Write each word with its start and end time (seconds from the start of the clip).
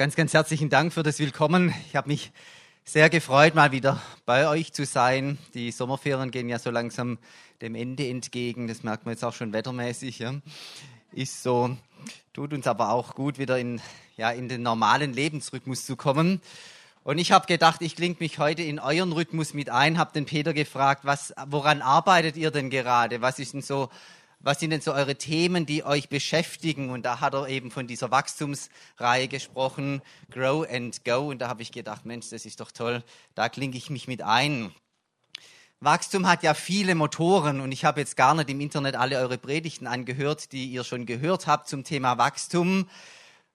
Ganz, 0.00 0.16
ganz 0.16 0.32
herzlichen 0.32 0.70
Dank 0.70 0.94
für 0.94 1.02
das 1.02 1.18
Willkommen. 1.18 1.74
Ich 1.86 1.94
habe 1.94 2.08
mich 2.08 2.32
sehr 2.84 3.10
gefreut, 3.10 3.54
mal 3.54 3.70
wieder 3.70 4.00
bei 4.24 4.48
euch 4.48 4.72
zu 4.72 4.86
sein. 4.86 5.36
Die 5.52 5.72
Sommerferien 5.72 6.30
gehen 6.30 6.48
ja 6.48 6.58
so 6.58 6.70
langsam 6.70 7.18
dem 7.60 7.74
Ende 7.74 8.08
entgegen. 8.08 8.66
Das 8.66 8.82
merkt 8.82 9.04
man 9.04 9.12
jetzt 9.12 9.22
auch 9.26 9.34
schon 9.34 9.52
wettermäßig. 9.52 10.18
Ja. 10.20 10.36
Ist 11.12 11.42
so, 11.42 11.76
tut 12.32 12.54
uns 12.54 12.66
aber 12.66 12.92
auch 12.92 13.14
gut, 13.14 13.38
wieder 13.38 13.58
in, 13.58 13.78
ja, 14.16 14.30
in 14.30 14.48
den 14.48 14.62
normalen 14.62 15.12
Lebensrhythmus 15.12 15.84
zu 15.84 15.96
kommen. 15.96 16.40
Und 17.04 17.18
ich 17.18 17.30
habe 17.30 17.46
gedacht, 17.46 17.82
ich 17.82 17.94
klinge 17.94 18.16
mich 18.20 18.38
heute 18.38 18.62
in 18.62 18.78
euren 18.78 19.12
Rhythmus 19.12 19.52
mit 19.52 19.68
ein, 19.68 19.98
habe 19.98 20.14
den 20.14 20.24
Peter 20.24 20.54
gefragt, 20.54 21.04
was, 21.04 21.34
woran 21.46 21.82
arbeitet 21.82 22.38
ihr 22.38 22.50
denn 22.50 22.70
gerade? 22.70 23.20
Was 23.20 23.38
ist 23.38 23.52
denn 23.52 23.60
so 23.60 23.90
was 24.40 24.58
sind 24.58 24.70
denn 24.70 24.80
so 24.80 24.92
eure 24.92 25.16
Themen, 25.16 25.66
die 25.66 25.84
euch 25.84 26.08
beschäftigen? 26.08 26.90
Und 26.90 27.02
da 27.04 27.20
hat 27.20 27.34
er 27.34 27.48
eben 27.48 27.70
von 27.70 27.86
dieser 27.86 28.10
Wachstumsreihe 28.10 29.28
gesprochen, 29.28 30.00
Grow 30.30 30.66
and 30.68 31.04
Go. 31.04 31.30
Und 31.30 31.40
da 31.40 31.48
habe 31.48 31.62
ich 31.62 31.72
gedacht, 31.72 32.06
Mensch, 32.06 32.30
das 32.30 32.46
ist 32.46 32.60
doch 32.60 32.72
toll, 32.72 33.04
da 33.34 33.48
klinge 33.48 33.76
ich 33.76 33.90
mich 33.90 34.08
mit 34.08 34.22
ein. 34.22 34.74
Wachstum 35.80 36.26
hat 36.26 36.42
ja 36.42 36.52
viele 36.52 36.94
Motoren 36.94 37.60
und 37.60 37.72
ich 37.72 37.86
habe 37.86 38.00
jetzt 38.00 38.16
gar 38.16 38.34
nicht 38.34 38.50
im 38.50 38.60
Internet 38.60 38.96
alle 38.96 39.18
eure 39.18 39.38
Predigten 39.38 39.86
angehört, 39.86 40.52
die 40.52 40.66
ihr 40.66 40.84
schon 40.84 41.06
gehört 41.06 41.46
habt 41.46 41.68
zum 41.68 41.84
Thema 41.84 42.18
Wachstum. 42.18 42.86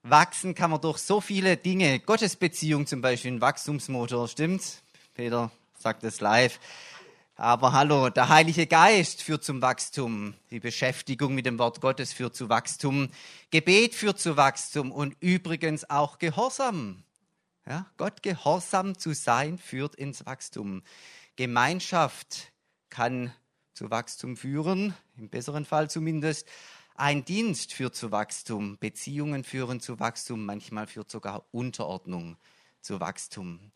Wachsen 0.02 0.54
kann 0.54 0.70
man 0.70 0.80
durch 0.80 0.98
so 0.98 1.20
viele 1.20 1.56
Dinge, 1.56 2.00
Gottesbeziehung 2.00 2.86
zum 2.86 3.00
Beispiel, 3.00 3.32
ein 3.32 3.40
Wachstumsmotor, 3.40 4.26
stimmt? 4.26 4.82
Peter 5.14 5.50
sagt 5.78 6.02
es 6.04 6.20
live. 6.20 6.58
Aber 7.38 7.72
hallo, 7.72 8.08
der 8.08 8.30
Heilige 8.30 8.66
Geist 8.66 9.22
führt 9.22 9.44
zum 9.44 9.60
Wachstum. 9.60 10.32
Die 10.50 10.58
Beschäftigung 10.58 11.34
mit 11.34 11.44
dem 11.44 11.58
Wort 11.58 11.82
Gottes 11.82 12.14
führt 12.14 12.34
zu 12.34 12.48
Wachstum. 12.48 13.10
Gebet 13.50 13.94
führt 13.94 14.18
zu 14.18 14.38
Wachstum 14.38 14.90
und 14.90 15.14
übrigens 15.20 15.90
auch 15.90 16.18
Gehorsam. 16.18 17.04
Ja, 17.66 17.84
Gott 17.98 18.22
gehorsam 18.22 18.96
zu 18.96 19.12
sein 19.12 19.58
führt 19.58 19.96
ins 19.96 20.24
Wachstum. 20.24 20.82
Gemeinschaft 21.34 22.52
kann 22.88 23.34
zu 23.74 23.90
Wachstum 23.90 24.38
führen, 24.38 24.94
im 25.18 25.28
besseren 25.28 25.66
Fall 25.66 25.90
zumindest. 25.90 26.48
Ein 26.94 27.26
Dienst 27.26 27.74
führt 27.74 27.94
zu 27.94 28.12
Wachstum. 28.12 28.78
Beziehungen 28.78 29.44
führen 29.44 29.80
zu 29.80 30.00
Wachstum. 30.00 30.46
Manchmal 30.46 30.86
führt 30.86 31.10
sogar 31.10 31.44
Unterordnung 31.50 32.38
zu 32.80 32.98
Wachstum. 33.00 33.72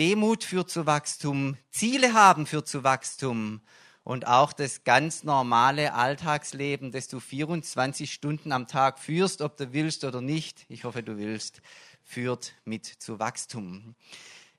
Demut 0.00 0.44
führt 0.44 0.70
zu 0.70 0.86
Wachstum, 0.86 1.58
Ziele 1.70 2.14
haben 2.14 2.46
führt 2.46 2.66
zu 2.66 2.84
Wachstum 2.84 3.60
und 4.02 4.26
auch 4.26 4.54
das 4.54 4.82
ganz 4.84 5.24
normale 5.24 5.92
Alltagsleben, 5.92 6.90
das 6.90 7.08
du 7.08 7.20
24 7.20 8.10
Stunden 8.10 8.50
am 8.52 8.66
Tag 8.66 8.98
führst, 8.98 9.42
ob 9.42 9.58
du 9.58 9.74
willst 9.74 10.04
oder 10.04 10.22
nicht, 10.22 10.64
ich 10.70 10.84
hoffe 10.84 11.02
du 11.02 11.18
willst, 11.18 11.60
führt 12.02 12.54
mit 12.64 12.86
zu 12.86 13.18
Wachstum. 13.18 13.94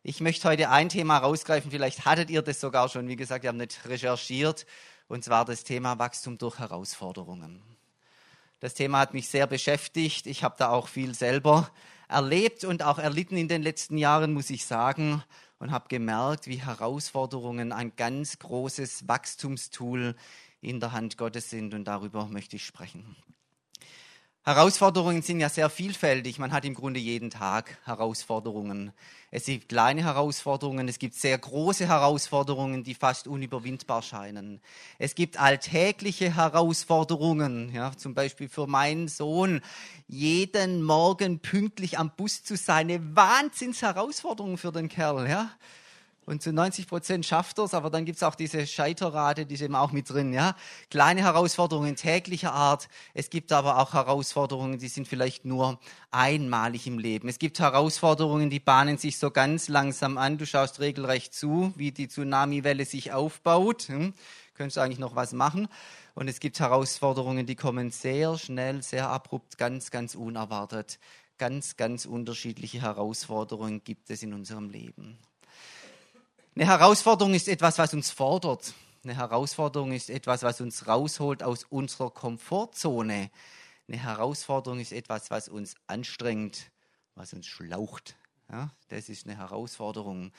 Ich 0.04 0.22
möchte 0.22 0.48
heute 0.48 0.70
ein 0.70 0.90
Thema 0.90 1.18
rausgreifen, 1.18 1.72
vielleicht 1.72 2.06
hattet 2.06 2.30
ihr 2.30 2.44
das 2.44 2.62
sogar 2.62 2.88
schon, 2.88 3.08
wie 3.08 3.16
gesagt, 3.16 3.42
wir 3.42 3.48
haben 3.48 3.58
nicht 3.58 3.84
recherchiert, 3.86 4.68
und 5.08 5.24
zwar 5.24 5.44
das 5.46 5.64
Thema 5.64 5.98
Wachstum 5.98 6.38
durch 6.38 6.60
Herausforderungen. 6.60 7.64
Das 8.62 8.76
Thema 8.76 9.00
hat 9.00 9.16
mich 9.16 9.28
sehr 9.28 9.48
beschäftigt, 9.48 10.28
ich 10.28 10.44
habe 10.44 10.54
da 10.60 10.70
auch 10.70 10.88
viel 10.88 11.16
selber 11.16 11.72
erlebt 12.08 12.64
und 12.64 12.84
auch 12.84 13.00
erlitten 13.00 13.36
in 13.36 13.48
den 13.48 13.64
letzten 13.64 13.98
Jahren, 13.98 14.34
muss 14.34 14.52
ich 14.52 14.68
sagen, 14.68 15.24
und 15.58 15.72
habe 15.72 15.88
gemerkt, 15.88 16.46
wie 16.46 16.62
Herausforderungen 16.62 17.72
ein 17.72 17.96
ganz 17.96 18.38
großes 18.38 19.08
Wachstumstool 19.08 20.16
in 20.62 20.80
der 20.80 20.92
Hand 20.92 21.18
Gottes 21.18 21.50
sind 21.50 21.74
und 21.74 21.86
darüber 21.86 22.28
möchte 22.28 22.58
ich 22.58 22.64
sprechen. 22.64 23.16
Herausforderungen 24.44 25.22
sind 25.22 25.40
ja 25.40 25.50
sehr 25.50 25.70
vielfältig. 25.70 26.40
Man 26.40 26.52
hat 26.52 26.66
im 26.66 26.74
Grunde 26.74 27.00
jeden 27.00 27.30
Tag 27.30 27.78
Herausforderungen. 27.86 28.92
Es 29.30 29.46
gibt 29.46 29.70
kleine 29.70 30.04
Herausforderungen, 30.04 30.88
es 30.88 30.98
gibt 30.98 31.14
sehr 31.14 31.38
große 31.38 31.88
Herausforderungen, 31.88 32.84
die 32.84 32.96
fast 32.96 33.28
unüberwindbar 33.28 34.02
scheinen. 34.02 34.60
Es 34.98 35.14
gibt 35.14 35.40
alltägliche 35.40 36.36
Herausforderungen, 36.36 37.72
ja, 37.72 37.96
zum 37.96 38.16
Beispiel 38.16 38.50
für 38.50 38.66
meinen 38.66 39.10
Sohn, 39.10 39.62
jeden 40.08 40.82
Morgen 40.82 41.40
pünktlich 41.40 42.00
am 42.00 42.12
Bus 42.16 42.44
zu 42.44 42.58
sein, 42.58 42.90
eine 42.90 43.16
Wahnsinnsherausforderung 43.16 44.58
für 44.58 44.72
den 44.72 44.90
Kerl. 44.90 45.30
Ja. 45.30 45.52
Und 46.26 46.44
zu 46.44 46.54
90 46.54 46.88
Prozent 46.88 47.26
schafft 47.26 47.58
er 47.58 47.64
es, 47.64 47.74
aber 47.74 47.90
dann 47.90 48.06
gibt 48.06 48.18
es 48.18 48.24
auch 48.24 48.36
diese 48.36 48.68
Scheiterrate, 48.68 49.48
die 49.48 49.56
ist 49.56 49.62
eben 49.62 49.76
auch 49.76 49.92
mit 49.92 50.08
drin. 50.10 50.34
Ja? 50.34 50.56
Kleine 50.92 51.22
Herausforderungen 51.22 51.96
täglicher 51.96 52.54
Art. 52.54 52.90
Es 53.16 53.32
gibt 53.32 53.52
aber 53.52 53.80
auch 53.80 53.94
Herausforderungen, 53.94 54.78
die 54.78 54.88
sind 54.88 55.08
vielleicht 55.08 55.46
nur 55.46 55.80
einmalig 56.12 56.86
im 56.86 57.00
Leben. 57.00 57.28
Es 57.28 57.40
gibt 57.40 57.60
Herausforderungen, 57.60 58.52
die 58.52 58.60
bahnen 58.60 59.00
sich 59.00 59.18
so 59.18 59.32
ganz 59.32 59.68
langsam 59.68 60.20
an. 60.20 60.38
Du 60.38 60.46
schaust 60.46 60.80
regelrecht 60.80 61.34
zu, 61.34 61.74
wie 61.76 61.92
die 61.92 62.08
Tsunamiwelle 62.08 62.86
sich 62.86 63.14
aufbaut. 63.14 63.88
Hm? 63.88 64.14
Könntest 64.54 64.78
du 64.78 64.82
eigentlich 64.82 65.00
noch 65.00 65.16
was 65.16 65.34
machen? 65.34 65.70
Und 66.14 66.28
es 66.28 66.40
gibt 66.40 66.60
Herausforderungen, 66.60 67.48
die 67.48 67.56
kommen 67.56 67.90
sehr 67.90 68.38
schnell, 68.38 68.84
sehr 68.84 69.10
abrupt, 69.10 69.58
ganz, 69.58 69.90
ganz 69.90 70.14
unerwartet. 70.14 71.00
Ganz, 71.40 71.78
ganz 71.78 72.06
unterschiedliche 72.06 72.82
Herausforderungen 72.82 73.84
gibt 73.84 74.12
es 74.12 74.22
in 74.22 74.34
unserem 74.34 74.70
Leben. 74.70 75.18
Eine 76.54 76.68
Herausforderung 76.68 77.34
ist 77.34 77.48
etwas, 77.48 77.78
was 77.78 77.94
uns 77.94 78.12
fordert. 78.12 78.74
Eine 79.06 79.16
Herausforderung 79.16 79.94
ist 79.94 80.10
etwas, 80.10 80.44
was 80.44 80.60
uns 80.60 80.86
rausholt 80.86 81.44
aus 81.44 81.64
unserer 81.64 82.12
Komfortzone. 82.12 83.32
Eine 83.88 83.98
Herausforderung 83.98 84.82
ist 84.82 84.92
etwas, 84.92 85.32
was 85.32 85.48
uns 85.48 85.76
anstrengt, 85.88 86.70
was 87.16 87.32
uns 87.32 87.48
schlaucht. 87.48 88.18
Ja, 88.52 88.70
das 88.90 89.08
ist 89.08 89.26
eine 89.26 89.38
Herausforderung. 89.38 90.34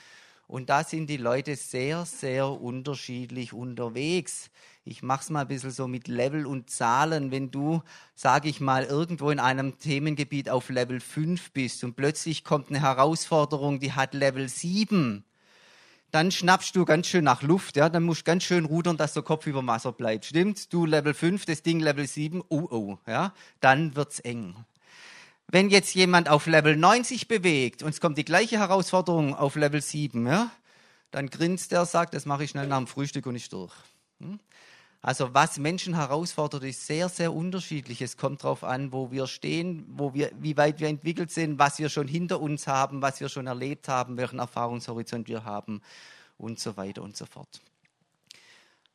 Und 0.45 0.69
da 0.69 0.83
sind 0.83 1.07
die 1.07 1.17
Leute 1.17 1.55
sehr, 1.55 2.05
sehr 2.05 2.47
unterschiedlich 2.47 3.51
unterwegs. 3.51 4.51
Ich 4.85 5.01
mache 5.01 5.23
es 5.23 5.29
mal 5.31 5.41
ein 5.41 5.47
bisschen 5.47 5.71
so 5.71 5.87
mit 5.87 6.07
Level 6.07 6.45
und 6.45 6.69
Zahlen. 6.69 7.31
Wenn 7.31 7.49
du, 7.49 7.81
sage 8.13 8.49
ich 8.49 8.59
mal, 8.59 8.83
irgendwo 8.83 9.31
in 9.31 9.39
einem 9.39 9.79
Themengebiet 9.79 10.47
auf 10.51 10.69
Level 10.69 10.99
5 10.99 11.53
bist 11.53 11.83
und 11.83 11.95
plötzlich 11.95 12.43
kommt 12.43 12.69
eine 12.69 12.81
Herausforderung, 12.81 13.79
die 13.79 13.93
hat 13.93 14.13
Level 14.13 14.47
7, 14.47 15.25
dann 16.13 16.29
schnappst 16.29 16.75
du 16.75 16.85
ganz 16.85 17.07
schön 17.07 17.23
nach 17.23 17.41
Luft, 17.41 17.75
ja, 17.75 17.89
dann 17.89 18.03
musst 18.03 18.21
du 18.21 18.25
ganz 18.25 18.43
schön 18.43 18.65
rudern, 18.65 18.97
dass 18.97 19.13
der 19.13 19.23
Kopf 19.23 19.47
über 19.47 19.65
Wasser 19.65 19.91
bleibt. 19.91 20.25
Stimmt? 20.25 20.71
Du 20.71 20.85
Level 20.85 21.15
5, 21.15 21.45
das 21.45 21.63
Ding 21.63 21.79
Level 21.79 22.05
7, 22.05 22.43
oh 22.49 22.67
oh, 22.69 22.97
ja, 23.07 23.33
dann 23.61 23.95
wird's 23.95 24.19
eng. 24.19 24.55
Wenn 25.47 25.71
jetzt 25.71 25.95
jemand 25.95 26.29
auf 26.29 26.45
Level 26.45 26.77
90 26.77 27.27
bewegt 27.27 27.81
und 27.81 27.89
es 27.89 27.99
kommt 27.99 28.19
die 28.19 28.25
gleiche 28.25 28.59
Herausforderung 28.59 29.33
auf 29.33 29.55
Level 29.55 29.81
7, 29.81 30.27
ja, 30.27 30.51
dann 31.09 31.31
grinst 31.31 31.71
der, 31.71 31.83
sagt, 31.87 32.13
das 32.13 32.27
mache 32.27 32.43
ich 32.43 32.51
schnell 32.51 32.67
nach 32.67 32.77
dem 32.77 32.85
Frühstück 32.85 33.25
und 33.25 33.35
ich 33.35 33.49
durch. 33.49 33.73
Hm? 34.19 34.39
Also 35.05 35.33
was 35.33 35.57
Menschen 35.59 35.95
herausfordert, 35.95 36.63
ist 36.63 36.87
sehr, 36.87 37.09
sehr 37.09 37.33
unterschiedlich. 37.33 38.01
Es 38.01 38.15
kommt 38.15 38.45
darauf 38.45 38.63
an, 38.63 38.93
wo 38.93 39.11
wir 39.11 39.27
stehen, 39.27 39.85
wo 39.89 40.13
wir, 40.13 40.31
wie 40.39 40.55
weit 40.55 40.79
wir 40.79 40.87
entwickelt 40.87 41.29
sind, 41.29 41.59
was 41.59 41.77
wir 41.77 41.89
schon 41.89 42.07
hinter 42.07 42.39
uns 42.39 42.67
haben, 42.67 43.01
was 43.01 43.19
wir 43.19 43.27
schon 43.27 43.45
erlebt 43.45 43.89
haben, 43.89 44.15
welchen 44.15 44.39
Erfahrungshorizont 44.39 45.27
wir 45.27 45.43
haben 45.43 45.81
und 46.37 46.57
so 46.57 46.77
weiter 46.77 47.01
und 47.01 47.17
so 47.17 47.25
fort. 47.25 47.61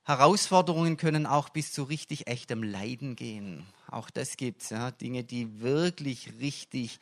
Herausforderungen 0.05 0.97
können 0.97 1.27
auch 1.27 1.51
bis 1.51 1.75
zu 1.75 1.83
richtig 1.83 2.27
echtem 2.27 2.63
Leiden 2.63 3.15
gehen. 3.15 3.67
Auch 3.91 4.09
das 4.09 4.39
gibt 4.39 4.63
es. 4.63 4.71
Ja. 4.71 4.91
Dinge, 4.91 5.25
die 5.25 5.61
wirklich 5.61 6.33
richtig 6.41 7.01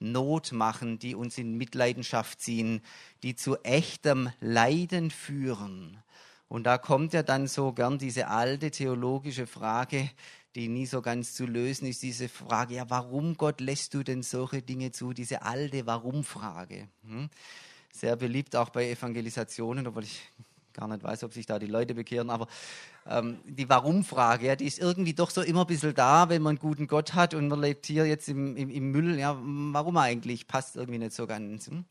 Not 0.00 0.50
machen, 0.50 0.98
die 0.98 1.14
uns 1.14 1.38
in 1.38 1.56
Mitleidenschaft 1.56 2.40
ziehen, 2.40 2.82
die 3.22 3.36
zu 3.36 3.56
echtem 3.62 4.30
Leiden 4.40 5.12
führen. 5.12 6.02
Und 6.48 6.64
da 6.64 6.78
kommt 6.78 7.12
ja 7.12 7.22
dann 7.22 7.46
so 7.46 7.72
gern 7.72 7.98
diese 7.98 8.28
alte 8.28 8.70
theologische 8.70 9.46
Frage, 9.46 10.10
die 10.54 10.68
nie 10.68 10.86
so 10.86 11.02
ganz 11.02 11.34
zu 11.34 11.46
lösen 11.46 11.86
ist, 11.86 12.02
diese 12.02 12.28
Frage, 12.28 12.74
ja, 12.74 12.88
warum 12.88 13.36
Gott 13.36 13.60
lässt 13.60 13.94
du 13.94 14.02
denn 14.02 14.22
solche 14.22 14.62
Dinge 14.62 14.90
zu? 14.90 15.12
Diese 15.12 15.42
alte 15.42 15.86
Warum-Frage. 15.86 16.88
Hm? 17.06 17.28
Sehr 17.92 18.16
beliebt 18.16 18.56
auch 18.56 18.70
bei 18.70 18.90
Evangelisationen, 18.90 19.86
obwohl 19.86 20.04
ich 20.04 20.20
gar 20.72 20.88
nicht 20.88 21.02
weiß, 21.02 21.24
ob 21.24 21.32
sich 21.32 21.44
da 21.44 21.58
die 21.58 21.66
Leute 21.66 21.94
bekehren, 21.94 22.30
aber 22.30 22.46
ähm, 23.06 23.38
die 23.44 23.68
Warum-Frage, 23.68 24.46
ja, 24.46 24.56
die 24.56 24.66
ist 24.66 24.78
irgendwie 24.78 25.12
doch 25.12 25.30
so 25.30 25.42
immer 25.42 25.62
ein 25.62 25.66
bisschen 25.66 25.94
da, 25.94 26.28
wenn 26.28 26.40
man 26.40 26.50
einen 26.50 26.58
guten 26.58 26.86
Gott 26.86 27.14
hat 27.14 27.34
und 27.34 27.48
man 27.48 27.60
lebt 27.60 27.86
hier 27.86 28.06
jetzt 28.06 28.28
im, 28.28 28.56
im, 28.56 28.70
im 28.70 28.90
Müll. 28.90 29.18
Ja, 29.18 29.36
warum 29.40 29.96
eigentlich? 29.96 30.46
Passt 30.46 30.76
irgendwie 30.76 30.98
nicht 30.98 31.12
so 31.12 31.26
ganz. 31.26 31.66
Hm? 31.66 31.84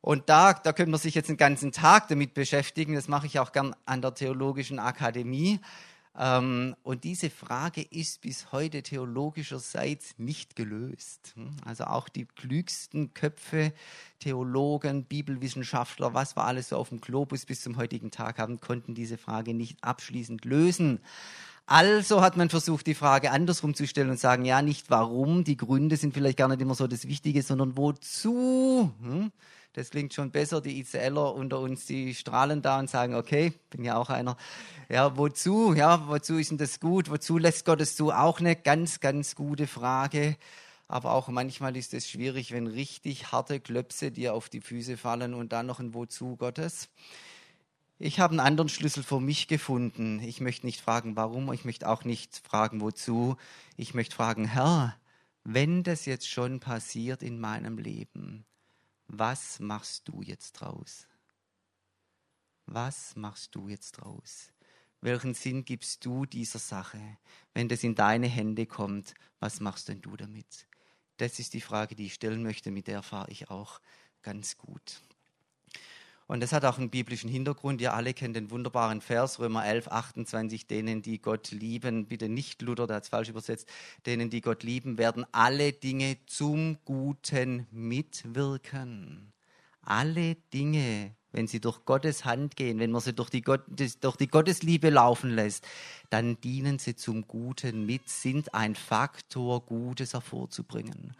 Und 0.00 0.28
da, 0.28 0.54
da 0.54 0.72
können 0.72 0.92
wir 0.92 0.98
sich 0.98 1.14
jetzt 1.14 1.28
einen 1.28 1.36
ganzen 1.36 1.72
Tag 1.72 2.08
damit 2.08 2.34
beschäftigen. 2.34 2.94
Das 2.94 3.08
mache 3.08 3.26
ich 3.26 3.38
auch 3.38 3.52
gern 3.52 3.74
an 3.84 4.00
der 4.00 4.14
Theologischen 4.14 4.78
Akademie. 4.78 5.60
Ähm, 6.18 6.74
und 6.82 7.04
diese 7.04 7.30
Frage 7.30 7.82
ist 7.82 8.22
bis 8.22 8.50
heute 8.50 8.82
theologischerseits 8.82 10.14
nicht 10.18 10.56
gelöst. 10.56 11.34
Also 11.64 11.84
auch 11.84 12.08
die 12.08 12.24
klügsten 12.24 13.14
Köpfe, 13.14 13.72
Theologen, 14.18 15.04
Bibelwissenschaftler, 15.04 16.14
was 16.14 16.36
wir 16.36 16.44
alles 16.44 16.70
so 16.70 16.76
auf 16.76 16.88
dem 16.88 17.00
Globus 17.00 17.46
bis 17.46 17.60
zum 17.60 17.76
heutigen 17.76 18.10
Tag 18.10 18.38
haben, 18.38 18.60
konnten 18.60 18.94
diese 18.94 19.18
Frage 19.18 19.54
nicht 19.54 19.82
abschließend 19.84 20.44
lösen. 20.44 21.00
Also 21.66 22.20
hat 22.20 22.36
man 22.36 22.50
versucht, 22.50 22.88
die 22.88 22.94
Frage 22.94 23.30
andersrum 23.30 23.74
zu 23.74 23.86
stellen 23.86 24.10
und 24.10 24.18
sagen, 24.18 24.44
ja, 24.44 24.60
nicht 24.60 24.90
warum, 24.90 25.44
die 25.44 25.56
Gründe 25.56 25.96
sind 25.96 26.14
vielleicht 26.14 26.38
gar 26.38 26.48
nicht 26.48 26.60
immer 26.60 26.74
so 26.74 26.88
das 26.88 27.06
Wichtige, 27.06 27.42
sondern 27.42 27.76
wozu. 27.76 28.92
Hm? 29.00 29.30
Das 29.72 29.90
klingt 29.90 30.12
schon 30.12 30.30
besser. 30.30 30.60
Die 30.60 30.80
ICLer 30.80 31.34
unter 31.34 31.60
uns, 31.60 31.86
die 31.86 32.14
strahlen 32.14 32.60
da 32.60 32.78
und 32.78 32.90
sagen, 32.90 33.14
okay, 33.14 33.52
bin 33.70 33.84
ja 33.84 33.96
auch 33.96 34.10
einer. 34.10 34.36
Ja, 34.88 35.16
wozu? 35.16 35.74
Ja, 35.74 36.08
wozu 36.08 36.38
ist 36.38 36.50
denn 36.50 36.58
das 36.58 36.80
gut? 36.80 37.08
Wozu 37.08 37.38
lässt 37.38 37.64
Gott 37.64 37.80
es 37.80 37.94
zu? 37.94 38.10
Auch 38.10 38.40
eine 38.40 38.56
ganz, 38.56 38.98
ganz 38.98 39.36
gute 39.36 39.68
Frage. 39.68 40.36
Aber 40.88 41.12
auch 41.12 41.28
manchmal 41.28 41.76
ist 41.76 41.94
es 41.94 42.08
schwierig, 42.10 42.50
wenn 42.50 42.66
richtig 42.66 43.30
harte 43.30 43.60
Klöpse 43.60 44.10
dir 44.10 44.34
auf 44.34 44.48
die 44.48 44.60
Füße 44.60 44.96
fallen 44.96 45.34
und 45.34 45.52
dann 45.52 45.66
noch 45.66 45.78
ein 45.78 45.94
Wozu 45.94 46.34
Gottes. 46.34 46.88
Ich 48.02 48.18
habe 48.18 48.32
einen 48.32 48.40
anderen 48.40 48.68
Schlüssel 48.68 49.04
für 49.04 49.20
mich 49.20 49.46
gefunden. 49.46 50.20
Ich 50.20 50.40
möchte 50.40 50.66
nicht 50.66 50.80
fragen, 50.80 51.14
warum, 51.14 51.52
ich 51.52 51.64
möchte 51.64 51.88
auch 51.88 52.02
nicht 52.02 52.38
fragen, 52.38 52.80
wozu. 52.80 53.36
Ich 53.76 53.94
möchte 53.94 54.16
fragen, 54.16 54.46
Herr, 54.46 54.96
wenn 55.44 55.84
das 55.84 56.06
jetzt 56.06 56.28
schon 56.28 56.58
passiert 56.58 57.22
in 57.22 57.38
meinem 57.38 57.78
Leben, 57.78 58.44
was 59.12 59.58
machst 59.58 60.06
du 60.06 60.22
jetzt 60.22 60.52
draus? 60.52 61.08
Was 62.66 63.16
machst 63.16 63.56
du 63.56 63.68
jetzt 63.68 63.92
draus? 63.92 64.52
Welchen 65.00 65.34
Sinn 65.34 65.64
gibst 65.64 66.04
du 66.04 66.26
dieser 66.26 66.60
Sache? 66.60 67.18
Wenn 67.52 67.68
das 67.68 67.82
in 67.82 67.96
deine 67.96 68.28
Hände 68.28 68.66
kommt, 68.66 69.14
was 69.40 69.58
machst 69.58 69.88
denn 69.88 70.00
du 70.00 70.16
damit? 70.16 70.68
Das 71.16 71.40
ist 71.40 71.54
die 71.54 71.60
Frage, 71.60 71.96
die 71.96 72.06
ich 72.06 72.14
stellen 72.14 72.44
möchte, 72.44 72.70
mit 72.70 72.86
der 72.86 73.02
fahre 73.02 73.32
ich 73.32 73.50
auch 73.50 73.80
ganz 74.22 74.56
gut. 74.56 75.00
Und 76.30 76.38
das 76.44 76.52
hat 76.52 76.64
auch 76.64 76.78
einen 76.78 76.90
biblischen 76.90 77.28
Hintergrund. 77.28 77.80
Ihr 77.80 77.92
alle 77.92 78.14
kennt 78.14 78.36
den 78.36 78.52
wunderbaren 78.52 79.00
Vers, 79.00 79.40
Römer 79.40 79.66
11, 79.66 79.88
28, 79.88 80.68
denen, 80.68 81.02
die 81.02 81.20
Gott 81.20 81.50
lieben, 81.50 82.06
bitte 82.06 82.28
nicht 82.28 82.62
Luther, 82.62 82.86
der 82.86 82.98
hat 82.98 83.02
es 83.02 83.08
falsch 83.08 83.30
übersetzt, 83.30 83.68
denen, 84.06 84.30
die 84.30 84.40
Gott 84.40 84.62
lieben, 84.62 84.96
werden 84.96 85.26
alle 85.32 85.72
Dinge 85.72 86.18
zum 86.26 86.78
Guten 86.84 87.66
mitwirken. 87.72 89.32
Alle 89.82 90.36
Dinge 90.54 91.16
wenn 91.32 91.46
sie 91.46 91.60
durch 91.60 91.84
Gottes 91.84 92.24
Hand 92.24 92.56
gehen, 92.56 92.78
wenn 92.78 92.90
man 92.90 93.00
sie 93.00 93.12
durch 93.12 93.30
die, 93.30 93.42
Gott, 93.42 93.62
durch 93.68 94.16
die 94.16 94.28
Gottesliebe 94.28 94.90
laufen 94.90 95.30
lässt, 95.30 95.66
dann 96.10 96.40
dienen 96.40 96.78
sie 96.78 96.96
zum 96.96 97.26
Guten 97.28 97.86
mit, 97.86 98.08
sind 98.08 98.52
ein 98.52 98.74
Faktor, 98.74 99.60
Gutes 99.60 100.12
hervorzubringen. 100.12 101.14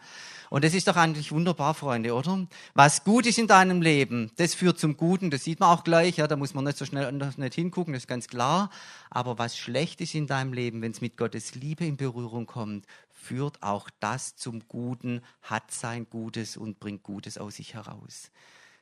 Und 0.49 0.65
das 0.65 0.73
ist 0.73 0.87
doch 0.87 0.97
eigentlich 0.97 1.31
wunderbar, 1.31 1.73
Freunde, 1.73 2.13
oder? 2.13 2.45
Was 2.73 3.03
gut 3.03 3.25
ist 3.25 3.39
in 3.39 3.47
deinem 3.47 3.81
Leben, 3.81 4.31
das 4.35 4.53
führt 4.53 4.79
zum 4.79 4.97
Guten, 4.97 5.31
das 5.31 5.43
sieht 5.45 5.59
man 5.61 5.69
auch 5.69 5.83
gleich, 5.83 6.17
ja, 6.17 6.27
da 6.27 6.35
muss 6.35 6.53
man 6.53 6.65
nicht 6.65 6.77
so 6.77 6.85
schnell 6.85 7.11
nicht 7.11 7.55
hingucken, 7.55 7.93
das 7.93 8.03
ist 8.03 8.07
ganz 8.07 8.27
klar. 8.27 8.69
Aber 9.09 9.37
was 9.37 9.57
schlecht 9.57 10.01
ist 10.01 10.13
in 10.13 10.27
deinem 10.27 10.53
Leben, 10.53 10.81
wenn 10.81 10.91
es 10.91 11.01
mit 11.01 11.17
Gottes 11.17 11.55
Liebe 11.55 11.85
in 11.85 11.95
Berührung 11.97 12.45
kommt, 12.45 12.85
führt 13.21 13.61
auch 13.63 13.89
das 13.99 14.35
zum 14.35 14.67
Guten, 14.67 15.21
hat 15.41 15.71
sein 15.71 16.07
Gutes 16.09 16.57
und 16.57 16.79
bringt 16.79 17.03
Gutes 17.03 17.37
aus 17.37 17.55
sich 17.55 17.75
heraus. 17.75 18.31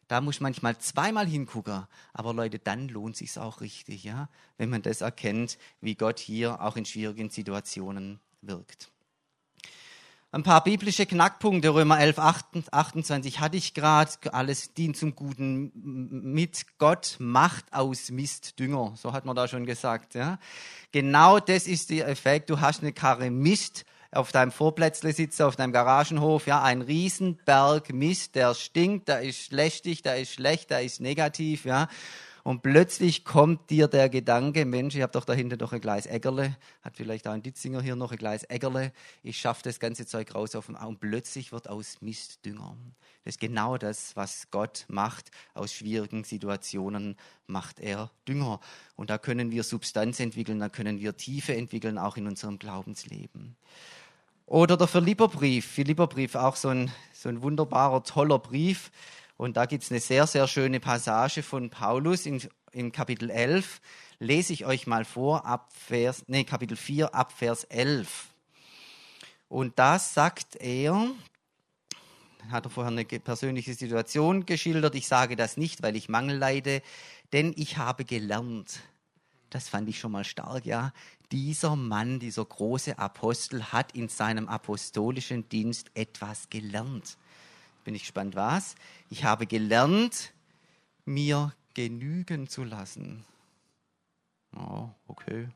Da 0.09 0.21
muss 0.21 0.39
manchmal 0.39 0.75
zweimal 0.79 1.27
hingucken, 1.27 1.85
aber 2.13 2.33
Leute, 2.33 2.57
dann 2.57 2.89
lohnt 2.89 3.15
sich's 3.15 3.37
auch 3.37 3.61
richtig, 3.61 4.03
ja, 4.03 4.27
wenn 4.57 4.69
man 4.69 4.81
das 4.81 5.01
erkennt, 5.01 5.59
wie 5.81 5.93
Gott 5.93 6.17
hier 6.17 6.61
auch 6.61 6.75
in 6.75 6.85
schwierigen 6.85 7.29
Situationen 7.29 8.19
wirkt. 8.41 8.89
Ein 10.31 10.41
paar 10.41 10.63
biblische 10.63 11.05
Knackpunkte, 11.05 11.73
Römer 11.75 11.99
11, 11.99 12.17
28 12.71 13.39
hatte 13.39 13.57
ich 13.57 13.75
gerade, 13.75 14.11
alles 14.31 14.73
dient 14.73 14.97
zum 14.97 15.15
Guten 15.15 15.71
mit. 16.33 16.65
Gott 16.79 17.15
macht 17.19 17.71
aus 17.71 18.09
Mist 18.09 18.57
Dünger, 18.59 18.93
so 18.95 19.13
hat 19.13 19.25
man 19.25 19.35
da 19.35 19.47
schon 19.47 19.67
gesagt. 19.67 20.15
Ja. 20.15 20.39
Genau 20.91 21.39
das 21.39 21.67
ist 21.67 21.91
der 21.91 22.07
Effekt, 22.07 22.49
du 22.49 22.59
hast 22.59 22.81
eine 22.81 22.93
Karre 22.93 23.29
Mist, 23.29 23.85
auf 24.11 24.31
deinem 24.31 24.51
Vorplätzle 24.51 25.13
sitzt, 25.13 25.41
auf 25.41 25.55
deinem 25.55 25.71
Garagenhof, 25.71 26.47
ja, 26.47 26.63
ein 26.63 26.81
Riesenberg 26.81 27.93
Mist, 27.93 28.35
der 28.35 28.55
stinkt, 28.55 29.07
der 29.07 29.21
ist 29.21 29.51
lästig, 29.51 30.01
der 30.01 30.19
ist 30.19 30.33
schlecht, 30.33 30.71
der 30.71 30.81
ist 30.81 30.99
negativ, 30.99 31.65
ja. 31.65 31.87
Und 32.49 32.63
plötzlich 32.63 33.25
kommt 33.25 33.69
dir 33.69 33.87
der 33.87 34.09
Gedanke, 34.09 34.65
Mensch, 34.65 34.95
ich 34.95 35.03
habe 35.03 35.11
doch 35.11 35.23
da 35.23 35.33
hinten 35.33 35.59
noch 35.59 35.71
ein 35.71 35.81
Gleis 35.81 36.07
Äckerle, 36.07 36.57
hat 36.81 36.97
vielleicht 36.97 37.27
auch 37.27 37.33
ein 37.33 37.43
Ditzinger 37.43 37.79
hier 37.79 37.95
noch 37.95 38.11
ein 38.11 38.17
Gleis 38.17 38.43
Äckerle, 38.45 38.91
ich 39.21 39.37
schaffe 39.37 39.61
das 39.65 39.79
ganze 39.79 40.07
Zeug 40.07 40.33
raus 40.33 40.55
auf 40.55 40.65
dem 40.65 40.73
und 40.73 40.99
plötzlich 40.99 41.51
wird 41.51 41.69
aus 41.69 42.01
Mist 42.01 42.43
Dünger. 42.43 42.75
Das 43.23 43.35
ist 43.35 43.39
genau 43.39 43.77
das, 43.77 44.15
was 44.15 44.49
Gott 44.49 44.85
macht. 44.87 45.29
Aus 45.53 45.71
schwierigen 45.71 46.23
Situationen 46.23 47.17
macht 47.45 47.79
er 47.79 48.09
Dünger. 48.27 48.59
Und 48.95 49.11
da 49.11 49.19
können 49.19 49.51
wir 49.51 49.61
Substanz 49.61 50.19
entwickeln, 50.19 50.57
da 50.57 50.69
können 50.69 50.99
wir 50.99 51.15
Tiefe 51.15 51.55
entwickeln, 51.55 51.99
auch 51.99 52.17
in 52.17 52.25
unserem 52.25 52.57
Glaubensleben. 52.57 53.57
Oder 54.47 54.75
der 54.75 54.87
Philipperbrief. 54.87 55.67
Philipperbrief, 55.67 56.33
auch 56.33 56.55
so 56.55 56.69
ein, 56.69 56.91
so 57.13 57.29
ein 57.29 57.43
wunderbarer, 57.43 58.03
toller 58.03 58.39
Brief. 58.39 58.89
Und 59.39 59.55
da 59.55 59.65
gibt 59.65 59.85
es 59.85 59.89
eine 59.89 60.01
sehr, 60.01 60.27
sehr 60.27 60.49
schöne 60.49 60.81
Passage 60.81 61.43
von 61.43 61.69
Paulus 61.69 62.25
in, 62.25 62.41
im 62.73 62.91
Kapitel 62.91 63.29
11. 63.29 63.79
Lese 64.19 64.51
ich 64.51 64.65
euch 64.65 64.85
mal 64.85 65.05
vor, 65.05 65.45
ab 65.45 65.71
Vers, 65.73 66.25
nee, 66.27 66.43
Kapitel 66.43 66.75
4, 66.75 67.15
ab 67.15 67.31
Vers 67.31 67.63
11. 67.63 68.33
Und 69.47 69.79
da 69.79 69.97
sagt 69.97 70.57
er, 70.57 71.07
hat 72.51 72.65
er 72.65 72.69
vorher 72.69 72.91
eine 72.91 73.05
persönliche 73.05 73.73
Situation 73.75 74.45
geschildert, 74.45 74.93
ich 74.95 75.07
sage 75.07 75.37
das 75.37 75.55
nicht, 75.55 75.83
weil 75.83 75.95
ich 75.95 76.09
Mangel 76.09 76.37
leide, 76.37 76.81
denn 77.31 77.53
ich 77.55 77.77
habe 77.77 78.03
gelernt. 78.03 78.81
Das 79.49 79.69
fand 79.69 79.87
ich 79.87 79.99
schon 79.99 80.11
mal 80.11 80.25
stark, 80.25 80.65
ja 80.65 80.91
dieser 81.31 81.75
Mann, 81.75 82.19
dieser 82.19 82.45
große 82.45 82.97
Apostel, 82.97 83.63
hat 83.71 83.91
in 83.93 84.09
seinem 84.09 84.47
apostolischen 84.47 85.47
Dienst 85.49 85.91
etwas 85.93 86.49
gelernt. 86.49 87.17
Bin 87.83 87.95
ich 87.95 88.03
gespannt, 88.03 88.35
was? 88.35 88.75
Ich 89.09 89.23
habe 89.23 89.47
gelernt, 89.47 90.33
mir 91.05 91.53
genügen 91.73 92.47
zu 92.47 92.63
lassen. 92.63 93.25
Oh, 94.55 94.89
okay, 95.07 95.47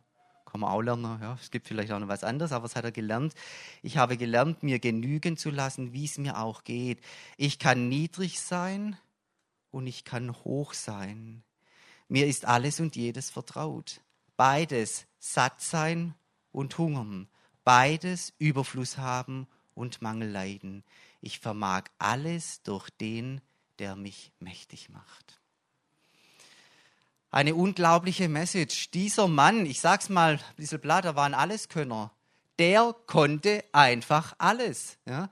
kann 0.46 0.62
man 0.62 0.72
auch 0.72 0.82
lernen. 0.82 1.20
Ja, 1.22 1.38
es 1.42 1.52
gibt 1.52 1.68
vielleicht 1.68 1.92
auch 1.92 2.00
noch 2.00 2.08
was 2.08 2.24
anderes, 2.24 2.52
aber 2.52 2.66
was 2.66 2.76
hat 2.76 2.86
er 2.86 2.92
gelernt? 2.92 3.34
Ich 3.82 3.98
habe 3.98 4.18
gelernt, 4.18 4.64
mir 4.64 4.80
genügen 4.80 5.36
zu 5.36 5.50
lassen, 5.50 5.94
wie 5.94 6.06
es 6.06 6.18
mir 6.18 6.40
auch 6.40 6.64
geht. 6.64 7.00
Ich 7.38 7.60
kann 7.60 7.90
niedrig 7.90 8.40
sein 8.40 8.98
und 9.72 9.88
ich 9.88 10.06
kann 10.06 10.34
hoch 10.44 10.74
sein. 10.74 11.44
Mir 12.08 12.28
ist 12.28 12.46
alles 12.46 12.80
und 12.80 12.96
jedes 12.96 13.30
vertraut. 13.30 14.02
Beides 14.38 15.08
satt 15.20 15.62
sein 15.62 16.16
und 16.52 16.78
hungern, 16.78 17.28
beides 17.64 18.34
Überfluss 18.40 18.98
haben 18.98 19.48
und 19.76 20.02
Mangel 20.02 20.30
leiden. 20.30 20.84
Ich 21.22 21.40
vermag 21.40 21.84
alles 21.98 22.62
durch 22.64 22.90
den, 22.90 23.42
der 23.80 23.96
mich 23.96 24.32
mächtig 24.40 24.90
macht. 24.90 25.40
Eine 27.32 27.56
unglaubliche 27.56 28.30
Message. 28.30 28.92
Dieser 28.92 29.28
Mann, 29.28 29.66
ich 29.66 29.82
sag's 29.82 30.10
mal 30.10 30.34
ein 30.34 30.56
bisschen 30.56 30.80
platt, 30.80 31.06
er 31.06 31.16
war 31.16 31.26
ein 31.26 31.34
Alleskönner. 31.34 32.12
Der 32.60 32.96
konnte 33.08 33.64
einfach 33.72 34.36
alles. 34.38 34.98
Ja? 35.08 35.30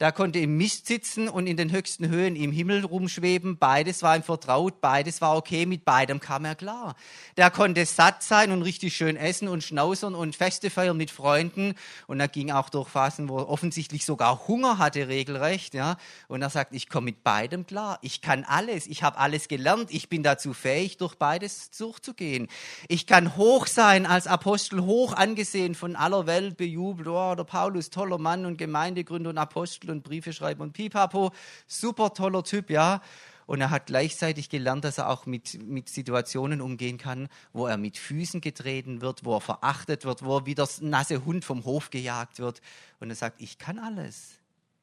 Der 0.00 0.12
konnte 0.12 0.38
im 0.38 0.56
Mist 0.56 0.86
sitzen 0.86 1.28
und 1.28 1.46
in 1.46 1.56
den 1.56 1.72
höchsten 1.72 2.08
Höhen 2.08 2.36
im 2.36 2.52
Himmel 2.52 2.84
rumschweben. 2.84 3.56
Beides 3.56 4.02
war 4.02 4.16
ihm 4.16 4.22
vertraut, 4.22 4.80
beides 4.80 5.20
war 5.20 5.36
okay, 5.36 5.64
mit 5.64 5.84
beidem 5.84 6.20
kam 6.20 6.44
er 6.44 6.54
klar. 6.54 6.96
Der 7.36 7.50
konnte 7.50 7.86
satt 7.86 8.22
sein 8.22 8.50
und 8.50 8.62
richtig 8.62 8.94
schön 8.94 9.16
essen 9.16 9.48
und 9.48 9.62
schnausern 9.64 10.14
und 10.14 10.36
Feste 10.36 10.68
feiern 10.68 10.96
mit 10.96 11.10
Freunden. 11.10 11.74
Und 12.06 12.20
er 12.20 12.28
ging 12.28 12.50
auch 12.50 12.68
durch 12.68 12.88
Phasen, 12.88 13.28
wo 13.28 13.38
er 13.38 13.48
offensichtlich 13.48 14.04
sogar 14.04 14.46
Hunger 14.48 14.78
hatte, 14.78 15.08
regelrecht. 15.08 15.74
Ja. 15.74 15.96
Und 16.28 16.42
er 16.42 16.50
sagt, 16.50 16.74
ich 16.74 16.88
komme 16.88 17.06
mit 17.06 17.24
beidem 17.24 17.66
klar. 17.66 17.98
Ich 18.02 18.20
kann 18.20 18.44
alles. 18.44 18.86
Ich 18.86 19.02
habe 19.02 19.18
alles 19.18 19.48
gelernt. 19.48 19.90
Ich 19.90 20.08
bin 20.08 20.22
dazu 20.22 20.52
fähig, 20.52 20.98
durch 20.98 21.14
beides 21.14 21.70
durchzugehen. 21.70 22.48
Ich 22.88 23.06
kann 23.06 23.36
hoch 23.36 23.66
sein 23.66 24.04
als 24.04 24.26
Apostel, 24.26 24.82
hoch 24.82 25.14
angesehen 25.14 25.74
von 25.74 25.96
aller 25.96 26.26
Welt, 26.26 26.56
bejubelt. 26.56 27.08
Oh, 27.08 27.34
der 27.34 27.44
Paulus, 27.44 27.90
toller 27.90 28.18
Mann 28.18 28.44
und 28.44 28.58
Gemeindegründer 28.58 29.30
und 29.30 29.38
Apostel 29.38 29.85
und 29.90 30.02
Briefe 30.02 30.32
schreiben 30.32 30.62
und 30.62 30.72
pipapo. 30.72 31.32
Super 31.66 32.12
toller 32.14 32.44
Typ, 32.44 32.70
ja. 32.70 33.00
Und 33.46 33.60
er 33.60 33.70
hat 33.70 33.86
gleichzeitig 33.86 34.48
gelernt, 34.48 34.84
dass 34.84 34.98
er 34.98 35.08
auch 35.08 35.24
mit, 35.24 35.62
mit 35.62 35.88
Situationen 35.88 36.60
umgehen 36.60 36.98
kann, 36.98 37.28
wo 37.52 37.66
er 37.66 37.76
mit 37.76 37.96
Füßen 37.96 38.40
getreten 38.40 39.00
wird, 39.00 39.24
wo 39.24 39.36
er 39.36 39.40
verachtet 39.40 40.04
wird, 40.04 40.24
wo 40.24 40.38
er 40.38 40.46
wie 40.46 40.56
der 40.56 40.68
nasse 40.80 41.24
Hund 41.24 41.44
vom 41.44 41.64
Hof 41.64 41.90
gejagt 41.90 42.40
wird. 42.40 42.60
Und 42.98 43.10
er 43.10 43.16
sagt, 43.16 43.40
ich 43.40 43.58
kann 43.58 43.78
alles. 43.78 44.38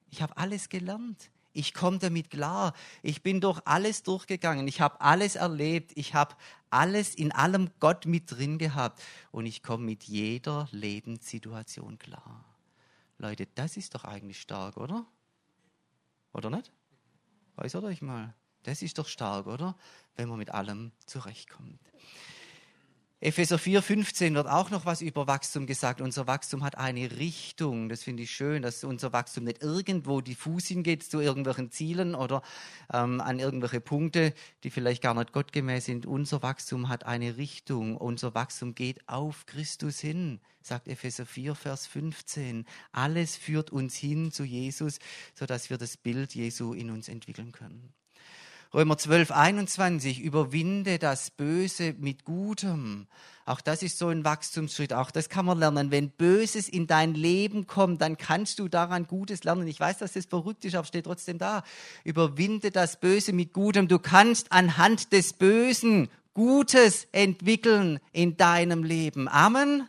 Ich 0.10 0.22
habe 0.22 0.38
alles 0.38 0.70
gelernt. 0.70 1.30
Ich 1.52 1.74
komme 1.74 2.00
damit 2.00 2.32
klar. 2.32 2.74
Ich 3.04 3.22
bin 3.22 3.42
durch 3.42 3.60
alles 3.66 4.02
durchgegangen. 4.04 4.68
Ich 4.68 4.82
habe 4.82 5.00
alles 5.02 5.36
erlebt. 5.36 5.92
Ich 5.96 6.14
habe 6.14 6.36
alles 6.70 7.14
in 7.14 7.32
allem 7.32 7.70
Gott 7.80 8.06
mit 8.06 8.32
drin 8.32 8.58
gehabt. 8.58 9.02
Und 9.32 9.46
ich 9.46 9.62
komme 9.62 9.86
mit 9.86 10.04
jeder 10.04 10.68
Lebenssituation 10.72 12.00
klar. 12.00 12.46
Leute, 13.18 13.48
das 13.56 13.78
ist 13.78 13.96
doch 13.96 14.04
eigentlich 14.04 14.42
stark, 14.42 14.78
oder? 14.78 15.06
Oder 16.34 16.50
nicht? 16.50 16.72
Äußert 17.58 17.84
euch 17.84 18.02
mal. 18.02 18.34
Das 18.64 18.82
ist 18.82 18.98
doch 18.98 19.08
stark, 19.08 19.48
oder? 19.48 19.78
Wenn 20.16 20.30
man 20.30 20.38
mit 20.40 20.50
allem 20.50 20.92
zurechtkommt. 21.06 21.80
Epheser 23.24 23.58
4, 23.58 23.82
15 23.82 24.36
wird 24.36 24.48
auch 24.48 24.70
noch 24.70 24.86
was 24.86 25.02
über 25.02 25.28
Wachstum 25.28 25.66
gesagt. 25.66 26.02
Unser 26.02 26.28
Wachstum 26.28 26.62
hat 26.62 26.78
eine 26.78 27.10
Richtung. 27.20 27.88
Das 27.88 28.04
finde 28.04 28.24
ich 28.24 28.32
schön, 28.32 28.62
dass 28.62 28.84
unser 28.84 29.14
Wachstum 29.14 29.46
nicht 29.46 29.64
irgendwo 29.64 30.20
diffus 30.20 30.66
hingeht 30.66 31.04
zu 31.04 31.22
irgendwelchen 31.22 31.72
Zielen 31.72 32.16
oder 32.16 32.42
ähm, 32.92 33.22
an 33.22 33.40
irgendwelche 33.40 33.80
Punkte, 33.80 34.34
die 34.66 34.70
vielleicht 34.70 35.02
gar 35.02 35.14
nicht 35.14 35.32
gottgemäß 35.32 35.86
sind. 35.86 36.06
Unser 36.06 36.44
Wachstum 36.44 36.90
hat 36.90 37.06
eine 37.06 37.38
Richtung. 37.38 37.96
Unser 37.96 38.36
Wachstum 38.36 38.76
geht 38.76 39.08
auf 39.08 39.46
Christus 39.46 40.02
hin, 40.02 40.42
sagt 40.62 40.90
Epheser 40.90 41.26
4, 41.26 41.56
Vers 41.56 41.88
15. 41.88 42.66
Alles 42.92 43.38
führt 43.38 43.70
uns 43.70 43.96
hin 43.96 44.34
zu 44.34 44.44
Jesus, 44.44 45.00
sodass 45.34 45.70
wir 45.70 45.78
das 45.78 45.96
Bild 45.96 46.36
Jesu 46.36 46.74
in 46.74 46.90
uns 46.90 47.08
entwickeln 47.08 47.54
können. 47.54 47.94
Römer 48.74 48.98
12, 48.98 49.30
21, 49.30 50.20
überwinde 50.20 50.98
das 50.98 51.30
Böse 51.30 51.94
mit 52.00 52.26
Gutem. 52.26 53.06
Auch 53.46 53.62
das 53.62 53.84
ist 53.84 54.00
so 54.00 54.08
ein 54.08 54.26
Wachstumsschritt, 54.26 54.94
auch 54.94 55.12
das 55.12 55.30
kann 55.30 55.46
man 55.46 55.60
lernen. 55.60 55.92
Wenn 55.92 56.10
Böses 56.10 56.70
in 56.70 56.88
dein 56.88 57.14
Leben 57.14 57.68
kommt, 57.68 58.02
dann 58.02 58.18
kannst 58.18 58.58
du 58.58 58.68
daran 58.68 59.06
Gutes 59.06 59.44
lernen. 59.44 59.68
Ich 59.68 59.80
weiß, 59.80 60.00
dass 60.00 60.14
das 60.14 60.26
verrückt 60.26 60.66
ist, 60.66 60.74
aber 60.74 60.88
steht 60.88 61.06
trotzdem 61.06 61.38
da. 61.38 61.64
Überwinde 62.04 62.72
das 62.72 63.00
Böse 63.00 63.32
mit 63.32 63.54
Gutem. 63.54 63.88
Du 63.88 64.00
kannst 64.00 64.52
anhand 64.52 65.14
des 65.14 65.34
Bösen 65.34 66.10
Gutes 66.34 67.06
entwickeln 67.12 68.00
in 68.12 68.38
deinem 68.38 68.84
Leben. 68.84 69.28
Amen. 69.28 69.88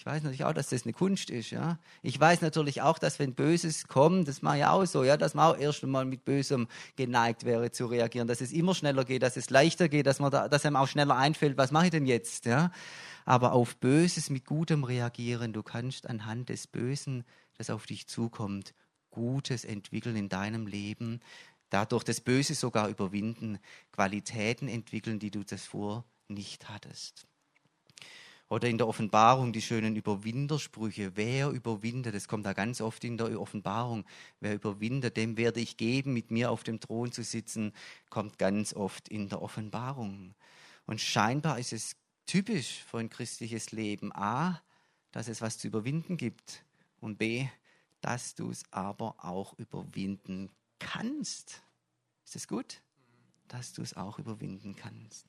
Ich 0.00 0.06
weiß 0.06 0.22
natürlich 0.22 0.44
auch, 0.46 0.54
dass 0.54 0.70
das 0.70 0.84
eine 0.84 0.94
Kunst 0.94 1.28
ist, 1.28 1.50
ja. 1.50 1.78
Ich 2.00 2.18
weiß 2.18 2.40
natürlich 2.40 2.80
auch, 2.80 2.98
dass 2.98 3.18
wenn 3.18 3.34
Böses 3.34 3.86
kommt, 3.86 4.28
das 4.28 4.40
mache 4.40 4.56
ich 4.56 4.64
auch 4.64 4.86
so, 4.86 5.04
ja, 5.04 5.18
dass 5.18 5.34
man 5.34 5.52
auch 5.52 5.58
erst 5.58 5.84
einmal 5.84 6.06
mit 6.06 6.24
Bösem 6.24 6.68
geneigt 6.96 7.44
wäre 7.44 7.70
zu 7.70 7.84
reagieren, 7.84 8.26
dass 8.26 8.40
es 8.40 8.50
immer 8.50 8.74
schneller 8.74 9.04
geht, 9.04 9.22
dass 9.22 9.36
es 9.36 9.50
leichter 9.50 9.90
geht, 9.90 10.06
dass 10.06 10.18
man 10.18 10.30
da, 10.30 10.48
dass 10.48 10.64
einem 10.64 10.76
auch 10.76 10.88
schneller 10.88 11.18
einfällt, 11.18 11.58
was 11.58 11.70
mache 11.70 11.84
ich 11.84 11.90
denn 11.90 12.06
jetzt, 12.06 12.46
ja. 12.46 12.72
Aber 13.26 13.52
auf 13.52 13.76
Böses 13.76 14.30
mit 14.30 14.46
Gutem 14.46 14.84
reagieren, 14.84 15.52
du 15.52 15.62
kannst 15.62 16.08
anhand 16.08 16.48
des 16.48 16.66
Bösen, 16.66 17.24
das 17.58 17.68
auf 17.68 17.84
dich 17.84 18.06
zukommt, 18.06 18.72
Gutes 19.10 19.66
entwickeln 19.66 20.16
in 20.16 20.30
deinem 20.30 20.66
Leben, 20.66 21.20
dadurch 21.68 22.04
das 22.04 22.22
Böse 22.22 22.54
sogar 22.54 22.88
überwinden, 22.88 23.58
Qualitäten 23.92 24.66
entwickeln, 24.66 25.18
die 25.18 25.30
du 25.30 25.42
zuvor 25.42 26.06
nicht 26.26 26.70
hattest. 26.70 27.26
Oder 28.50 28.68
in 28.68 28.78
der 28.78 28.88
Offenbarung 28.88 29.52
die 29.52 29.62
schönen 29.62 29.94
Überwindersprüche. 29.94 31.12
Wer 31.14 31.50
überwindet, 31.50 32.16
das 32.16 32.26
kommt 32.26 32.44
da 32.44 32.52
ganz 32.52 32.80
oft 32.80 33.04
in 33.04 33.16
der 33.16 33.40
Offenbarung. 33.40 34.04
Wer 34.40 34.54
überwindet, 34.54 35.16
dem 35.16 35.36
werde 35.36 35.60
ich 35.60 35.76
geben, 35.76 36.12
mit 36.12 36.32
mir 36.32 36.50
auf 36.50 36.64
dem 36.64 36.80
Thron 36.80 37.12
zu 37.12 37.22
sitzen, 37.22 37.72
kommt 38.10 38.38
ganz 38.38 38.74
oft 38.74 39.08
in 39.08 39.28
der 39.28 39.40
Offenbarung. 39.40 40.34
Und 40.84 41.00
scheinbar 41.00 41.60
ist 41.60 41.72
es 41.72 41.94
typisch 42.26 42.82
für 42.90 42.98
ein 42.98 43.08
christliches 43.08 43.70
Leben. 43.70 44.12
A, 44.12 44.60
dass 45.12 45.28
es 45.28 45.40
was 45.40 45.56
zu 45.56 45.68
überwinden 45.68 46.16
gibt. 46.16 46.64
Und 47.00 47.18
B, 47.18 47.46
dass 48.00 48.34
du 48.34 48.50
es 48.50 48.64
aber 48.72 49.14
auch 49.24 49.56
überwinden 49.60 50.50
kannst. 50.80 51.62
Ist 52.24 52.34
das 52.34 52.48
gut? 52.48 52.82
Dass 53.46 53.72
du 53.74 53.82
es 53.82 53.96
auch 53.96 54.18
überwinden 54.18 54.74
kannst. 54.74 55.28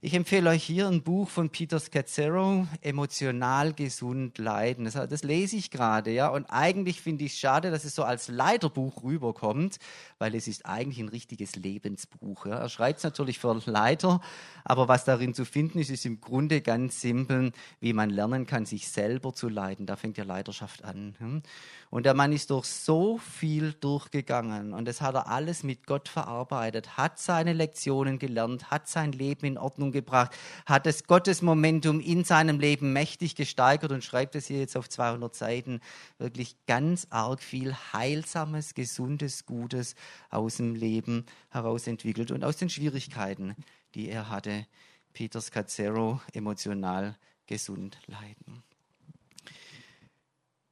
Ich 0.00 0.14
empfehle 0.14 0.50
euch 0.50 0.62
hier 0.62 0.86
ein 0.86 1.02
Buch 1.02 1.28
von 1.28 1.50
Peter 1.50 1.80
Scazzaro, 1.80 2.68
Emotional 2.82 3.72
gesund 3.72 4.38
leiden. 4.38 4.84
Das, 4.84 4.94
das 4.94 5.24
lese 5.24 5.56
ich 5.56 5.72
gerade, 5.72 6.12
ja. 6.12 6.28
Und 6.28 6.46
eigentlich 6.50 7.00
finde 7.00 7.24
ich 7.24 7.32
es 7.32 7.38
schade, 7.40 7.72
dass 7.72 7.84
es 7.84 7.96
so 7.96 8.04
als 8.04 8.28
Leiterbuch 8.28 9.02
rüberkommt, 9.02 9.80
weil 10.20 10.36
es 10.36 10.46
ist 10.46 10.66
eigentlich 10.66 11.00
ein 11.00 11.08
richtiges 11.08 11.56
Lebensbuch. 11.56 12.46
Ja. 12.46 12.58
Er 12.58 12.68
schreibt 12.68 12.98
es 12.98 13.04
natürlich 13.04 13.40
für 13.40 13.60
Leiter, 13.66 14.20
aber 14.62 14.86
was 14.86 15.04
darin 15.04 15.34
zu 15.34 15.44
finden 15.44 15.80
ist, 15.80 15.90
ist 15.90 16.06
im 16.06 16.20
Grunde 16.20 16.60
ganz 16.60 17.00
simpel, 17.00 17.50
wie 17.80 17.92
man 17.92 18.08
lernen 18.08 18.46
kann, 18.46 18.66
sich 18.66 18.90
selber 18.90 19.32
zu 19.32 19.48
leiden. 19.48 19.84
Da 19.84 19.96
fängt 19.96 20.16
ja 20.16 20.22
Leiterschaft 20.22 20.84
an. 20.84 21.16
Hm. 21.18 21.42
Und 21.90 22.06
der 22.06 22.14
Mann 22.14 22.32
ist 22.32 22.50
durch 22.50 22.66
so 22.66 23.18
viel 23.18 23.72
durchgegangen 23.72 24.74
und 24.74 24.84
das 24.84 25.00
hat 25.00 25.14
er 25.14 25.26
alles 25.26 25.62
mit 25.62 25.86
Gott 25.86 26.08
verarbeitet, 26.08 26.98
hat 26.98 27.18
seine 27.18 27.54
Lektionen 27.54 28.18
gelernt, 28.18 28.70
hat 28.70 28.86
sein 28.86 29.10
Leben 29.12 29.46
in 29.46 29.58
Ordnung 29.58 29.87
gebracht, 29.92 30.32
hat 30.66 30.86
das 30.86 31.04
Gottesmomentum 31.04 32.00
in 32.00 32.24
seinem 32.24 32.60
Leben 32.60 32.92
mächtig 32.92 33.34
gesteigert 33.34 33.92
und 33.92 34.04
schreibt 34.04 34.34
es 34.34 34.46
hier 34.46 34.58
jetzt 34.58 34.76
auf 34.76 34.88
200 34.88 35.34
Seiten. 35.34 35.80
Wirklich 36.18 36.56
ganz 36.66 37.06
arg 37.10 37.42
viel 37.42 37.74
Heilsames, 37.92 38.74
Gesundes, 38.74 39.46
Gutes 39.46 39.94
aus 40.30 40.56
dem 40.56 40.74
Leben 40.74 41.26
heraus 41.50 41.86
entwickelt 41.86 42.30
und 42.30 42.44
aus 42.44 42.56
den 42.56 42.70
Schwierigkeiten, 42.70 43.54
die 43.94 44.08
er 44.08 44.28
hatte. 44.28 44.66
Peter 45.12 45.40
Scazzero, 45.40 46.20
emotional 46.32 47.16
gesund 47.46 47.98
leiden. 48.06 48.62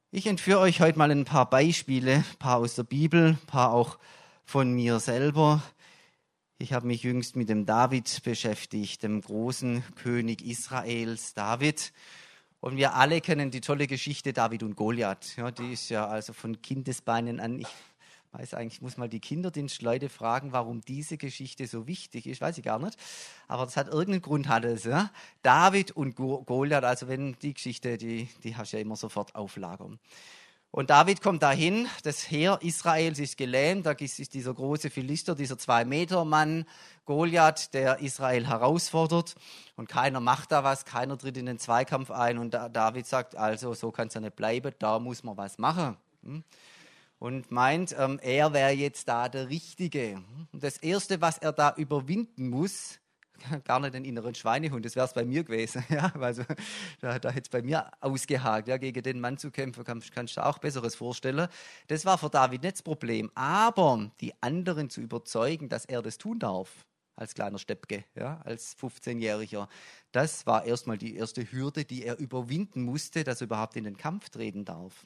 Ich 0.09 0.25
entführe 0.25 0.59
euch 0.59 0.79
heute 0.79 0.97
mal 0.97 1.11
ein 1.11 1.25
paar 1.25 1.49
Beispiele, 1.49 2.15
ein 2.15 2.37
paar 2.39 2.57
aus 2.57 2.75
der 2.75 2.83
Bibel, 2.83 3.31
ein 3.31 3.45
paar 3.47 3.73
auch 3.73 3.99
von 4.45 4.71
mir 4.71 5.01
selber. 5.01 5.61
Ich 6.59 6.73
habe 6.73 6.87
mich 6.87 7.03
jüngst 7.03 7.35
mit 7.35 7.49
dem 7.49 7.67
David 7.67 8.23
beschäftigt, 8.23 9.03
dem 9.03 9.21
großen 9.21 9.83
König 9.95 10.43
Israels, 10.43 11.35
David. 11.35 11.93
Und 12.61 12.77
wir 12.77 12.95
alle 12.95 13.21
kennen 13.21 13.51
die 13.51 13.61
tolle 13.61 13.85
Geschichte 13.85 14.33
David 14.33 14.63
und 14.63 14.75
Goliath. 14.75 15.37
Ja, 15.37 15.51
die 15.51 15.73
ist 15.73 15.89
ja 15.89 16.07
also 16.07 16.33
von 16.33 16.59
Kindesbeinen 16.59 17.39
an. 17.39 17.59
Ich 17.59 17.67
weiß 18.31 18.55
eigentlich, 18.55 18.77
ich 18.77 18.81
muss 18.81 18.97
mal 18.97 19.07
die 19.07 19.19
Kinderdienstleute 19.19 20.09
fragen, 20.09 20.51
warum 20.51 20.81
diese 20.81 21.19
Geschichte 21.19 21.67
so 21.67 21.85
wichtig 21.85 22.25
ist, 22.25 22.41
weiß 22.41 22.57
ich 22.57 22.63
gar 22.63 22.79
nicht. 22.79 22.97
Aber 23.47 23.65
das 23.65 23.77
hat 23.77 23.89
irgendeinen 23.89 24.23
Grund, 24.23 24.47
hat 24.47 24.65
es. 24.65 24.83
Ja? 24.83 25.11
David 25.43 25.91
und 25.91 26.15
Goliath, 26.15 26.85
also 26.85 27.07
wenn 27.07 27.37
die 27.43 27.53
Geschichte, 27.53 27.99
die, 27.99 28.29
die 28.43 28.55
hast 28.55 28.73
du 28.73 28.77
ja 28.77 28.81
immer 28.81 28.95
sofort 28.95 29.35
auf 29.35 29.57
Lager. 29.57 29.91
Und 30.77 30.91
David 30.91 31.23
kommt 31.23 31.41
dahin, 31.41 31.87
das 32.03 32.29
Heer 32.29 32.59
Israels 32.61 33.17
ist 33.17 33.35
gelähmt, 33.35 33.87
da 33.87 33.93
ist 33.93 34.35
dieser 34.35 34.53
große 34.53 34.91
Philister, 34.91 35.33
dieser 35.33 35.57
Zwei-Meter-Mann, 35.57 36.65
Goliath, 37.03 37.73
der 37.73 37.97
Israel 37.97 38.45
herausfordert. 38.45 39.33
Und 39.75 39.89
keiner 39.89 40.19
macht 40.19 40.51
da 40.51 40.63
was, 40.63 40.85
keiner 40.85 41.17
tritt 41.17 41.35
in 41.37 41.47
den 41.47 41.57
Zweikampf 41.57 42.11
ein. 42.11 42.37
Und 42.37 42.51
David 42.51 43.07
sagt, 43.07 43.35
also 43.35 43.73
so 43.73 43.89
kann 43.89 44.09
es 44.09 44.13
ja 44.13 44.21
nicht 44.21 44.35
bleiben, 44.35 44.71
da 44.77 44.99
muss 44.99 45.23
man 45.23 45.35
was 45.35 45.57
machen. 45.57 45.97
Hm? 46.23 46.43
und 47.17 47.49
meint, 47.49 47.95
ähm, 47.97 48.19
er 48.21 48.53
wäre 48.53 48.69
jetzt 48.69 49.07
da 49.07 49.29
der 49.29 49.49
Richtige. 49.49 50.21
Und 50.51 50.61
das 50.61 50.77
Erste, 50.77 51.21
was 51.21 51.39
er 51.39 51.53
da 51.53 51.73
überwinden 51.75 52.51
muss, 52.51 52.99
gar 53.65 53.79
nicht 53.79 53.93
den 53.93 54.05
inneren 54.05 54.35
Schweinehund, 54.35 54.85
das 54.85 54.95
wäre 54.95 55.05
es 55.05 55.13
bei 55.13 55.25
mir 55.25 55.43
gewesen. 55.43 55.83
Ja, 55.89 56.11
also, 56.19 56.43
da, 56.99 57.17
da 57.17 57.29
hätte 57.29 57.45
es 57.45 57.49
bei 57.49 57.61
mir 57.61 57.89
ausgehakt, 58.01 58.67
ja, 58.67 58.77
gegen 58.77 59.01
den 59.01 59.19
Mann 59.19 59.37
zu 59.37 59.51
kämpfen, 59.51 59.83
kannst, 59.83 60.11
kannst 60.11 60.37
du 60.37 60.45
auch 60.45 60.59
Besseres 60.59 60.95
vorstellen. 60.95 61.47
Das 61.87 62.05
war 62.05 62.17
für 62.17 62.29
David 62.29 62.63
nicht 62.63 62.75
das 62.75 62.83
Problem. 62.83 63.31
Aber 63.35 64.11
die 64.21 64.33
anderen 64.41 64.89
zu 64.89 65.01
überzeugen, 65.01 65.69
dass 65.69 65.85
er 65.85 66.01
das 66.01 66.17
tun 66.17 66.39
darf, 66.39 66.85
als 67.15 67.33
kleiner 67.33 67.57
Steppke, 67.57 68.05
ja, 68.15 68.41
als 68.43 68.77
15-Jähriger, 68.77 69.67
das 70.11 70.45
war 70.45 70.65
erstmal 70.65 70.97
die 70.97 71.15
erste 71.15 71.51
Hürde, 71.51 71.85
die 71.85 72.03
er 72.03 72.17
überwinden 72.19 72.83
musste, 72.83 73.23
dass 73.23 73.41
er 73.41 73.45
überhaupt 73.45 73.75
in 73.75 73.85
den 73.85 73.97
Kampf 73.97 74.29
treten 74.29 74.65
darf. 74.65 75.05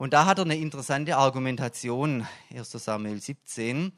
Und 0.00 0.14
da 0.14 0.24
hat 0.24 0.38
er 0.38 0.46
eine 0.46 0.56
interessante 0.56 1.14
Argumentation. 1.18 2.26
1 2.50 2.70
Samuel 2.70 3.20
17, 3.20 3.92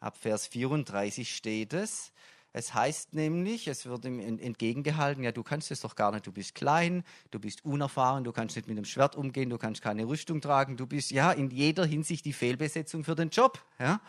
ab 0.00 0.16
Vers 0.16 0.48
34 0.48 1.36
steht 1.36 1.72
es. 1.72 2.10
Es 2.58 2.72
heißt 2.72 3.12
nämlich, 3.12 3.68
es 3.68 3.84
wird 3.84 4.06
ihm 4.06 4.18
entgegengehalten, 4.18 5.22
ja, 5.22 5.30
du 5.30 5.42
kannst 5.42 5.70
es 5.70 5.82
doch 5.82 5.94
gar 5.94 6.10
nicht, 6.10 6.26
du 6.26 6.32
bist 6.32 6.54
klein, 6.54 7.04
du 7.30 7.38
bist 7.38 7.66
unerfahren, 7.66 8.24
du 8.24 8.32
kannst 8.32 8.56
nicht 8.56 8.66
mit 8.66 8.78
dem 8.78 8.86
Schwert 8.86 9.14
umgehen, 9.14 9.50
du 9.50 9.58
kannst 9.58 9.82
keine 9.82 10.06
Rüstung 10.06 10.40
tragen, 10.40 10.78
du 10.78 10.86
bist 10.86 11.10
ja 11.10 11.32
in 11.32 11.50
jeder 11.50 11.84
Hinsicht 11.84 12.24
die 12.24 12.32
Fehlbesetzung 12.32 13.04
für 13.04 13.14
den 13.14 13.28
Job. 13.28 13.60
Ja? 13.78 14.00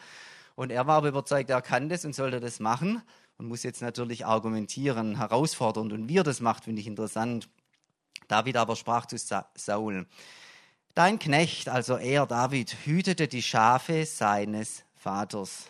Und 0.56 0.72
er 0.72 0.88
war 0.88 0.96
aber 0.96 1.10
überzeugt, 1.10 1.50
er 1.50 1.62
kann 1.62 1.90
das 1.90 2.06
und 2.06 2.16
sollte 2.16 2.40
das 2.40 2.62
machen 2.62 3.02
und 3.38 3.48
muss 3.50 3.64
jetzt 3.64 3.82
natürlich 3.82 4.26
argumentieren, 4.26 5.18
herausfordernd. 5.18 5.92
Und 5.92 6.08
wie 6.08 6.20
er 6.20 6.24
das 6.24 6.40
macht, 6.40 6.64
finde 6.64 6.80
ich 6.80 6.88
interessant. 6.88 7.50
David 8.30 8.56
aber 8.56 8.78
sprach 8.78 9.08
zu 9.08 9.18
Saul, 9.56 10.08
Dein 10.94 11.20
Knecht, 11.20 11.68
also 11.68 11.98
er, 11.98 12.26
David, 12.26 12.78
hütete 12.86 13.28
die 13.28 13.44
Schafe 13.44 14.06
seines 14.06 14.86
Vaters. 14.96 15.70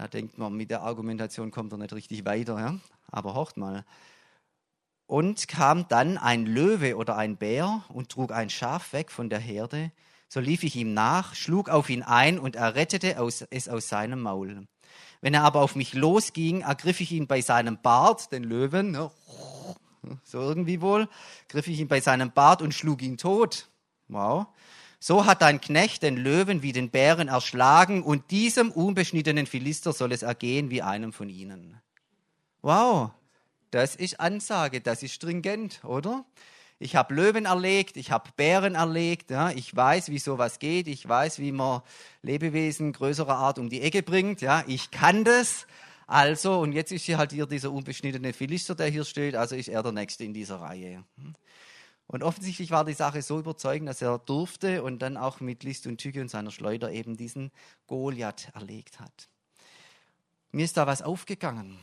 Da 0.00 0.08
denkt 0.08 0.38
man, 0.38 0.54
mit 0.54 0.70
der 0.70 0.80
Argumentation 0.80 1.50
kommt 1.50 1.72
er 1.72 1.76
nicht 1.76 1.92
richtig 1.92 2.24
weiter, 2.24 2.58
ja? 2.58 2.78
aber 3.10 3.34
hört 3.34 3.58
mal. 3.58 3.84
Und 5.04 5.46
kam 5.46 5.88
dann 5.88 6.16
ein 6.16 6.46
Löwe 6.46 6.96
oder 6.96 7.18
ein 7.18 7.36
Bär 7.36 7.84
und 7.88 8.08
trug 8.08 8.32
ein 8.32 8.48
Schaf 8.48 8.94
weg 8.94 9.10
von 9.10 9.28
der 9.28 9.40
Herde. 9.40 9.92
So 10.26 10.40
lief 10.40 10.62
ich 10.62 10.74
ihm 10.74 10.94
nach, 10.94 11.34
schlug 11.34 11.68
auf 11.68 11.90
ihn 11.90 12.02
ein 12.02 12.38
und 12.38 12.56
errettete 12.56 13.14
es 13.50 13.68
aus 13.68 13.88
seinem 13.90 14.22
Maul. 14.22 14.66
Wenn 15.20 15.34
er 15.34 15.44
aber 15.44 15.60
auf 15.60 15.76
mich 15.76 15.92
losging, 15.92 16.62
ergriff 16.62 17.02
ich 17.02 17.12
ihn 17.12 17.26
bei 17.26 17.42
seinem 17.42 17.76
Bart, 17.82 18.32
den 18.32 18.44
Löwen, 18.44 18.94
so 20.24 20.38
irgendwie 20.38 20.80
wohl, 20.80 21.10
griff 21.48 21.66
ich 21.66 21.78
ihn 21.78 21.88
bei 21.88 22.00
seinem 22.00 22.30
Bart 22.32 22.62
und 22.62 22.72
schlug 22.72 23.02
ihn 23.02 23.18
tot. 23.18 23.68
Wow. 24.08 24.46
So 25.02 25.24
hat 25.24 25.40
dein 25.40 25.62
Knecht 25.62 26.02
den 26.02 26.18
Löwen 26.18 26.60
wie 26.60 26.72
den 26.72 26.90
Bären 26.90 27.28
erschlagen 27.28 28.02
und 28.02 28.30
diesem 28.30 28.70
unbeschnittenen 28.70 29.46
Philister 29.46 29.94
soll 29.94 30.12
es 30.12 30.22
ergehen 30.22 30.68
wie 30.68 30.82
einem 30.82 31.14
von 31.14 31.30
ihnen. 31.30 31.80
Wow, 32.60 33.10
das 33.70 33.96
ist 33.96 34.20
Ansage, 34.20 34.82
das 34.82 35.02
ist 35.02 35.14
stringent, 35.14 35.82
oder? 35.84 36.26
Ich 36.78 36.96
habe 36.96 37.14
Löwen 37.14 37.46
erlegt, 37.46 37.96
ich 37.96 38.10
habe 38.10 38.30
Bären 38.36 38.74
erlegt, 38.74 39.30
ja, 39.30 39.50
ich 39.50 39.74
weiß, 39.74 40.10
wie 40.10 40.18
sowas 40.18 40.58
geht, 40.58 40.86
ich 40.86 41.08
weiß, 41.08 41.38
wie 41.38 41.52
man 41.52 41.80
Lebewesen 42.20 42.92
größerer 42.92 43.36
Art 43.36 43.58
um 43.58 43.70
die 43.70 43.80
Ecke 43.80 44.02
bringt, 44.02 44.42
ja, 44.42 44.64
ich 44.66 44.90
kann 44.90 45.24
das. 45.24 45.66
Also, 46.06 46.60
und 46.60 46.72
jetzt 46.72 46.92
ist 46.92 47.04
hier 47.04 47.16
halt 47.16 47.32
hier 47.32 47.46
dieser 47.46 47.72
unbeschnittene 47.72 48.34
Philister, 48.34 48.74
der 48.74 48.88
hier 48.88 49.04
steht, 49.04 49.34
also 49.34 49.56
ist 49.56 49.68
er 49.68 49.82
der 49.82 49.92
Nächste 49.92 50.24
in 50.24 50.34
dieser 50.34 50.56
Reihe. 50.56 51.04
Und 52.10 52.24
offensichtlich 52.24 52.72
war 52.72 52.84
die 52.84 52.92
Sache 52.92 53.22
so 53.22 53.38
überzeugend, 53.38 53.88
dass 53.88 54.02
er 54.02 54.18
durfte 54.18 54.82
und 54.82 54.98
dann 54.98 55.16
auch 55.16 55.38
mit 55.38 55.62
List 55.62 55.86
und 55.86 55.98
Tücke 55.98 56.20
und 56.20 56.28
seiner 56.28 56.50
Schleuder 56.50 56.90
eben 56.90 57.16
diesen 57.16 57.52
Goliath 57.86 58.50
erlegt 58.52 58.98
hat. 58.98 59.28
Mir 60.50 60.64
ist 60.64 60.76
da 60.76 60.88
was 60.88 61.02
aufgegangen. 61.02 61.78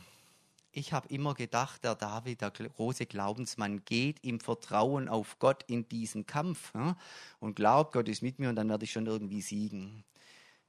Ich 0.70 0.92
habe 0.92 1.08
immer 1.08 1.32
gedacht, 1.32 1.82
der 1.82 1.94
David, 1.94 2.42
der 2.42 2.50
große 2.50 3.06
Glaubensmann, 3.06 3.86
geht 3.86 4.22
im 4.22 4.38
Vertrauen 4.38 5.08
auf 5.08 5.38
Gott 5.38 5.64
in 5.66 5.88
diesen 5.88 6.26
Kampf 6.26 6.74
ja, 6.74 6.94
und 7.40 7.56
glaubt, 7.56 7.94
Gott 7.94 8.06
ist 8.06 8.20
mit 8.20 8.38
mir 8.38 8.50
und 8.50 8.56
dann 8.56 8.68
werde 8.68 8.84
ich 8.84 8.92
schon 8.92 9.06
irgendwie 9.06 9.40
siegen. 9.40 10.04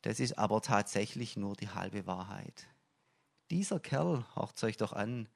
Das 0.03 0.21
ist 0.21 0.37
aber 0.37 0.61
tatsächlich 0.61 1.35
nur 1.35 1.57
die 1.57 1.67
halbe 1.67 2.07
Wahrheit. 2.07 2.65
Dieser 3.51 3.81
Kerl, 3.81 4.25
hört 4.35 4.63
euch 4.63 4.77
doch 4.77 4.93
an, 4.93 5.27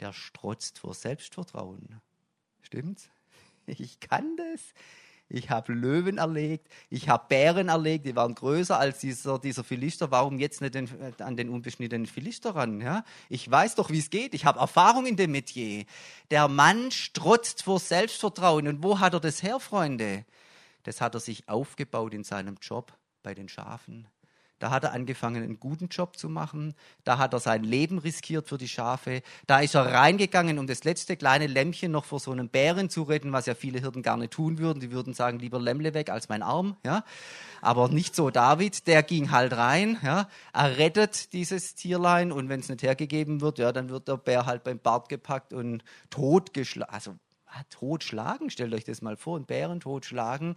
der 0.00 0.12
strotzt 0.12 0.78
vor 0.78 0.92
Selbstvertrauen. 0.92 2.02
Stimmt's? 2.60 3.08
Ich 3.78 4.00
kann 4.00 4.36
das. 4.36 4.60
Ich 5.34 5.48
habe 5.48 5.72
Löwen 5.72 6.18
erlegt, 6.18 6.68
ich 6.90 7.08
habe 7.08 7.24
Bären 7.28 7.70
erlegt, 7.70 8.04
die 8.04 8.14
waren 8.14 8.34
größer 8.34 8.78
als 8.78 8.98
dieser, 8.98 9.38
dieser 9.38 9.64
Philister. 9.64 10.10
Warum 10.10 10.38
jetzt 10.38 10.60
nicht 10.60 10.74
den, 10.74 10.90
an 11.20 11.38
den 11.38 11.48
unbeschnittenen 11.48 12.06
Philister 12.06 12.54
ran? 12.54 12.82
Ja? 12.82 13.02
Ich 13.30 13.50
weiß 13.50 13.76
doch, 13.76 13.88
wie 13.88 13.98
es 13.98 14.10
geht. 14.10 14.34
Ich 14.34 14.44
habe 14.44 14.60
Erfahrung 14.60 15.06
in 15.06 15.16
dem 15.16 15.32
Metier. 15.32 15.86
Der 16.30 16.48
Mann 16.48 16.90
strotzt 16.90 17.62
vor 17.62 17.80
Selbstvertrauen. 17.80 18.68
Und 18.68 18.82
wo 18.82 19.00
hat 19.00 19.14
er 19.14 19.20
das 19.20 19.42
her, 19.42 19.58
Freunde? 19.58 20.26
Das 20.82 21.00
hat 21.00 21.14
er 21.14 21.20
sich 21.20 21.48
aufgebaut 21.48 22.12
in 22.12 22.24
seinem 22.24 22.56
Job 22.60 22.92
bei 23.22 23.32
den 23.32 23.48
Schafen. 23.48 24.06
Da 24.62 24.70
hat 24.70 24.84
er 24.84 24.92
angefangen, 24.92 25.42
einen 25.42 25.58
guten 25.58 25.88
Job 25.88 26.16
zu 26.16 26.28
machen. 26.28 26.74
Da 27.02 27.18
hat 27.18 27.32
er 27.32 27.40
sein 27.40 27.64
Leben 27.64 27.98
riskiert 27.98 28.46
für 28.46 28.58
die 28.58 28.68
Schafe. 28.68 29.22
Da 29.48 29.58
ist 29.58 29.74
er 29.74 29.86
reingegangen, 29.86 30.60
um 30.60 30.68
das 30.68 30.84
letzte 30.84 31.16
kleine 31.16 31.48
Lämmchen 31.48 31.90
noch 31.90 32.04
vor 32.04 32.20
so 32.20 32.30
einem 32.30 32.48
Bären 32.48 32.88
zu 32.88 33.02
retten, 33.02 33.32
was 33.32 33.46
ja 33.46 33.56
viele 33.56 33.80
Hirten 33.80 34.02
gar 34.02 34.16
nicht 34.16 34.32
tun 34.32 34.58
würden. 34.58 34.78
Die 34.78 34.92
würden 34.92 35.14
sagen, 35.14 35.40
lieber 35.40 35.58
Lämmle 35.58 35.94
weg 35.94 36.10
als 36.10 36.28
mein 36.28 36.44
Arm. 36.44 36.76
Ja? 36.84 37.02
Aber 37.60 37.88
nicht 37.88 38.14
so 38.14 38.30
David. 38.30 38.86
Der 38.86 39.02
ging 39.02 39.32
halt 39.32 39.52
rein. 39.52 39.98
Ja? 40.00 40.28
Er 40.52 40.78
rettet 40.78 41.32
dieses 41.32 41.74
Tierlein 41.74 42.30
und 42.30 42.48
wenn 42.48 42.60
es 42.60 42.68
nicht 42.68 42.84
hergegeben 42.84 43.40
wird, 43.40 43.58
ja, 43.58 43.72
dann 43.72 43.88
wird 43.88 44.06
der 44.06 44.16
Bär 44.16 44.46
halt 44.46 44.62
beim 44.62 44.78
Bart 44.78 45.08
gepackt 45.08 45.52
und 45.52 45.82
totgeschlagen. 46.08 46.94
Also 46.94 47.16
totschlagen, 47.68 48.48
stellt 48.48 48.72
euch 48.72 48.84
das 48.84 49.02
mal 49.02 49.16
vor, 49.16 49.36
einen 49.36 49.44
Bären 49.44 49.80
totschlagen 49.80 50.54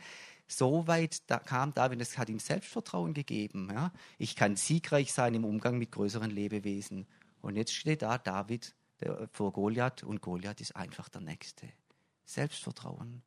so 0.48 0.88
weit 0.88 1.30
da 1.30 1.40
kam 1.40 1.74
David, 1.74 2.02
es 2.02 2.18
hat 2.18 2.30
ihm 2.30 2.40
Selbstvertrauen 2.40 3.14
gegeben. 3.14 3.70
Ja? 3.72 3.92
Ich 4.18 4.36
kann 4.36 4.56
siegreich 4.56 5.14
sein 5.14 5.34
im 5.34 5.46
Umgang 5.46 5.78
mit 5.78 5.92
größeren 5.92 6.30
Lebewesen. 6.30 7.08
Und 7.42 7.56
jetzt 7.56 7.74
steht 7.74 8.02
da 8.02 8.18
David 8.18 8.76
vor 9.32 9.52
Goliath 9.52 10.04
und 10.04 10.22
Goliath 10.22 10.62
ist 10.62 10.76
einfach 10.76 11.10
der 11.10 11.22
Nächste. 11.22 11.68
Selbstvertrauen. 12.26 13.24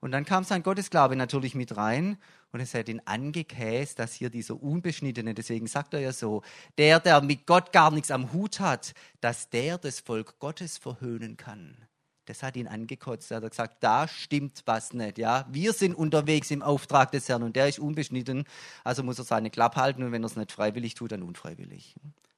Und 0.00 0.12
dann 0.12 0.26
kam 0.26 0.44
sein 0.44 0.62
Gottesglaube 0.62 1.16
natürlich 1.16 1.54
mit 1.54 1.78
rein 1.78 2.18
und 2.52 2.60
es 2.60 2.74
hat 2.74 2.90
ihn 2.90 3.00
angekäst, 3.06 3.98
dass 3.98 4.12
hier 4.12 4.28
dieser 4.28 4.62
Unbeschnittene, 4.62 5.32
deswegen 5.32 5.66
sagt 5.66 5.94
er 5.94 6.00
ja 6.00 6.12
so, 6.12 6.42
der, 6.76 7.00
der 7.00 7.22
mit 7.22 7.46
Gott 7.46 7.72
gar 7.72 7.90
nichts 7.90 8.10
am 8.10 8.32
Hut 8.34 8.60
hat, 8.60 8.92
dass 9.22 9.48
der 9.48 9.78
das 9.78 10.00
Volk 10.00 10.38
Gottes 10.40 10.76
verhöhnen 10.76 11.38
kann. 11.38 11.78
Das 12.26 12.42
hat 12.42 12.56
ihn 12.56 12.66
angekotzt. 12.66 13.30
Er 13.30 13.42
hat 13.42 13.50
gesagt, 13.50 13.76
da 13.80 14.08
stimmt 14.08 14.62
was 14.64 14.92
nicht. 14.92 15.18
Ja, 15.18 15.46
wir 15.50 15.72
sind 15.72 15.94
unterwegs 15.94 16.50
im 16.50 16.62
Auftrag 16.62 17.12
des 17.12 17.28
Herrn 17.28 17.42
und 17.42 17.56
der 17.56 17.68
ist 17.68 17.78
unbeschnitten. 17.78 18.44
Also 18.82 19.02
muss 19.02 19.18
er 19.18 19.24
seine 19.24 19.50
Klappe 19.50 19.80
halten 19.80 20.02
und 20.02 20.12
wenn 20.12 20.22
er 20.22 20.26
es 20.26 20.36
nicht 20.36 20.52
freiwillig 20.52 20.94
tut, 20.94 21.12
dann 21.12 21.22
unfreiwillig. 21.22 21.94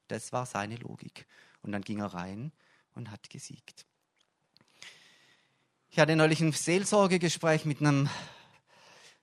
Das 0.08 0.32
war 0.32 0.46
seine 0.46 0.76
Logik. 0.76 1.26
Und 1.62 1.72
dann 1.72 1.82
ging 1.82 2.00
er 2.00 2.14
rein 2.14 2.52
und 2.94 3.10
hat 3.10 3.30
gesiegt. 3.30 3.86
Ich 5.90 5.98
hatte 5.98 6.16
neulich 6.16 6.40
ein 6.40 6.52
Seelsorgegespräch 6.52 7.64
mit 7.64 7.80
einem 7.80 8.08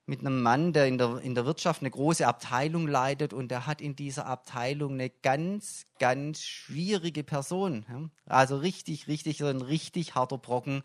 mit 0.06 0.20
einem 0.20 0.42
Mann, 0.42 0.74
der 0.74 0.88
in 0.88 0.98
der, 0.98 1.20
in 1.20 1.34
der 1.34 1.46
Wirtschaft 1.46 1.82
eine 1.82 1.92
große 1.92 2.28
Abteilung 2.28 2.88
leitet 2.88 3.34
und 3.34 3.50
der 3.50 3.66
hat 3.66 3.82
in 3.82 3.96
dieser 3.96 4.26
Abteilung 4.26 4.94
eine 4.94 5.10
ganz, 5.10 5.86
ganz 5.98 6.42
schwierige 6.42 7.24
Person. 7.24 8.12
Also 8.26 8.58
richtig, 8.58 9.08
richtig, 9.08 9.38
so 9.38 9.46
ein 9.46 9.62
richtig 9.62 10.16
harter 10.16 10.38
Brocken, 10.38 10.84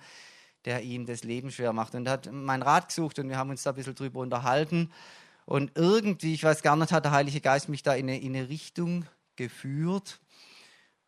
der 0.65 0.83
ihm 0.83 1.05
das 1.05 1.25
Leben 1.25 1.51
schwer 1.51 1.73
macht. 1.73 1.95
Und 1.95 2.07
er 2.07 2.13
hat 2.13 2.33
meinen 2.33 2.63
Rat 2.63 2.89
gesucht 2.89 3.19
und 3.19 3.29
wir 3.29 3.37
haben 3.37 3.51
uns 3.51 3.65
da 3.65 3.71
ein 3.71 3.77
bisschen 3.77 3.97
drüber 3.97 4.21
unterhalten. 4.21 4.93
Und 5.47 5.73
irgendwie, 5.75 6.35
ich 6.35 6.45
weiß 6.45 6.63
gar 6.63 6.77
nicht, 6.77 6.93
hat 6.93 7.05
der 7.05 7.13
Heilige 7.13 7.41
Geist 7.41 7.69
mich 7.69 7.83
da 7.83 7.95
in 7.95 8.09
eine, 8.09 8.21
in 8.21 8.37
eine 8.37 8.49
Richtung 8.49 9.05
geführt. 9.35 10.21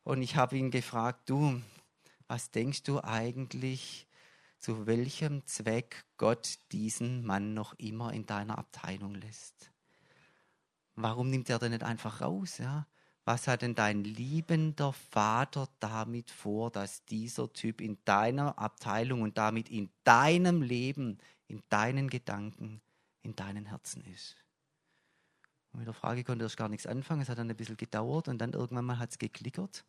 Und 0.03 0.23
ich 0.23 0.35
habe 0.35 0.57
ihn 0.57 0.70
gefragt, 0.73 1.29
du, 1.29 1.61
was 2.27 2.51
denkst 2.51 2.83
du 2.83 3.05
eigentlich, 3.05 4.09
zu 4.61 4.87
welchem 4.87 5.44
Zweck 5.46 6.05
Gott 6.18 6.59
diesen 6.70 7.25
Mann 7.25 7.55
noch 7.55 7.73
immer 7.79 8.12
in 8.12 8.27
deiner 8.27 8.59
Abteilung 8.59 9.14
lässt. 9.14 9.73
Warum 10.94 11.31
nimmt 11.31 11.49
er 11.49 11.59
denn 11.59 11.73
nicht 11.73 11.83
einfach 11.83 12.20
raus? 12.20 12.59
Ja? 12.59 12.87
Was 13.25 13.49
hat 13.49 13.62
denn 13.62 13.75
dein 13.75 14.05
liebender 14.05 14.92
Vater 14.92 15.68
damit 15.81 16.31
vor, 16.31 16.70
dass 16.70 17.05
dieser 17.07 17.53
Typ 17.53 17.81
in 17.81 17.99
deiner 18.05 18.59
Abteilung 18.59 19.23
und 19.23 19.38
damit 19.38 19.70
in 19.70 19.90
deinem 20.05 20.62
Leben, 20.62 21.18
in 21.46 21.62
deinen 21.70 22.11
Gedanken, 22.11 22.83
in 23.23 23.35
deinen 23.35 23.66
Herzen 23.66 24.05
ist? 24.05 24.37
Und 25.73 25.79
mit 25.81 25.87
der 25.87 25.94
Frage 25.94 26.23
konnte 26.23 26.44
er 26.44 26.51
gar 26.51 26.68
nichts 26.68 26.87
anfangen. 26.87 27.23
Es 27.23 27.29
hat 27.29 27.38
dann 27.38 27.49
ein 27.49 27.57
bisschen 27.57 27.77
gedauert 27.77 28.29
und 28.29 28.38
dann 28.38 28.53
irgendwann 28.53 28.85
mal 28.85 28.99
hat 28.99 29.11
es 29.11 29.18
geklickert. 29.18 29.85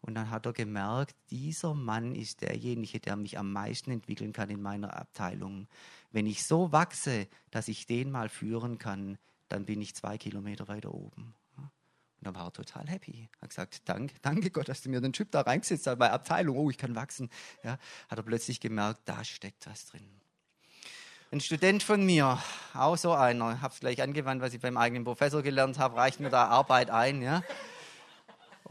Und 0.00 0.14
dann 0.14 0.30
hat 0.30 0.46
er 0.46 0.52
gemerkt, 0.52 1.14
dieser 1.30 1.74
Mann 1.74 2.14
ist 2.14 2.40
derjenige, 2.40 3.00
der 3.00 3.16
mich 3.16 3.38
am 3.38 3.52
meisten 3.52 3.90
entwickeln 3.90 4.32
kann 4.32 4.48
in 4.48 4.62
meiner 4.62 4.96
Abteilung. 4.96 5.68
Wenn 6.10 6.26
ich 6.26 6.44
so 6.44 6.72
wachse, 6.72 7.28
dass 7.50 7.68
ich 7.68 7.86
den 7.86 8.10
mal 8.10 8.28
führen 8.28 8.78
kann, 8.78 9.18
dann 9.48 9.66
bin 9.66 9.80
ich 9.82 9.94
zwei 9.94 10.16
Kilometer 10.16 10.68
weiter 10.68 10.94
oben. 10.94 11.34
Und 12.20 12.26
dann 12.26 12.34
war 12.34 12.46
er 12.46 12.52
total 12.52 12.86
happy. 12.86 13.28
Er 13.38 13.42
hat 13.42 13.48
gesagt, 13.48 13.88
danke, 13.88 14.14
danke 14.20 14.50
Gott, 14.50 14.68
dass 14.68 14.82
du 14.82 14.90
mir 14.90 15.00
den 15.00 15.14
Typ 15.14 15.30
da 15.30 15.40
reingesetzt 15.40 15.86
hast 15.86 15.98
bei 15.98 16.10
Abteilung. 16.10 16.56
Oh, 16.58 16.68
ich 16.68 16.76
kann 16.76 16.94
wachsen. 16.94 17.30
Ja, 17.64 17.78
hat 18.08 18.18
er 18.18 18.22
plötzlich 18.22 18.60
gemerkt, 18.60 19.00
da 19.06 19.24
steckt 19.24 19.66
was 19.66 19.86
drin. 19.86 20.06
Ein 21.32 21.40
Student 21.40 21.82
von 21.82 22.04
mir, 22.04 22.38
auch 22.74 22.96
so 22.96 23.12
einer, 23.12 23.62
habe 23.62 23.72
es 23.72 23.80
gleich 23.80 24.02
angewandt, 24.02 24.42
was 24.42 24.52
ich 24.52 24.60
beim 24.60 24.76
eigenen 24.76 25.04
Professor 25.04 25.42
gelernt 25.42 25.78
habe, 25.78 25.96
reicht 25.96 26.20
mir 26.20 26.28
da 26.28 26.46
Arbeit 26.46 26.90
ein. 26.90 27.22
Ja. 27.22 27.42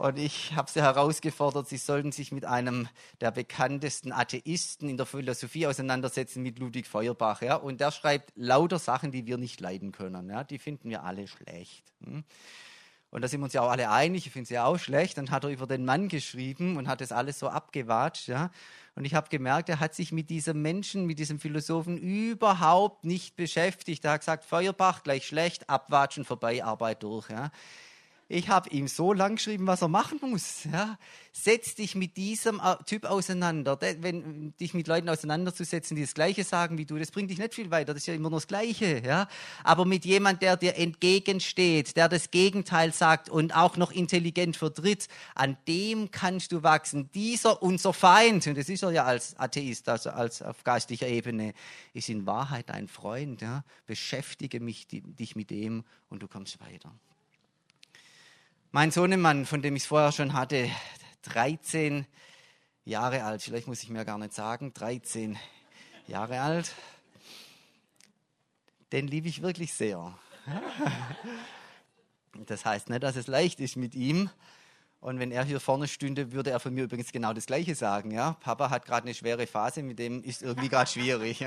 Und 0.00 0.18
ich 0.18 0.54
habe 0.56 0.70
sie 0.70 0.80
herausgefordert, 0.80 1.68
sie 1.68 1.76
sollten 1.76 2.10
sich 2.10 2.32
mit 2.32 2.46
einem 2.46 2.88
der 3.20 3.30
bekanntesten 3.32 4.12
Atheisten 4.12 4.88
in 4.88 4.96
der 4.96 5.04
Philosophie 5.04 5.66
auseinandersetzen, 5.66 6.42
mit 6.42 6.58
Ludwig 6.58 6.86
Feuerbach. 6.86 7.42
Ja? 7.42 7.56
Und 7.56 7.82
der 7.82 7.90
schreibt 7.90 8.32
lauter 8.34 8.78
Sachen, 8.78 9.12
die 9.12 9.26
wir 9.26 9.36
nicht 9.36 9.60
leiden 9.60 9.92
können. 9.92 10.30
Ja? 10.30 10.42
Die 10.42 10.58
finden 10.58 10.88
wir 10.88 11.04
alle 11.04 11.28
schlecht. 11.28 11.84
Hm? 12.02 12.24
Und 13.10 13.20
da 13.20 13.28
sind 13.28 13.40
wir 13.40 13.44
uns 13.44 13.52
ja 13.52 13.60
auch 13.60 13.70
alle 13.70 13.90
einig, 13.90 14.26
ich 14.26 14.32
finde 14.32 14.48
sie 14.48 14.54
ja 14.54 14.64
auch 14.64 14.78
schlecht. 14.78 15.18
Dann 15.18 15.30
hat 15.30 15.44
er 15.44 15.50
über 15.50 15.66
den 15.66 15.84
Mann 15.84 16.08
geschrieben 16.08 16.78
und 16.78 16.88
hat 16.88 17.02
das 17.02 17.12
alles 17.12 17.38
so 17.38 17.50
abgewatscht. 17.50 18.26
Ja? 18.26 18.50
Und 18.94 19.04
ich 19.04 19.12
habe 19.14 19.28
gemerkt, 19.28 19.68
er 19.68 19.80
hat 19.80 19.94
sich 19.94 20.12
mit 20.12 20.30
diesem 20.30 20.62
Menschen, 20.62 21.04
mit 21.04 21.18
diesem 21.18 21.38
Philosophen 21.38 21.98
überhaupt 21.98 23.04
nicht 23.04 23.36
beschäftigt. 23.36 24.06
Er 24.06 24.12
hat 24.12 24.20
gesagt, 24.20 24.46
Feuerbach 24.46 25.02
gleich 25.02 25.26
schlecht, 25.26 25.68
abwatschen, 25.68 26.24
vorbei, 26.24 26.64
Arbeit 26.64 27.02
durch. 27.02 27.28
Ja? 27.28 27.50
Ich 28.32 28.48
habe 28.48 28.70
ihm 28.70 28.86
so 28.86 29.12
lang 29.12 29.34
geschrieben, 29.34 29.66
was 29.66 29.82
er 29.82 29.88
machen 29.88 30.20
muss. 30.22 30.62
Ja. 30.72 30.98
Setz 31.32 31.74
dich 31.74 31.96
mit 31.96 32.16
diesem 32.16 32.60
äh, 32.60 32.76
Typ 32.86 33.04
auseinander. 33.04 33.76
Wenn 33.80 34.54
dich 34.60 34.72
mit 34.72 34.86
Leuten 34.86 35.08
auseinanderzusetzen, 35.08 35.96
die 35.96 36.02
das 36.02 36.14
Gleiche 36.14 36.44
sagen 36.44 36.78
wie 36.78 36.86
du, 36.86 36.96
das 36.96 37.10
bringt 37.10 37.28
dich 37.32 37.38
nicht 37.38 37.54
viel 37.54 37.72
weiter. 37.72 37.92
Das 37.92 38.04
ist 38.04 38.06
ja 38.06 38.14
immer 38.14 38.30
nur 38.30 38.38
das 38.38 38.46
Gleiche. 38.46 39.02
Ja. 39.04 39.26
Aber 39.64 39.84
mit 39.84 40.04
jemand, 40.04 40.42
der 40.42 40.56
dir 40.56 40.76
entgegensteht, 40.76 41.96
der 41.96 42.08
das 42.08 42.30
Gegenteil 42.30 42.92
sagt 42.92 43.28
und 43.28 43.56
auch 43.56 43.76
noch 43.76 43.90
intelligent 43.90 44.56
vertritt, 44.56 45.08
an 45.34 45.56
dem 45.66 46.12
kannst 46.12 46.52
du 46.52 46.62
wachsen. 46.62 47.10
Dieser 47.12 47.60
unser 47.60 47.92
Feind, 47.92 48.46
und 48.46 48.56
das 48.56 48.68
ist 48.68 48.84
er 48.84 48.92
ja 48.92 49.04
als 49.06 49.36
Atheist, 49.40 49.88
also 49.88 50.10
als 50.10 50.40
auf 50.40 50.62
geistlicher 50.62 51.08
Ebene, 51.08 51.52
ist 51.94 52.08
in 52.08 52.26
Wahrheit 52.26 52.68
dein 52.68 52.86
Freund. 52.86 53.42
Ja. 53.42 53.64
Beschäftige 53.86 54.60
mich, 54.60 54.86
dich 54.88 55.34
mit 55.34 55.50
dem 55.50 55.82
und 56.08 56.22
du 56.22 56.28
kommst 56.28 56.60
weiter. 56.60 56.94
Mein 58.72 58.92
Sohnemann, 58.92 59.46
von 59.46 59.62
dem 59.62 59.74
ich 59.74 59.82
es 59.82 59.88
vorher 59.88 60.12
schon 60.12 60.32
hatte, 60.32 60.70
13 61.22 62.06
Jahre 62.84 63.24
alt, 63.24 63.42
vielleicht 63.42 63.66
muss 63.66 63.82
ich 63.82 63.90
mir 63.90 64.04
gar 64.04 64.16
nicht 64.16 64.32
sagen, 64.32 64.72
13 64.72 65.36
Jahre 66.06 66.40
alt, 66.40 66.72
den 68.92 69.08
liebe 69.08 69.26
ich 69.28 69.42
wirklich 69.42 69.74
sehr. 69.74 70.16
Das 72.46 72.64
heißt 72.64 72.90
nicht, 72.90 73.02
dass 73.02 73.16
es 73.16 73.26
leicht 73.26 73.58
ist 73.58 73.76
mit 73.76 73.96
ihm. 73.96 74.30
Und 75.00 75.18
wenn 75.18 75.32
er 75.32 75.44
hier 75.44 75.58
vorne 75.58 75.88
stünde, 75.88 76.30
würde 76.30 76.50
er 76.50 76.60
von 76.60 76.72
mir 76.72 76.84
übrigens 76.84 77.10
genau 77.10 77.32
das 77.32 77.46
Gleiche 77.46 77.74
sagen. 77.74 78.12
Ja? 78.12 78.34
Papa 78.34 78.70
hat 78.70 78.86
gerade 78.86 79.02
eine 79.02 79.14
schwere 79.14 79.48
Phase, 79.48 79.82
mit 79.82 79.98
dem 79.98 80.22
ist 80.22 80.40
irgendwie 80.40 80.68
gerade 80.70 80.88
schwierig. 80.88 81.44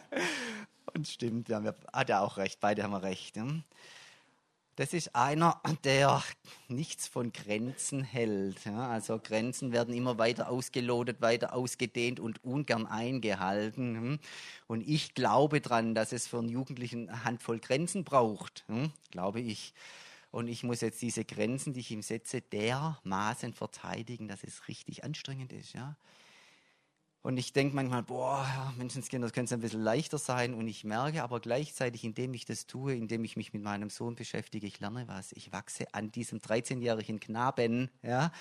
Und 0.94 1.06
stimmt, 1.06 1.50
ja, 1.50 1.62
hat 1.92 2.08
er 2.08 2.22
auch 2.22 2.38
recht, 2.38 2.60
beide 2.60 2.82
haben 2.82 2.94
recht. 2.94 3.36
Ja? 3.36 3.46
Das 4.80 4.94
ist 4.94 5.14
einer, 5.14 5.60
der 5.84 6.24
nichts 6.68 7.06
von 7.06 7.34
Grenzen 7.34 8.02
hält. 8.02 8.64
Ja? 8.64 8.88
Also 8.88 9.18
Grenzen 9.18 9.72
werden 9.72 9.92
immer 9.92 10.16
weiter 10.16 10.48
ausgelotet, 10.48 11.20
weiter 11.20 11.52
ausgedehnt 11.52 12.18
und 12.18 12.42
ungern 12.42 12.86
eingehalten. 12.86 13.94
Hm? 13.94 14.18
Und 14.68 14.80
ich 14.88 15.12
glaube 15.12 15.60
daran, 15.60 15.94
dass 15.94 16.12
es 16.12 16.26
für 16.26 16.38
einen 16.38 16.48
Jugendlichen 16.48 17.10
eine 17.10 17.24
Handvoll 17.24 17.58
Grenzen 17.58 18.04
braucht, 18.04 18.64
hm? 18.68 18.90
glaube 19.10 19.40
ich. 19.40 19.74
Und 20.30 20.48
ich 20.48 20.62
muss 20.62 20.80
jetzt 20.80 21.02
diese 21.02 21.26
Grenzen, 21.26 21.74
die 21.74 21.80
ich 21.80 21.90
ihm 21.90 22.00
setze, 22.00 22.40
dermaßen 22.40 23.52
verteidigen, 23.52 24.28
dass 24.28 24.44
es 24.44 24.66
richtig 24.66 25.04
anstrengend 25.04 25.52
ist. 25.52 25.74
Ja? 25.74 25.94
Und 27.22 27.36
ich 27.36 27.52
denke 27.52 27.76
manchmal, 27.76 28.02
boah, 28.02 28.72
Menschenskinder, 28.78 29.26
das 29.26 29.34
könnte 29.34 29.54
ein 29.54 29.60
bisschen 29.60 29.82
leichter 29.82 30.16
sein. 30.16 30.54
Und 30.54 30.66
ich 30.68 30.84
merke 30.84 31.22
aber 31.22 31.40
gleichzeitig, 31.40 32.02
indem 32.04 32.32
ich 32.32 32.46
das 32.46 32.66
tue, 32.66 32.94
indem 32.94 33.24
ich 33.24 33.36
mich 33.36 33.52
mit 33.52 33.62
meinem 33.62 33.90
Sohn 33.90 34.14
beschäftige, 34.14 34.66
ich 34.66 34.80
lerne 34.80 35.06
was. 35.06 35.32
Ich 35.32 35.52
wachse 35.52 35.84
an 35.92 36.10
diesem 36.10 36.38
13-jährigen 36.38 37.20
Knaben, 37.20 37.90
ja, 38.02 38.32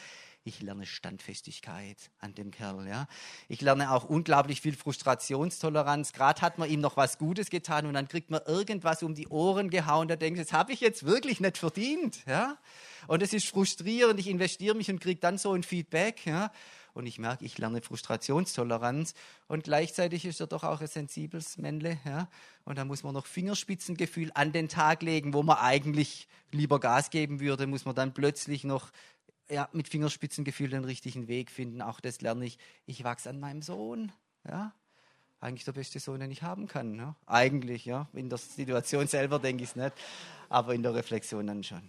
ich 0.45 0.61
lerne 0.61 0.85
Standfestigkeit 0.85 1.97
an 2.19 2.33
dem 2.33 2.51
Kerl. 2.51 2.87
Ja. 2.87 3.07
Ich 3.49 3.59
lerne 3.61 3.91
auch 3.91 4.05
unglaublich 4.05 4.61
viel 4.61 4.75
Frustrationstoleranz. 4.75 6.13
Gerade 6.13 6.41
hat 6.41 6.57
man 6.57 6.69
ihm 6.69 6.79
noch 6.79 6.95
was 6.95 7.17
Gutes 7.17 7.49
getan 7.49 7.85
und 7.85 7.93
dann 7.93 8.07
kriegt 8.07 8.29
man 8.29 8.41
irgendwas 8.45 9.03
um 9.03 9.13
die 9.13 9.27
Ohren 9.27 9.69
gehauen. 9.69 10.07
Da 10.07 10.15
denkt, 10.15 10.39
das 10.39 10.53
habe 10.53 10.71
ich 10.71 10.79
jetzt 10.79 11.05
wirklich 11.05 11.41
nicht 11.41 11.57
verdient. 11.57 12.25
Ja. 12.25 12.57
Und 13.07 13.21
es 13.21 13.33
ist 13.33 13.47
frustrierend. 13.47 14.19
Ich 14.19 14.27
investiere 14.27 14.75
mich 14.75 14.89
und 14.89 14.99
kriege 14.99 15.19
dann 15.19 15.37
so 15.37 15.51
ein 15.51 15.63
Feedback. 15.63 16.25
Ja. 16.25 16.51
Und 16.99 17.05
ich 17.05 17.17
merke, 17.17 17.45
ich 17.45 17.57
lerne 17.57 17.81
Frustrationstoleranz. 17.81 19.13
Und 19.47 19.63
gleichzeitig 19.63 20.25
ist 20.25 20.41
er 20.41 20.47
doch 20.47 20.65
auch 20.65 20.81
ein 20.81 20.87
sensibles 20.87 21.57
Männle. 21.57 21.97
Ja. 22.03 22.27
Und 22.65 22.77
da 22.77 22.83
muss 22.83 23.03
man 23.03 23.13
noch 23.13 23.25
Fingerspitzengefühl 23.25 24.31
an 24.33 24.51
den 24.51 24.67
Tag 24.67 25.01
legen, 25.01 25.33
wo 25.33 25.41
man 25.41 25.59
eigentlich 25.59 26.27
lieber 26.51 26.77
Gas 26.81 27.09
geben 27.09 27.39
würde, 27.39 27.67
muss 27.67 27.85
man 27.85 27.95
dann 27.95 28.13
plötzlich 28.13 28.65
noch 28.65 28.91
ja, 29.49 29.69
mit 29.71 29.87
Fingerspitzengefühl 29.87 30.71
den 30.71 30.83
richtigen 30.83 31.29
Weg 31.29 31.51
finden. 31.51 31.81
Auch 31.81 32.01
das 32.01 32.19
lerne 32.19 32.45
ich. 32.45 32.57
Ich 32.85 33.05
wachse 33.05 33.29
an 33.29 33.39
meinem 33.39 33.61
Sohn. 33.61 34.11
Ja? 34.45 34.73
Eigentlich 35.39 35.63
der 35.63 35.71
beste 35.71 36.01
Sohn, 36.01 36.19
den 36.19 36.31
ich 36.31 36.43
haben 36.43 36.67
kann. 36.67 36.95
Ja? 36.95 37.15
Eigentlich, 37.27 37.85
ja. 37.85 38.09
In 38.11 38.27
der 38.27 38.39
Situation 38.39 39.07
selber 39.07 39.39
denke 39.39 39.63
ich 39.63 39.69
es 39.69 39.77
nicht, 39.77 39.93
aber 40.49 40.75
in 40.75 40.83
der 40.83 40.93
Reflexion 40.93 41.47
dann 41.47 41.63
schon. 41.63 41.81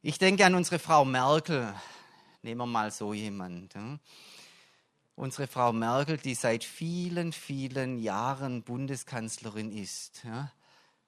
Ich 0.00 0.16
denke 0.16 0.46
an 0.46 0.54
unsere 0.54 0.78
Frau 0.78 1.04
Merkel. 1.04 1.74
Nehmen 2.42 2.60
wir 2.60 2.66
mal 2.66 2.90
so 2.90 3.12
jemand. 3.12 3.74
Ja? 3.74 3.98
Unsere 5.14 5.46
Frau 5.46 5.72
Merkel, 5.72 6.16
die 6.16 6.34
seit 6.34 6.64
vielen, 6.64 7.32
vielen 7.32 7.98
Jahren 7.98 8.62
Bundeskanzlerin 8.62 9.70
ist. 9.72 10.22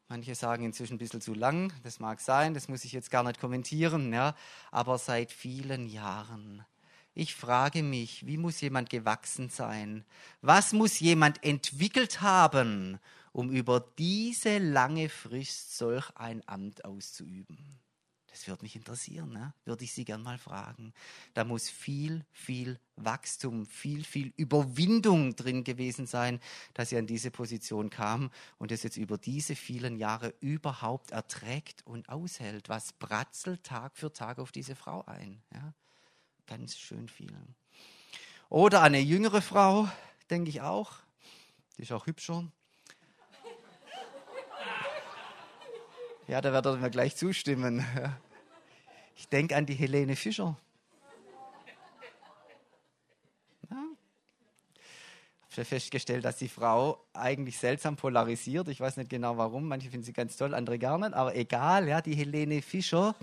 Manche 0.09 0.35
sagen 0.35 0.67
inzwischen 0.67 0.97
ein 0.97 0.99
bisschen 0.99 1.23
zu 1.23 1.33
lang, 1.33 1.73
das 1.85 1.99
mag 1.99 2.21
sein, 2.21 2.53
das 2.53 2.69
muss 2.69 2.85
ich 2.85 2.93
jetzt 2.93 3.11
gar 3.11 3.23
nicht 3.23 3.41
kommentieren, 3.41 4.13
ja, 4.13 4.37
aber 4.71 4.99
seit 4.99 5.33
vielen 5.33 5.87
Jahren. 5.87 6.67
Ich 7.15 7.35
frage 7.35 7.83
mich, 7.83 8.27
wie 8.27 8.37
muss 8.37 8.61
jemand 8.61 8.91
gewachsen 8.91 9.49
sein? 9.49 10.05
Was 10.43 10.75
muss 10.75 11.01
jemand 11.01 11.43
entwickelt 11.43 12.21
haben, 12.21 12.99
um 13.33 13.51
über 13.51 13.81
diese 13.97 14.59
lange 14.59 15.09
Frist 15.09 15.79
solch 15.79 16.11
ein 16.17 16.47
Amt 16.47 16.85
auszuüben? 16.85 17.82
Das 18.33 18.49
würde 18.49 18.63
mich 18.63 18.77
interessieren, 18.77 19.31
ne? 19.31 19.53
würde 19.67 19.85
ich 19.85 19.93
Sie 19.93 20.07
gern 20.07 20.23
mal 20.23 20.39
fragen. 20.39 20.95
Da 21.35 21.45
muss 21.45 21.69
viel, 21.69 22.25
viel 22.33 22.81
Wachstum, 22.97 23.67
viel, 23.67 24.05
viel 24.05 24.33
Überwindung 24.39 25.37
drin 25.37 25.65
gewesen 25.65 26.07
sein, 26.07 26.41
dass 26.73 26.89
sie 26.89 26.97
an 26.97 27.07
diese 27.07 27.31
Position 27.31 27.91
kam 27.91 28.31
und 28.57 28.73
es 28.73 28.85
jetzt 28.85 28.97
über 28.97 29.19
diese 29.19 29.55
vielen 29.55 29.97
Jahre 29.97 30.33
überhaupt 30.41 31.11
erträgt 31.11 31.87
und 31.87 32.09
aushält. 32.09 32.71
Was 32.71 32.95
bratzelt 32.95 33.65
Tag 33.65 33.99
für 33.99 34.15
Tag 34.15 34.39
auf 34.39 34.51
diese 34.51 34.77
Frau 34.77 35.05
ein? 35.05 35.43
Ja? 35.53 35.75
Ganz 36.47 36.79
schön 36.79 37.11
viel. 37.11 37.37
Oder 38.49 38.81
eine 38.81 39.01
jüngere 39.01 39.43
Frau, 39.43 39.91
denke 40.31 40.49
ich 40.49 40.63
auch. 40.63 40.95
Die 41.77 41.83
ist 41.83 41.93
auch 41.93 42.07
hübscher. 42.07 42.51
Ja, 46.33 46.41
da 46.41 46.51
wird 46.51 46.65
er 46.65 46.77
mir 46.77 46.89
gleich 46.89 47.15
zustimmen. 47.15 47.85
Ich 49.15 49.29
denke 49.29 49.55
an 49.55 49.67
die 49.67 49.75
Helene 49.75 50.17
Fischer. 50.17 50.57
Ich 55.51 55.59
habe 55.59 55.67
festgestellt, 55.67 56.25
dass 56.25 56.39
die 56.39 56.49
Frau 56.49 57.05
eigentlich 57.13 57.59
seltsam 57.59 57.97
polarisiert. 57.97 58.69
Ich 58.69 58.81
weiß 58.81 58.97
nicht 58.97 59.11
genau 59.11 59.37
warum. 59.37 59.69
Manche 59.69 59.91
finden 59.91 60.07
sie 60.07 60.15
ganz 60.15 60.39
toll, 60.39 60.55
andere 60.55 60.79
gar 60.79 60.97
nicht. 60.97 61.13
Aber 61.13 61.37
egal, 61.37 61.87
ja, 61.87 62.01
die 62.01 62.15
Helene 62.15 62.63
Fischer 62.63 63.15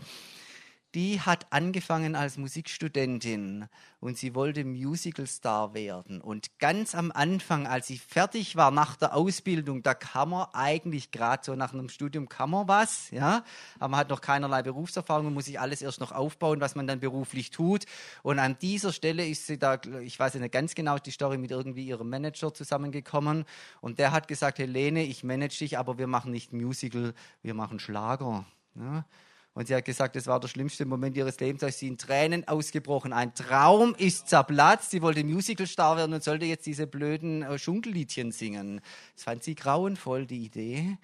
die 0.96 1.22
hat 1.22 1.48
angefangen 1.52 2.16
als 2.16 2.38
Musikstudentin 2.38 3.68
und 4.00 4.18
sie 4.18 4.34
wollte 4.34 4.66
Musicalstar 4.66 5.74
werden. 5.74 6.20
Und 6.20 6.58
ganz 6.58 6.96
am 6.96 7.12
Anfang, 7.12 7.68
als 7.68 7.88
sie 7.88 7.98
fertig 7.98 8.56
war 8.56 8.72
nach 8.72 8.96
der 8.96 9.16
Ausbildung, 9.16 9.84
da 9.84 9.94
kann 9.94 10.30
man 10.30 10.48
eigentlich 10.54 11.12
gerade 11.12 11.44
so 11.44 11.56
nach 11.56 11.74
einem 11.74 11.90
Studium 11.90 12.28
kann 12.28 12.50
man 12.50 12.68
was, 12.68 13.12
ja, 13.12 13.44
aber 13.78 13.90
man 13.90 14.00
hat 14.00 14.10
noch 14.10 14.22
keinerlei 14.22 14.64
Berufserfahrung 14.64 15.28
und 15.28 15.34
muss 15.34 15.46
sich 15.46 15.60
alles 15.60 15.82
erst 15.82 16.00
noch 16.00 16.12
aufbauen, 16.12 16.60
was 16.62 16.76
man 16.76 16.88
dann 16.88 17.00
beruflich 17.00 17.52
tut. 17.52 17.86
Und 18.24 18.40
an 18.40 18.58
dieser 18.60 18.92
Stelle 18.92 19.28
ist 19.28 19.46
sie 19.46 19.60
da, 19.60 19.80
ich 20.02 20.20
weiß 20.20 20.36
nicht 20.36 20.52
ganz 20.52 20.74
genau 20.74 20.98
die 20.98 21.12
Story 21.12 21.38
mit 21.38 21.52
irgendwie 21.52 21.86
ihrem 21.86 22.10
Manager 22.10 22.54
zusammengekommen 22.54 23.46
und 23.82 24.00
der 24.00 24.12
hat 24.12 24.28
gesagt, 24.28 24.58
Helene, 24.60 25.04
ich 25.04 25.24
manage 25.24 25.60
dich, 25.60 25.78
aber 25.78 25.98
wir 25.98 26.08
machen 26.08 26.32
nicht 26.32 26.52
Musical, 26.52 27.14
wir 27.44 27.54
machen 27.54 27.80
Schlager. 27.80 28.46
Ja. 28.76 29.06
Und 29.54 29.68
sie 29.68 29.76
hat 29.76 29.86
gesagt, 29.86 30.16
das 30.16 30.28
war 30.28 30.40
der 30.40 30.48
schlimmste 30.48 30.86
Moment 30.86 31.18
ihres 31.18 31.40
Lebens, 31.40 31.64
als 31.64 31.80
sie 31.80 31.88
in 31.88 31.98
Tränen 31.98 32.48
ausgebrochen. 32.48 33.12
Ein 33.14 33.34
Traum 33.36 33.96
ist 33.98 34.30
zerplatzt. 34.30 34.92
Sie 34.92 35.02
wollte 35.02 35.24
Musicalstar 35.24 35.98
werden 35.98 36.14
und 36.14 36.24
sollte 36.24 36.46
jetzt 36.46 36.66
diese 36.66 36.88
blöden 36.88 37.44
äh, 37.44 37.58
Schunkelliedchen 37.60 38.32
singen. 38.32 38.82
Das 39.16 39.24
fand 39.24 39.44
sie 39.44 39.56
grauenvoll, 39.56 40.26
die 40.28 40.46
Idee. 40.46 40.98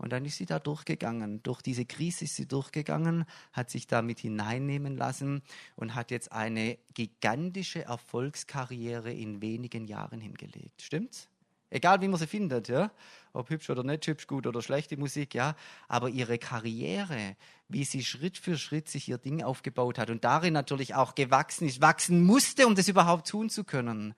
Und 0.00 0.12
dann 0.12 0.24
ist 0.24 0.38
sie 0.38 0.46
da 0.46 0.58
durchgegangen. 0.58 1.42
Durch 1.42 1.60
diese 1.60 1.84
Krise 1.84 2.24
ist 2.24 2.34
sie 2.34 2.48
durchgegangen, 2.48 3.26
hat 3.52 3.70
sich 3.70 3.86
damit 3.86 4.18
hineinnehmen 4.18 4.96
lassen 4.96 5.42
und 5.76 5.94
hat 5.94 6.10
jetzt 6.10 6.32
eine 6.32 6.78
gigantische 6.94 7.84
Erfolgskarriere 7.84 9.12
in 9.12 9.42
wenigen 9.42 9.86
Jahren 9.86 10.20
hingelegt. 10.20 10.80
Stimmt's? 10.80 11.29
Egal 11.70 12.00
wie 12.00 12.08
man 12.08 12.18
sie 12.18 12.26
findet, 12.26 12.68
ja. 12.68 12.90
Ob 13.32 13.48
hübsch 13.48 13.70
oder 13.70 13.84
nicht 13.84 14.04
hübsch, 14.06 14.26
gut 14.26 14.46
oder 14.48 14.60
schlechte 14.60 14.96
Musik, 14.96 15.34
ja. 15.34 15.54
Aber 15.86 16.08
ihre 16.08 16.38
Karriere, 16.38 17.36
wie 17.68 17.84
sie 17.84 18.04
Schritt 18.04 18.36
für 18.36 18.58
Schritt 18.58 18.88
sich 18.88 19.08
ihr 19.08 19.18
Ding 19.18 19.42
aufgebaut 19.42 19.96
hat 19.96 20.10
und 20.10 20.24
darin 20.24 20.52
natürlich 20.52 20.96
auch 20.96 21.14
gewachsen 21.14 21.68
ist, 21.68 21.80
wachsen 21.80 22.24
musste, 22.24 22.66
um 22.66 22.74
das 22.74 22.88
überhaupt 22.88 23.28
tun 23.28 23.50
zu 23.50 23.62
können, 23.62 24.14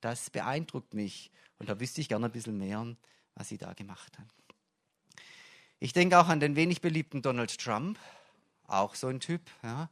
das 0.00 0.30
beeindruckt 0.30 0.94
mich. 0.94 1.32
Und 1.58 1.68
da 1.68 1.80
wüsste 1.80 2.00
ich 2.00 2.08
gerne 2.08 2.26
ein 2.26 2.32
bisschen 2.32 2.56
mehr, 2.56 2.86
was 3.34 3.48
sie 3.48 3.58
da 3.58 3.72
gemacht 3.72 4.18
hat. 4.18 4.26
Ich 5.80 5.92
denke 5.92 6.20
auch 6.20 6.28
an 6.28 6.38
den 6.38 6.54
wenig 6.54 6.80
beliebten 6.80 7.22
Donald 7.22 7.58
Trump, 7.58 7.98
auch 8.68 8.94
so 8.94 9.08
ein 9.08 9.18
Typ, 9.18 9.42
ja. 9.64 9.90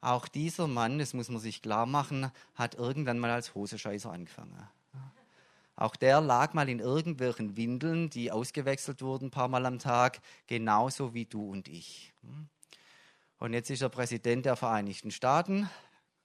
Auch 0.00 0.28
dieser 0.28 0.68
Mann, 0.68 1.00
das 1.00 1.14
muss 1.14 1.28
man 1.28 1.40
sich 1.40 1.62
klar 1.62 1.86
machen, 1.86 2.30
hat 2.54 2.76
irgendwann 2.76 3.18
mal 3.18 3.30
als 3.32 3.56
Hosescheißer 3.56 4.12
angefangen. 4.12 4.56
Auch 5.76 5.94
der 5.94 6.22
lag 6.22 6.54
mal 6.54 6.70
in 6.70 6.80
irgendwelchen 6.80 7.56
Windeln, 7.58 8.08
die 8.08 8.32
ausgewechselt 8.32 9.02
wurden 9.02 9.26
ein 9.26 9.30
paar 9.30 9.48
Mal 9.48 9.66
am 9.66 9.78
Tag, 9.78 10.20
genauso 10.46 11.12
wie 11.12 11.26
du 11.26 11.50
und 11.50 11.68
ich. 11.68 12.14
Und 13.38 13.52
jetzt 13.52 13.68
ist 13.68 13.82
er 13.82 13.90
Präsident 13.90 14.46
der 14.46 14.56
Vereinigten 14.56 15.10
Staaten. 15.10 15.68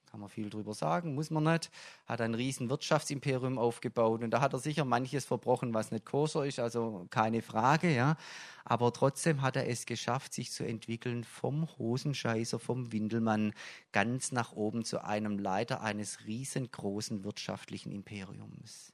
Kann 0.10 0.22
man 0.22 0.30
viel 0.30 0.50
drüber 0.50 0.74
sagen, 0.74 1.16
muss 1.16 1.32
man 1.32 1.44
nicht. 1.44 1.70
Hat 2.06 2.22
ein 2.22 2.34
riesen 2.34 2.70
Wirtschaftsimperium 2.70 3.58
aufgebaut 3.58 4.24
und 4.24 4.32
da 4.32 4.42
hat 4.42 4.54
er 4.54 4.60
sicher 4.60 4.84
manches 4.86 5.26
verbrochen, 5.26 5.74
was 5.74 5.92
nicht 5.92 6.06
koscher 6.06 6.46
ist, 6.46 6.60
also 6.60 7.08
keine 7.10 7.42
Frage, 7.42 7.94
ja. 7.94 8.18
Aber 8.66 8.92
trotzdem 8.92 9.42
hat 9.42 9.56
er 9.56 9.68
es 9.70 9.86
geschafft, 9.86 10.34
sich 10.34 10.52
zu 10.52 10.66
entwickeln 10.66 11.24
vom 11.24 11.68
Hosenscheißer, 11.78 12.60
vom 12.60 12.92
Windelmann 12.92 13.54
ganz 13.92 14.32
nach 14.32 14.52
oben 14.54 14.84
zu 14.84 15.04
einem 15.04 15.40
Leiter 15.40 15.82
eines 15.82 16.26
riesengroßen 16.26 17.24
wirtschaftlichen 17.24 17.94
Imperiums. 17.94 18.94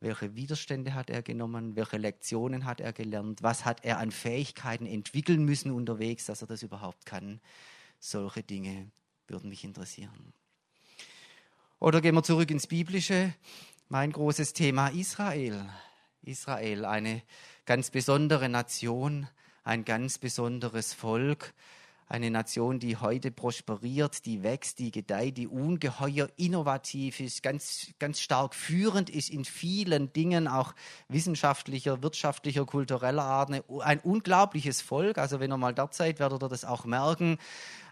Welche 0.00 0.34
Widerstände 0.34 0.94
hat 0.94 1.10
er 1.10 1.22
genommen? 1.22 1.76
Welche 1.76 1.98
Lektionen 1.98 2.64
hat 2.64 2.80
er 2.80 2.94
gelernt? 2.94 3.42
Was 3.42 3.66
hat 3.66 3.84
er 3.84 3.98
an 3.98 4.10
Fähigkeiten 4.10 4.86
entwickeln 4.86 5.44
müssen 5.44 5.70
unterwegs, 5.70 6.24
dass 6.24 6.40
er 6.40 6.48
das 6.48 6.62
überhaupt 6.62 7.04
kann? 7.04 7.40
Solche 7.98 8.42
Dinge 8.42 8.90
würden 9.28 9.50
mich 9.50 9.62
interessieren. 9.62 10.32
Oder 11.78 12.00
gehen 12.00 12.14
wir 12.14 12.22
zurück 12.22 12.50
ins 12.50 12.66
Biblische. 12.66 13.34
Mein 13.90 14.10
großes 14.12 14.54
Thema 14.54 14.88
Israel. 14.88 15.68
Israel, 16.22 16.86
eine 16.86 17.22
ganz 17.66 17.90
besondere 17.90 18.48
Nation, 18.48 19.28
ein 19.64 19.84
ganz 19.84 20.16
besonderes 20.16 20.94
Volk, 20.94 21.54
eine 22.10 22.32
Nation, 22.32 22.80
die 22.80 22.96
heute 22.96 23.30
prosperiert, 23.30 24.26
die 24.26 24.42
wächst, 24.42 24.80
die 24.80 24.90
gedeiht, 24.90 25.38
die 25.38 25.46
ungeheuer 25.46 26.28
innovativ 26.36 27.20
ist, 27.20 27.40
ganz, 27.40 27.92
ganz 28.00 28.20
stark 28.20 28.56
führend 28.56 29.08
ist 29.08 29.30
in 29.30 29.44
vielen 29.44 30.12
Dingen, 30.12 30.48
auch 30.48 30.74
wissenschaftlicher, 31.08 32.02
wirtschaftlicher, 32.02 32.66
kultureller 32.66 33.22
Art. 33.22 33.52
Ein 33.78 34.00
unglaubliches 34.00 34.82
Volk. 34.82 35.18
Also 35.18 35.38
wenn 35.38 35.52
ihr 35.52 35.56
mal 35.56 35.72
dort 35.72 35.94
seid, 35.94 36.18
werdet 36.18 36.42
ihr 36.42 36.48
das 36.48 36.64
auch 36.64 36.84
merken. 36.84 37.38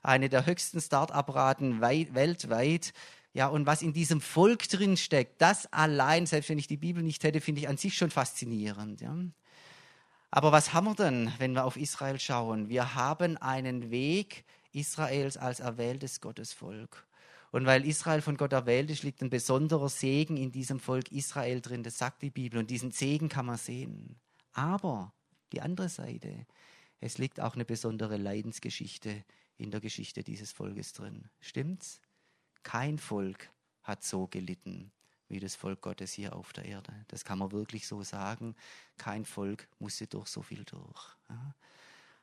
Eine 0.02 0.28
der 0.28 0.46
höchsten 0.46 0.80
Start-up-Raten 0.80 1.80
weltweit. 1.80 2.92
Ja, 3.34 3.46
und 3.46 3.66
was 3.66 3.82
in 3.82 3.92
diesem 3.92 4.20
Volk 4.20 4.68
drin 4.68 4.96
steckt, 4.96 5.40
das 5.40 5.72
allein, 5.72 6.26
selbst 6.26 6.50
wenn 6.50 6.58
ich 6.58 6.66
die 6.66 6.76
Bibel 6.76 7.04
nicht 7.04 7.22
hätte, 7.22 7.40
finde 7.40 7.60
ich 7.60 7.68
an 7.68 7.76
sich 7.76 7.94
schon 7.94 8.10
faszinierend. 8.10 9.00
Ja. 9.00 9.14
Aber 10.30 10.52
was 10.52 10.74
haben 10.74 10.86
wir 10.86 10.94
denn, 10.94 11.32
wenn 11.38 11.52
wir 11.52 11.64
auf 11.64 11.76
Israel 11.76 12.20
schauen? 12.20 12.68
Wir 12.68 12.94
haben 12.94 13.36
einen 13.38 13.90
Weg 13.90 14.44
Israels 14.72 15.36
als 15.36 15.60
erwähltes 15.60 16.20
Gottesvolk. 16.20 17.06
Und 17.50 17.64
weil 17.64 17.86
Israel 17.86 18.20
von 18.20 18.36
Gott 18.36 18.52
erwählt 18.52 18.90
ist, 18.90 19.02
liegt 19.02 19.22
ein 19.22 19.30
besonderer 19.30 19.88
Segen 19.88 20.36
in 20.36 20.52
diesem 20.52 20.80
Volk 20.80 21.10
Israel 21.12 21.62
drin. 21.62 21.82
Das 21.82 21.96
sagt 21.96 22.20
die 22.20 22.30
Bibel. 22.30 22.58
Und 22.58 22.70
diesen 22.70 22.90
Segen 22.90 23.30
kann 23.30 23.46
man 23.46 23.56
sehen. 23.56 24.20
Aber 24.52 25.14
die 25.52 25.62
andere 25.62 25.88
Seite, 25.88 26.46
es 27.00 27.16
liegt 27.16 27.40
auch 27.40 27.54
eine 27.54 27.64
besondere 27.64 28.18
Leidensgeschichte 28.18 29.24
in 29.56 29.70
der 29.70 29.80
Geschichte 29.80 30.22
dieses 30.22 30.52
Volkes 30.52 30.92
drin. 30.92 31.30
Stimmt's? 31.40 32.02
Kein 32.62 32.98
Volk 32.98 33.50
hat 33.82 34.04
so 34.04 34.26
gelitten 34.26 34.92
wie 35.28 35.40
das 35.40 35.54
Volk 35.54 35.82
Gottes 35.82 36.12
hier 36.12 36.34
auf 36.34 36.52
der 36.52 36.64
Erde. 36.64 37.04
Das 37.08 37.24
kann 37.24 37.38
man 37.38 37.52
wirklich 37.52 37.86
so 37.86 38.02
sagen. 38.02 38.54
Kein 38.96 39.24
Volk 39.24 39.68
musste 39.78 40.06
durch 40.06 40.28
so 40.28 40.42
viel 40.42 40.64
durch. 40.64 41.16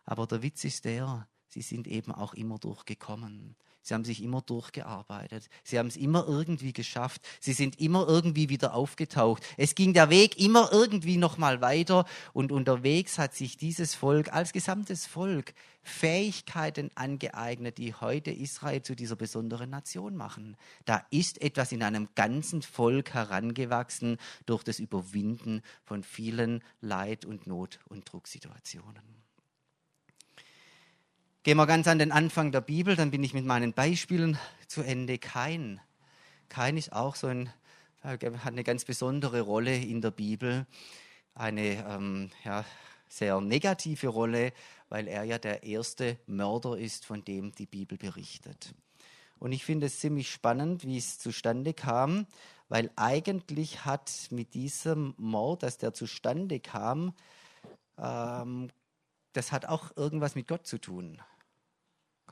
Aber 0.06 0.28
der 0.28 0.42
Witz 0.42 0.64
ist 0.64 0.86
der, 0.86 1.28
sie 1.48 1.62
sind 1.62 1.88
eben 1.88 2.12
auch 2.12 2.34
immer 2.34 2.60
durchgekommen. 2.60 3.56
Sie 3.86 3.94
haben 3.94 4.04
sich 4.04 4.24
immer 4.24 4.42
durchgearbeitet. 4.42 5.48
Sie 5.64 5.78
haben 5.78 5.86
es 5.86 5.96
immer 5.96 6.26
irgendwie 6.28 6.74
geschafft. 6.74 7.22
Sie 7.40 7.54
sind 7.54 7.80
immer 7.80 8.08
irgendwie 8.08 8.50
wieder 8.50 8.74
aufgetaucht. 8.74 9.44
Es 9.58 9.76
ging 9.76 9.94
der 9.94 10.10
Weg 10.10 10.40
immer 10.40 10.70
irgendwie 10.72 11.18
noch 11.18 11.38
mal 11.38 11.62
weiter 11.62 12.06
und 12.34 12.52
unterwegs 12.52 13.20
hat 13.20 13.36
sich 13.36 13.58
dieses 13.58 13.94
Volk 13.94 14.34
als 14.34 14.54
gesamtes 14.54 15.06
Volk 15.06 15.54
Fähigkeiten 15.84 16.90
angeeignet, 16.96 17.78
die 17.78 17.94
heute 17.94 18.32
Israel 18.32 18.82
zu 18.82 18.96
dieser 18.96 19.16
besonderen 19.16 19.70
Nation 19.70 20.16
machen. 20.16 20.58
Da 20.86 21.06
ist 21.12 21.40
etwas 21.44 21.72
in 21.72 21.84
einem 21.84 22.10
ganzen 22.16 22.64
Volk 22.64 23.14
herangewachsen 23.14 24.18
durch 24.48 24.64
das 24.64 24.80
Überwinden 24.80 25.62
von 25.84 26.02
vielen 26.02 26.64
Leid 26.82 27.24
und 27.24 27.46
Not 27.46 27.78
und 27.88 28.12
Drucksituationen. 28.12 29.25
Gehen 31.46 31.58
wir 31.58 31.68
ganz 31.68 31.88
an 31.88 32.00
den 32.00 32.12
Anfang 32.12 32.52
der 32.52 32.62
Bibel, 32.62 32.96
dann 32.96 33.12
bin 33.12 33.24
ich 33.24 33.36
mit 33.36 33.46
meinen 33.46 33.72
Beispielen 33.72 34.40
zu 34.66 34.82
Ende. 34.82 35.20
Kain. 35.20 35.80
Kain 36.50 36.76
ist 36.76 36.92
auch 36.92 37.14
so 37.14 37.28
ein, 37.28 37.52
hat 38.02 38.24
eine 38.24 38.64
ganz 38.64 38.84
besondere 38.84 39.42
Rolle 39.42 39.78
in 39.78 40.02
der 40.02 40.10
Bibel. 40.10 40.66
Eine 41.36 41.88
ähm, 41.88 42.32
ja, 42.44 42.66
sehr 43.10 43.40
negative 43.42 44.08
Rolle, 44.08 44.54
weil 44.90 45.08
er 45.08 45.24
ja 45.24 45.38
der 45.38 45.62
erste 45.62 46.18
Mörder 46.26 46.80
ist, 46.80 47.06
von 47.06 47.24
dem 47.24 47.54
die 47.54 47.68
Bibel 47.68 48.00
berichtet. 48.00 48.74
Und 49.38 49.52
ich 49.52 49.66
finde 49.66 49.86
es 49.86 50.00
ziemlich 50.00 50.32
spannend, 50.32 50.84
wie 50.84 50.98
es 50.98 51.20
zustande 51.20 51.76
kam, 51.76 52.26
weil 52.70 52.90
eigentlich 52.96 53.86
hat 53.86 54.12
mit 54.32 54.56
diesem 54.56 55.14
Mord, 55.18 55.62
dass 55.62 55.78
der 55.78 55.94
zustande 55.94 56.60
kam, 56.60 57.14
ähm, 58.00 58.72
das 59.34 59.52
hat 59.52 59.68
auch 59.68 59.96
irgendwas 59.96 60.34
mit 60.34 60.48
Gott 60.48 60.66
zu 60.66 60.80
tun. 60.80 61.22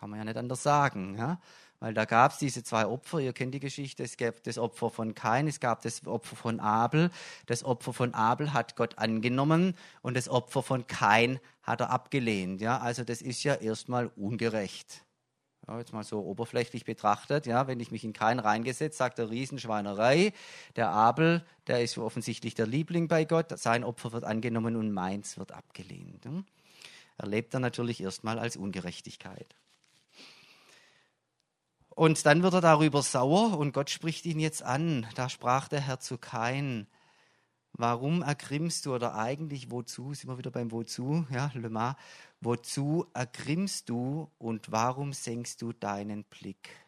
Kann 0.04 0.10
man 0.10 0.20
ja 0.20 0.26
nicht 0.26 0.36
anders 0.36 0.62
sagen. 0.62 1.18
Ja? 1.18 1.40
Weil 1.80 1.94
da 1.94 2.04
gab 2.04 2.34
es 2.34 2.38
diese 2.38 2.62
zwei 2.62 2.86
Opfer, 2.86 3.20
ihr 3.20 3.32
kennt 3.32 3.54
die 3.54 3.62
Geschichte, 3.62 4.04
es 4.04 4.18
gab 4.18 4.44
das 4.44 4.58
Opfer 4.58 4.90
von 4.90 5.16
Kain, 5.16 5.48
es 5.48 5.62
gab 5.62 5.82
das 5.82 6.06
Opfer 6.06 6.36
von 6.36 6.60
Abel. 6.60 7.10
Das 7.46 7.64
Opfer 7.64 7.94
von 7.94 8.14
Abel 8.14 8.52
hat 8.52 8.76
Gott 8.76 8.98
angenommen 8.98 9.78
und 10.02 10.18
das 10.18 10.28
Opfer 10.28 10.62
von 10.62 10.88
Kain 10.88 11.40
hat 11.62 11.80
er 11.80 11.90
abgelehnt. 11.90 12.60
Ja? 12.60 12.80
Also 12.80 13.06
das 13.06 13.22
ist 13.22 13.46
ja 13.46 13.54
erstmal 13.54 14.08
ungerecht. 14.18 15.06
Ja, 15.70 15.80
jetzt 15.80 15.94
mal 15.94 16.04
so 16.04 16.20
oberflächlich 16.20 16.84
betrachtet, 16.84 17.46
ja, 17.46 17.66
wenn 17.68 17.80
ich 17.80 17.90
mich 17.90 18.04
in 18.04 18.12
Kain 18.12 18.40
reingesetzt, 18.40 18.98
sagt 18.98 19.20
er 19.20 19.30
Riesenschweinerei. 19.30 20.34
Der 20.76 20.90
Abel, 20.90 21.46
der 21.68 21.82
ist 21.82 21.98
offensichtlich 21.98 22.56
der 22.56 22.68
Liebling 22.68 23.08
bei 23.08 23.24
Gott, 23.24 23.58
sein 23.58 23.86
Opfer 23.86 24.12
wird 24.12 24.26
angenommen 24.26 24.76
und 24.76 24.92
meins 24.92 25.38
wird 25.38 25.54
abgelehnt. 25.54 26.28
Erlebt 27.18 27.54
er 27.54 27.62
natürlich 27.62 28.02
erstmal 28.02 28.38
als 28.38 28.58
Ungerechtigkeit. 28.58 29.56
Und 31.96 32.26
dann 32.26 32.42
wird 32.42 32.56
er 32.56 32.62
darüber 32.62 33.04
sauer 33.04 33.58
und 33.58 33.74
Gott 33.74 33.90
spricht 33.90 34.26
ihn 34.26 34.40
jetzt 34.40 34.64
an. 34.64 35.06
Da 35.16 35.30
sprach 35.30 35.68
der 35.68 35.82
Herr 35.82 36.00
zu 36.00 36.18
Kain, 36.18 36.88
warum 37.74 38.22
ergrimmst 38.22 38.86
du 38.86 38.96
oder 38.96 39.16
eigentlich 39.16 39.70
wozu, 39.70 40.14
sind 40.14 40.30
wir 40.30 40.38
wieder 40.38 40.52
beim 40.52 40.72
wozu, 40.72 41.26
ja, 41.30 41.52
Lema, 41.54 41.96
wozu 42.42 43.06
ergrimmst 43.14 43.90
du 43.90 44.32
und 44.38 44.72
warum 44.72 45.14
senkst 45.14 45.62
du 45.62 45.72
deinen 45.72 46.24
Blick? 46.24 46.83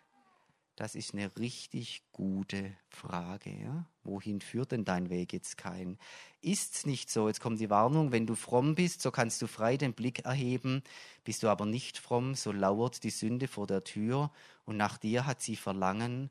Das 0.76 0.96
ist 0.96 1.14
eine 1.14 1.36
richtig 1.38 2.04
gute 2.12 2.76
Frage. 2.90 3.50
Ja? 3.50 3.86
Wohin 4.04 4.42
führt 4.42 4.74
denn 4.74 4.84
dein 4.84 5.10
Weg 5.10 5.32
jetzt 5.32 5.58
kein? 5.58 5.98
Ist's 6.42 6.86
nicht 6.86 7.10
so? 7.10 7.28
Jetzt 7.28 7.40
kommt 7.40 7.62
die 7.62 7.70
Warnung, 7.70 8.12
wenn 8.12 8.28
du 8.28 8.36
fromm 8.36 8.76
bist, 8.76 9.02
so 9.02 9.10
kannst 9.10 9.42
du 9.42 9.48
frei 9.48 9.78
den 9.78 9.94
Blick 9.94 10.26
erheben. 10.26 10.84
Bist 11.24 11.44
du 11.44 11.48
aber 11.48 11.66
nicht 11.66 11.98
fromm, 11.98 12.36
so 12.36 12.52
lauert 12.52 13.04
die 13.04 13.10
Sünde 13.10 13.48
vor 13.48 13.68
der 13.68 13.86
Tür 13.86 14.32
und 14.66 14.76
nach 14.76 14.98
dir 14.98 15.26
hat 15.26 15.42
sie 15.42 15.56
Verlangen, 15.56 16.30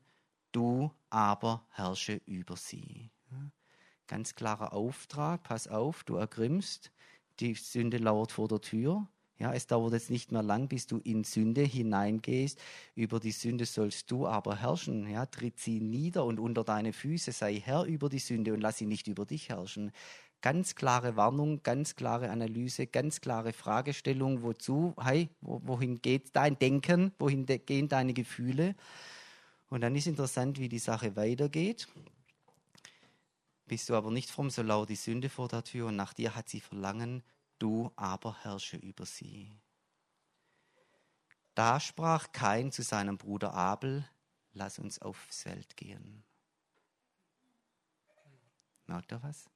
du 0.51 0.91
aber 1.09 1.65
herrsche 1.71 2.21
über 2.25 2.55
sie. 2.55 3.09
Ganz 4.07 4.35
klarer 4.35 4.73
Auftrag, 4.73 5.41
pass 5.41 5.67
auf, 5.67 6.03
du 6.03 6.17
ergrimmst, 6.17 6.91
die 7.39 7.55
Sünde 7.55 7.97
lauert 7.97 8.31
vor 8.31 8.47
der 8.47 8.61
Tür. 8.61 9.07
Ja, 9.37 9.53
es 9.53 9.67
dauert 9.67 9.91
jetzt 9.91 10.09
nicht 10.09 10.31
mehr 10.31 10.43
lang, 10.43 10.69
bis 10.69 10.87
du 10.87 10.99
in 10.99 11.25
Sünde 11.25 11.61
hineingehst. 11.61 12.57
Über 12.95 13.19
die 13.19 13.31
Sünde 13.31 13.65
sollst 13.65 14.09
du 14.09 14.27
aber 14.27 14.55
herrschen. 14.55 15.09
Ja, 15.09 15.25
tritt 15.25 15.59
sie 15.59 15.81
nieder 15.81 16.23
und 16.23 16.39
unter 16.39 16.63
deine 16.63 16.93
Füße, 16.93 17.33
sei 17.33 17.59
Herr 17.59 17.83
über 17.83 18.07
die 18.07 18.19
Sünde 18.19 18.53
und 18.53 18.61
lass 18.61 18.77
sie 18.77 18.85
nicht 18.85 19.07
über 19.07 19.25
dich 19.25 19.49
herrschen. 19.49 19.91
Ganz 20.41 20.75
klare 20.75 21.17
Warnung, 21.17 21.63
ganz 21.63 21.95
klare 21.95 22.29
Analyse, 22.29 22.87
ganz 22.87 23.19
klare 23.19 23.51
Fragestellung, 23.51 24.41
wozu, 24.41 24.93
hey, 25.01 25.29
wohin 25.41 26.01
geht 26.01 26.33
dein 26.33 26.57
Denken, 26.57 27.11
wohin 27.19 27.45
gehen 27.45 27.89
deine 27.89 28.13
Gefühle? 28.13 28.75
Und 29.69 29.81
dann 29.81 29.95
ist 29.95 30.07
interessant, 30.07 30.59
wie 30.59 30.69
die 30.69 30.79
Sache 30.79 31.15
weitergeht. 31.17 31.87
Bist 33.67 33.89
du 33.89 33.95
aber 33.95 34.11
nicht 34.11 34.29
fromm, 34.29 34.49
so 34.49 34.61
laut 34.61 34.89
die 34.89 34.95
Sünde 34.95 35.27
vor 35.27 35.47
der 35.47 35.63
Tür 35.63 35.87
und 35.87 35.95
nach 35.95 36.13
dir 36.13 36.35
hat 36.35 36.47
sie 36.47 36.59
Verlangen, 36.59 37.23
du 37.59 37.91
aber 37.95 38.43
herrsche 38.43 38.77
über 38.77 39.05
sie. 39.05 39.51
Da 41.53 41.79
sprach 41.79 42.31
Kain 42.31 42.71
zu 42.71 42.81
seinem 42.81 43.17
Bruder 43.17 43.53
Abel, 43.53 44.07
lass 44.53 44.79
uns 44.79 44.99
aufs 44.99 45.43
Feld 45.43 45.77
gehen. 45.77 46.23
Merkt 48.87 49.11
er 49.11 49.23
was? 49.23 49.49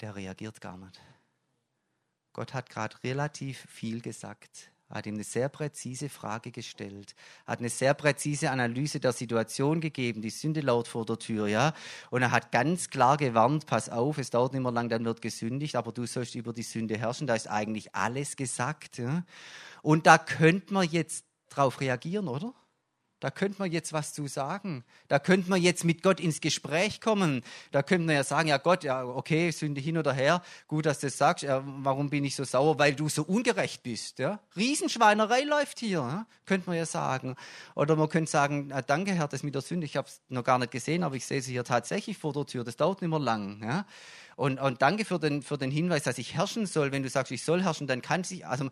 Der 0.00 0.14
reagiert 0.14 0.60
gar 0.60 0.76
nicht. 0.76 1.00
Gott 2.32 2.54
hat 2.54 2.70
gerade 2.70 3.02
relativ 3.02 3.58
viel 3.68 4.00
gesagt 4.00 4.70
hat 4.90 5.06
ihm 5.06 5.14
eine 5.14 5.24
sehr 5.24 5.48
präzise 5.48 6.08
Frage 6.08 6.50
gestellt, 6.50 7.14
hat 7.46 7.58
eine 7.58 7.68
sehr 7.68 7.94
präzise 7.94 8.50
Analyse 8.50 9.00
der 9.00 9.12
Situation 9.12 9.80
gegeben, 9.80 10.22
die 10.22 10.30
Sünde 10.30 10.60
laut 10.60 10.88
vor 10.88 11.04
der 11.04 11.18
Tür, 11.18 11.46
ja. 11.46 11.74
Und 12.10 12.22
er 12.22 12.30
hat 12.30 12.52
ganz 12.52 12.90
klar 12.90 13.16
gewarnt, 13.16 13.66
pass 13.66 13.88
auf, 13.88 14.18
es 14.18 14.30
dauert 14.30 14.52
nicht 14.52 14.62
mehr 14.62 14.72
lang, 14.72 14.88
dann 14.88 15.04
wird 15.04 15.20
gesündigt, 15.20 15.76
aber 15.76 15.92
du 15.92 16.06
sollst 16.06 16.34
über 16.34 16.52
die 16.52 16.62
Sünde 16.62 16.96
herrschen, 16.96 17.26
da 17.26 17.34
ist 17.34 17.48
eigentlich 17.48 17.94
alles 17.94 18.36
gesagt, 18.36 18.98
ja. 18.98 19.24
Und 19.82 20.06
da 20.06 20.18
könnte 20.18 20.72
man 20.72 20.88
jetzt 20.88 21.24
drauf 21.50 21.80
reagieren, 21.80 22.28
oder? 22.28 22.54
Da 23.20 23.30
könnte 23.30 23.58
man 23.58 23.72
jetzt 23.72 23.92
was 23.92 24.12
zu 24.12 24.28
sagen. 24.28 24.84
Da 25.08 25.18
könnte 25.18 25.50
man 25.50 25.60
jetzt 25.60 25.84
mit 25.84 26.02
Gott 26.02 26.20
ins 26.20 26.40
Gespräch 26.40 27.00
kommen. 27.00 27.42
Da 27.72 27.82
könnte 27.82 28.06
man 28.06 28.14
ja 28.14 28.22
sagen, 28.22 28.48
ja 28.48 28.58
Gott, 28.58 28.84
ja 28.84 29.04
okay, 29.04 29.50
Sünde 29.50 29.80
hin 29.80 29.98
oder 29.98 30.12
her. 30.12 30.40
Gut, 30.68 30.86
dass 30.86 31.00
du 31.00 31.08
das 31.08 31.18
sagst. 31.18 31.42
Ja, 31.42 31.62
warum 31.64 32.10
bin 32.10 32.24
ich 32.24 32.36
so 32.36 32.44
sauer? 32.44 32.78
Weil 32.78 32.94
du 32.94 33.08
so 33.08 33.24
ungerecht 33.24 33.82
bist. 33.82 34.20
Ja? 34.20 34.38
Riesenschweinerei 34.56 35.42
läuft 35.42 35.80
hier, 35.80 35.98
ja? 35.98 36.26
könnte 36.46 36.70
man 36.70 36.76
ja 36.76 36.86
sagen. 36.86 37.34
Oder 37.74 37.96
man 37.96 38.08
könnte 38.08 38.30
sagen, 38.30 38.70
ja, 38.70 38.82
danke 38.82 39.12
Herr, 39.12 39.26
das 39.26 39.42
mit 39.42 39.54
der 39.54 39.62
Sünde, 39.62 39.84
ich 39.84 39.96
habe 39.96 40.06
es 40.06 40.20
noch 40.28 40.44
gar 40.44 40.58
nicht 40.58 40.70
gesehen, 40.70 41.02
aber 41.02 41.16
ich 41.16 41.26
sehe 41.26 41.42
sie 41.42 41.52
hier 41.52 41.64
tatsächlich 41.64 42.18
vor 42.18 42.32
der 42.32 42.46
Tür. 42.46 42.62
Das 42.62 42.76
dauert 42.76 43.02
nicht 43.02 43.10
mehr 43.10 43.18
lang. 43.18 43.62
Ja? 43.64 43.84
Und, 44.36 44.60
und 44.60 44.80
danke 44.80 45.04
für 45.04 45.18
den, 45.18 45.42
für 45.42 45.58
den 45.58 45.72
Hinweis, 45.72 46.04
dass 46.04 46.18
ich 46.18 46.34
herrschen 46.34 46.66
soll. 46.66 46.92
Wenn 46.92 47.02
du 47.02 47.08
sagst, 47.08 47.32
ich 47.32 47.44
soll 47.44 47.64
herrschen, 47.64 47.88
dann 47.88 48.00
kann 48.00 48.22
sich, 48.22 48.46
also 48.46 48.68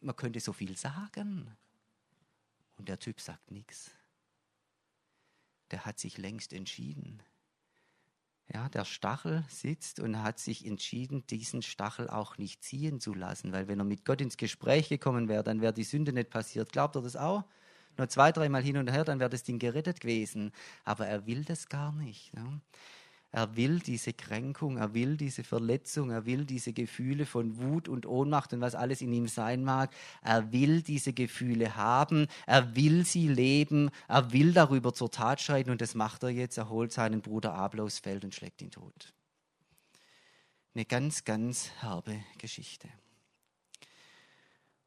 man 0.00 0.16
könnte 0.16 0.40
so 0.40 0.52
viel 0.52 0.76
sagen. 0.76 1.56
Und 2.76 2.88
der 2.88 2.98
Typ 2.98 3.20
sagt 3.20 3.50
nichts. 3.50 3.90
Der 5.70 5.84
hat 5.84 5.98
sich 5.98 6.18
längst 6.18 6.52
entschieden. 6.52 7.22
Ja, 8.52 8.68
der 8.68 8.84
Stachel 8.84 9.44
sitzt 9.48 9.98
und 9.98 10.22
hat 10.22 10.38
sich 10.38 10.64
entschieden, 10.64 11.26
diesen 11.26 11.62
Stachel 11.62 12.08
auch 12.08 12.38
nicht 12.38 12.62
ziehen 12.62 13.00
zu 13.00 13.12
lassen, 13.12 13.52
weil 13.52 13.66
wenn 13.66 13.80
er 13.80 13.84
mit 13.84 14.04
Gott 14.04 14.20
ins 14.20 14.36
Gespräch 14.36 14.88
gekommen 14.88 15.28
wäre, 15.28 15.42
dann 15.42 15.60
wäre 15.60 15.72
die 15.72 15.82
Sünde 15.82 16.12
nicht 16.12 16.30
passiert. 16.30 16.70
Glaubt 16.70 16.94
er 16.94 17.02
das 17.02 17.16
auch? 17.16 17.42
Nur 17.98 18.08
zwei, 18.08 18.30
dreimal 18.30 18.62
hin 18.62 18.76
und 18.76 18.90
her, 18.90 19.04
dann 19.04 19.18
wäre 19.18 19.30
das 19.30 19.42
Ding 19.42 19.58
gerettet 19.58 20.00
gewesen. 20.00 20.52
Aber 20.84 21.08
er 21.08 21.26
will 21.26 21.44
das 21.44 21.68
gar 21.68 21.92
nicht. 21.92 22.32
Ja. 22.36 22.60
Er 23.36 23.54
will 23.54 23.80
diese 23.80 24.14
Kränkung, 24.14 24.78
er 24.78 24.94
will 24.94 25.18
diese 25.18 25.44
Verletzung, 25.44 26.10
er 26.10 26.24
will 26.24 26.46
diese 26.46 26.72
Gefühle 26.72 27.26
von 27.26 27.58
Wut 27.58 27.86
und 27.86 28.06
Ohnmacht 28.06 28.54
und 28.54 28.62
was 28.62 28.74
alles 28.74 29.02
in 29.02 29.12
ihm 29.12 29.28
sein 29.28 29.62
mag. 29.62 29.94
Er 30.22 30.52
will 30.52 30.80
diese 30.80 31.12
Gefühle 31.12 31.76
haben, 31.76 32.28
er 32.46 32.74
will 32.74 33.04
sie 33.04 33.28
leben, 33.28 33.90
er 34.08 34.32
will 34.32 34.54
darüber 34.54 34.94
zur 34.94 35.10
Tat 35.10 35.42
schreiten 35.42 35.68
und 35.68 35.82
das 35.82 35.94
macht 35.94 36.22
er 36.22 36.30
jetzt. 36.30 36.56
Er 36.56 36.70
holt 36.70 36.92
seinen 36.92 37.20
Bruder 37.20 37.52
Abel 37.52 37.80
aufs 37.80 37.98
Feld 37.98 38.24
und 38.24 38.34
schlägt 38.34 38.62
ihn 38.62 38.70
tot. 38.70 39.12
Eine 40.74 40.86
ganz, 40.86 41.24
ganz 41.24 41.72
herbe 41.82 42.18
Geschichte. 42.38 42.88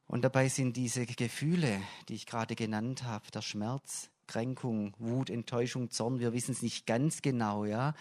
Und 0.07 0.23
dabei 0.23 0.49
sind 0.49 0.75
diese 0.75 1.05
Gefühle, 1.05 1.79
die 2.07 2.15
ich 2.15 2.25
gerade 2.25 2.55
genannt 2.55 3.03
habe, 3.03 3.29
der 3.29 3.43
Schmerz, 3.43 4.09
Kränkung, 4.25 4.95
Wut, 4.97 5.29
Enttäuschung, 5.29 5.89
Zorn, 5.89 6.19
wir 6.19 6.33
wissen 6.33 6.51
es 6.51 6.62
nicht 6.62 6.85
ganz 6.85 7.21
genau, 7.21 7.65
ja. 7.65 7.95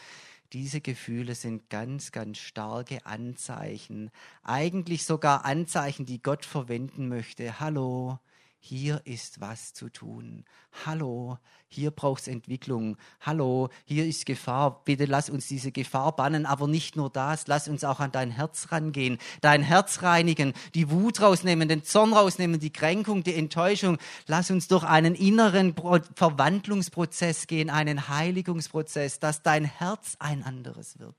Diese 0.55 0.81
Gefühle 0.81 1.35
sind 1.35 1.69
ganz, 1.69 2.11
ganz 2.11 2.39
starke 2.39 3.05
Anzeichen, 3.05 4.11
eigentlich 4.43 5.05
sogar 5.05 5.45
Anzeichen, 5.45 6.07
die 6.07 6.23
Gott 6.23 6.47
verwenden 6.47 7.09
möchte. 7.09 7.61
Hallo, 7.61 8.19
hier 8.61 9.01
ist 9.05 9.41
was 9.41 9.73
zu 9.73 9.89
tun. 9.89 10.45
Hallo, 10.85 11.39
hier 11.69 11.91
braucht 11.91 12.23
es 12.23 12.29
Entwicklung. 12.29 12.97
Hallo, 13.21 13.69
hier 13.85 14.05
ist 14.05 14.27
Gefahr. 14.27 14.83
Bitte 14.85 15.05
lass 15.05 15.31
uns 15.31 15.47
diese 15.47 15.71
Gefahr 15.71 16.15
bannen, 16.17 16.45
aber 16.45 16.67
nicht 16.67 16.97
nur 16.97 17.09
das. 17.09 17.47
Lass 17.47 17.69
uns 17.69 17.85
auch 17.85 18.01
an 18.01 18.11
dein 18.13 18.31
Herz 18.31 18.73
rangehen, 18.73 19.19
dein 19.41 19.63
Herz 19.63 20.03
reinigen, 20.03 20.55
die 20.75 20.91
Wut 20.91 21.21
rausnehmen, 21.21 21.69
den 21.69 21.85
Zorn 21.85 22.13
rausnehmen, 22.13 22.59
die 22.59 22.73
Kränkung, 22.73 23.23
die 23.23 23.35
Enttäuschung. 23.35 23.99
Lass 24.27 24.51
uns 24.51 24.67
durch 24.67 24.85
einen 24.85 25.15
inneren 25.15 25.75
Verwandlungsprozess 26.15 27.47
gehen, 27.47 27.71
einen 27.71 28.09
Heiligungsprozess, 28.09 29.21
dass 29.21 29.43
dein 29.43 29.65
Herz 29.65 30.17
ein 30.19 30.43
anderes 30.43 30.99
wird. 30.99 31.17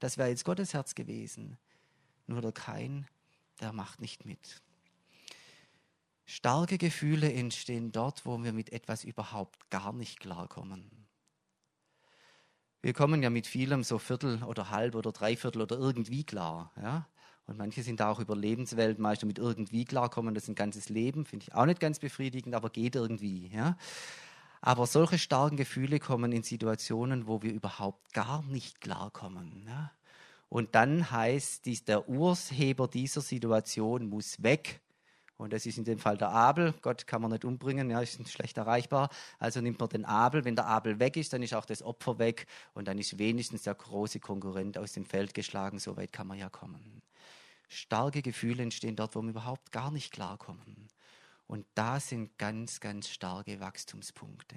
Das 0.00 0.18
wäre 0.18 0.28
jetzt 0.28 0.44
Gottes 0.44 0.74
Herz 0.74 0.96
gewesen. 0.96 1.56
Nur 2.26 2.40
der 2.40 2.52
Kein, 2.52 3.06
der 3.60 3.72
macht 3.72 4.00
nicht 4.00 4.24
mit. 4.24 4.60
Starke 6.24 6.78
Gefühle 6.78 7.32
entstehen 7.32 7.92
dort, 7.92 8.24
wo 8.24 8.42
wir 8.42 8.52
mit 8.52 8.72
etwas 8.72 9.04
überhaupt 9.04 9.70
gar 9.70 9.92
nicht 9.92 10.20
klarkommen. 10.20 10.90
Wir 12.80 12.92
kommen 12.92 13.22
ja 13.22 13.30
mit 13.30 13.46
vielem 13.46 13.84
so 13.84 13.98
Viertel 13.98 14.42
oder 14.42 14.70
halb 14.70 14.94
oder 14.94 15.12
Dreiviertel 15.12 15.62
oder 15.62 15.78
irgendwie 15.78 16.24
klar. 16.24 16.72
Ja? 16.76 17.06
Und 17.46 17.58
manche 17.58 17.82
sind 17.82 18.00
da 18.00 18.10
auch 18.10 18.18
über 18.18 18.36
Lebensweltmeister 18.36 19.26
mit 19.26 19.38
irgendwie 19.38 19.84
klarkommen. 19.84 20.34
Das 20.34 20.44
ist 20.44 20.48
ein 20.48 20.54
ganzes 20.54 20.88
Leben, 20.88 21.24
finde 21.24 21.46
ich 21.46 21.54
auch 21.54 21.66
nicht 21.66 21.80
ganz 21.80 21.98
befriedigend, 21.98 22.54
aber 22.54 22.70
geht 22.70 22.96
irgendwie. 22.96 23.48
Ja? 23.54 23.76
Aber 24.60 24.86
solche 24.86 25.18
starken 25.18 25.56
Gefühle 25.56 25.98
kommen 25.98 26.32
in 26.32 26.42
Situationen, 26.42 27.26
wo 27.26 27.42
wir 27.42 27.52
überhaupt 27.52 28.12
gar 28.14 28.42
nicht 28.42 28.80
klarkommen. 28.80 29.64
Ja? 29.66 29.92
Und 30.48 30.74
dann 30.74 31.10
heißt 31.10 31.66
dies, 31.66 31.84
der 31.84 32.08
Urheber 32.08 32.88
dieser 32.88 33.20
Situation 33.20 34.08
muss 34.08 34.42
weg 34.42 34.80
und 35.42 35.52
das 35.52 35.66
ist 35.66 35.76
in 35.76 35.84
dem 35.84 35.98
Fall 35.98 36.16
der 36.16 36.28
Abel. 36.28 36.72
Gott 36.82 37.06
kann 37.08 37.20
man 37.20 37.32
nicht 37.32 37.44
umbringen, 37.44 37.90
ja, 37.90 38.00
ist 38.00 38.30
schlecht 38.30 38.56
erreichbar. 38.58 39.10
Also 39.40 39.60
nimmt 39.60 39.80
man 39.80 39.88
den 39.88 40.04
Abel. 40.04 40.44
Wenn 40.44 40.54
der 40.54 40.66
Abel 40.66 41.00
weg 41.00 41.16
ist, 41.16 41.32
dann 41.32 41.42
ist 41.42 41.52
auch 41.52 41.64
das 41.64 41.82
Opfer 41.82 42.20
weg. 42.20 42.46
Und 42.74 42.86
dann 42.86 42.96
ist 42.96 43.18
wenigstens 43.18 43.64
der 43.64 43.74
große 43.74 44.20
Konkurrent 44.20 44.78
aus 44.78 44.92
dem 44.92 45.04
Feld 45.04 45.34
geschlagen. 45.34 45.80
So 45.80 45.96
weit 45.96 46.12
kann 46.12 46.28
man 46.28 46.38
ja 46.38 46.48
kommen. 46.48 47.02
Starke 47.68 48.22
Gefühle 48.22 48.62
entstehen 48.62 48.94
dort, 48.94 49.16
wo 49.16 49.22
wir 49.22 49.30
überhaupt 49.30 49.72
gar 49.72 49.90
nicht 49.90 50.12
klarkommen. 50.12 50.88
Und 51.48 51.66
da 51.74 51.98
sind 51.98 52.38
ganz, 52.38 52.78
ganz 52.78 53.08
starke 53.08 53.58
Wachstumspunkte. 53.58 54.56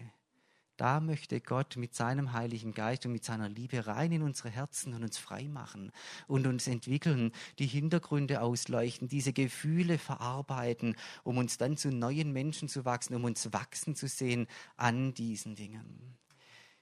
Da 0.77 0.99
möchte 0.99 1.39
Gott 1.39 1.77
mit 1.77 1.95
seinem 1.95 2.33
Heiligen 2.33 2.73
Geist 2.73 3.05
und 3.05 3.13
mit 3.13 3.23
seiner 3.23 3.47
Liebe 3.47 3.88
rein 3.88 4.11
in 4.11 4.21
unsere 4.21 4.49
Herzen 4.49 4.93
und 4.93 5.03
uns 5.03 5.17
frei 5.17 5.47
machen 5.47 5.91
und 6.27 6.47
uns 6.47 6.67
entwickeln, 6.67 7.31
die 7.59 7.67
Hintergründe 7.67 8.41
ausleuchten, 8.41 9.07
diese 9.07 9.31
Gefühle 9.31 9.97
verarbeiten, 9.97 10.95
um 11.23 11.38
uns 11.38 11.57
dann 11.57 11.77
zu 11.77 11.89
neuen 11.89 12.33
Menschen 12.33 12.67
zu 12.67 12.83
wachsen, 12.83 13.15
um 13.15 13.23
uns 13.23 13.53
wachsen 13.53 13.95
zu 13.95 14.07
sehen 14.07 14.47
an 14.75 15.13
diesen 15.13 15.55
Dingen. 15.55 16.17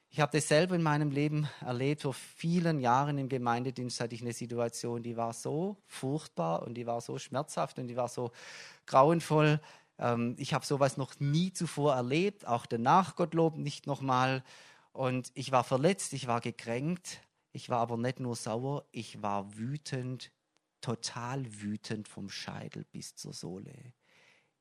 Ich 0.10 0.20
habe 0.20 0.32
das 0.32 0.48
selber 0.48 0.76
in 0.76 0.84
meinem 0.84 1.10
Leben 1.10 1.48
erlebt. 1.62 2.04
Vor 2.04 2.14
vielen 2.14 2.80
Jahren 2.80 3.18
im 3.18 3.30
Gemeindedienst 3.30 4.00
hatte 4.00 4.14
ich 4.14 4.22
eine 4.22 4.34
Situation, 4.34 5.02
die 5.02 5.18
war 5.18 5.34
so 5.34 5.78
furchtbar 5.88 6.62
und 6.62 6.76
die 6.76 6.86
war 6.86 7.02
so 7.02 7.18
schmerzhaft 7.18 7.80
und 7.80 7.88
die 7.88 7.96
war 7.96 8.08
so 8.08 8.32
grauenvoll, 8.86 9.60
ähm, 9.98 10.36
ich 10.38 10.54
habe 10.54 10.66
sowas 10.66 10.98
noch 10.98 11.20
nie 11.20 11.54
zuvor 11.54 11.96
erlebt, 11.96 12.48
auch 12.48 12.66
danach, 12.66 13.16
Gottlob, 13.16 13.58
nicht 13.58 13.88
nochmal. 13.88 14.44
Und 14.92 15.32
ich 15.34 15.52
war 15.52 15.64
verletzt, 15.64 16.14
ich 16.14 16.28
war 16.28 16.42
gekränkt, 16.42 17.22
ich 17.52 17.70
war 17.70 17.80
aber 17.80 17.98
nicht 17.98 18.20
nur 18.20 18.36
sauer, 18.36 18.86
ich 18.92 19.22
war 19.22 19.58
wütend, 19.58 20.32
total 20.82 21.46
wütend 21.62 22.08
vom 22.08 22.30
Scheitel 22.30 22.86
bis 22.92 23.16
zur 23.16 23.34
Sohle. 23.34 23.94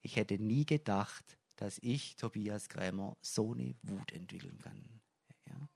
Ich 0.01 0.17
hätte 0.17 0.39
nie 0.39 0.65
gedacht, 0.65 1.39
dass 1.57 1.79
ich, 1.79 2.17
Tobias 2.17 2.69
Krämer, 2.69 3.17
so 3.21 3.53
eine 3.53 3.75
Wut 3.83 4.13
entwickeln 4.13 4.59
kann. 4.63 5.01
Ja. 5.49 5.69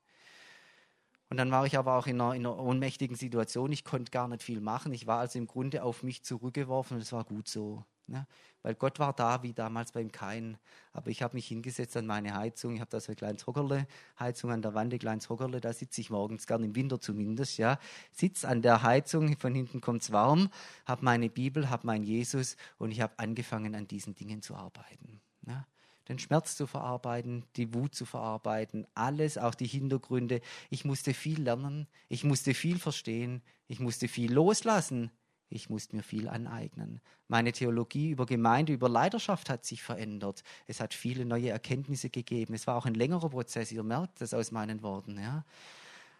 Und 1.29 1.37
dann 1.37 1.51
war 1.51 1.65
ich 1.65 1.77
aber 1.77 1.95
auch 1.95 2.07
in 2.07 2.19
einer, 2.21 2.33
in 2.33 2.45
einer, 2.45 2.57
ohnmächtigen 2.57 3.15
Situation. 3.15 3.71
Ich 3.71 3.83
konnte 3.83 4.11
gar 4.11 4.27
nicht 4.27 4.43
viel 4.43 4.61
machen. 4.61 4.93
Ich 4.93 5.07
war 5.07 5.19
also 5.19 5.37
im 5.37 5.47
Grunde 5.47 5.83
auf 5.83 6.03
mich 6.03 6.23
zurückgeworfen 6.23 6.95
und 6.95 7.03
es 7.03 7.11
war 7.11 7.25
gut 7.25 7.47
so. 7.47 7.85
Ne? 8.07 8.25
Weil 8.63 8.75
Gott 8.75 8.99
war 8.99 9.13
da, 9.13 9.43
wie 9.43 9.53
damals 9.53 9.91
beim 9.91 10.11
Kain. 10.11 10.57
Aber 10.93 11.09
ich 11.09 11.21
habe 11.21 11.35
mich 11.35 11.47
hingesetzt 11.47 11.95
an 11.95 12.05
meine 12.05 12.35
Heizung. 12.35 12.75
Ich 12.75 12.81
habe 12.81 12.89
da 12.89 12.99
so 12.99 13.11
ein 13.11 13.15
kleines 13.15 13.45
Hockerle, 13.45 13.87
Heizung 14.19 14.51
an 14.51 14.61
der 14.61 14.73
Wand, 14.73 14.93
ein 14.93 14.99
kleines 14.99 15.29
Hockerle. 15.29 15.61
Da 15.61 15.73
sitze 15.73 16.01
ich 16.01 16.09
morgens, 16.09 16.47
gern 16.47 16.63
im 16.63 16.75
Winter 16.75 16.99
zumindest. 16.99 17.57
Ja. 17.57 17.79
Sitz 18.11 18.45
an 18.45 18.61
der 18.61 18.83
Heizung, 18.83 19.37
von 19.37 19.53
hinten 19.53 19.81
kommt 19.81 20.01
es 20.01 20.11
warm, 20.11 20.49
habe 20.85 21.05
meine 21.05 21.29
Bibel, 21.29 21.69
habe 21.69 21.85
meinen 21.85 22.03
Jesus 22.03 22.57
und 22.77 22.91
ich 22.91 23.01
habe 23.01 23.13
angefangen, 23.17 23.75
an 23.75 23.87
diesen 23.87 24.15
Dingen 24.15 24.41
zu 24.41 24.55
arbeiten. 24.55 25.21
Ne? 25.41 25.65
den 26.07 26.19
Schmerz 26.19 26.55
zu 26.55 26.67
verarbeiten, 26.67 27.43
die 27.55 27.73
Wut 27.73 27.93
zu 27.93 28.05
verarbeiten, 28.05 28.87
alles, 28.93 29.37
auch 29.37 29.55
die 29.55 29.67
Hintergründe. 29.67 30.41
Ich 30.69 30.85
musste 30.85 31.13
viel 31.13 31.41
lernen, 31.41 31.87
ich 32.07 32.23
musste 32.23 32.53
viel 32.53 32.79
verstehen, 32.79 33.41
ich 33.67 33.79
musste 33.79 34.07
viel 34.07 34.31
loslassen, 34.31 35.11
ich 35.49 35.69
musste 35.69 35.95
mir 35.95 36.03
viel 36.03 36.27
aneignen. 36.27 37.01
Meine 37.27 37.51
Theologie 37.51 38.09
über 38.09 38.25
Gemeinde, 38.25 38.73
über 38.73 38.89
Leiterschaft 38.89 39.49
hat 39.49 39.65
sich 39.65 39.81
verändert. 39.81 40.43
Es 40.65 40.79
hat 40.79 40.93
viele 40.93 41.25
neue 41.25 41.49
Erkenntnisse 41.49 42.09
gegeben. 42.09 42.53
Es 42.53 42.67
war 42.67 42.75
auch 42.75 42.85
ein 42.85 42.95
längerer 42.95 43.29
Prozess. 43.29 43.71
Ihr 43.71 43.83
merkt 43.83 44.19
das 44.21 44.33
aus 44.33 44.51
meinen 44.51 44.81
Worten. 44.81 45.17
Ja? 45.19 45.45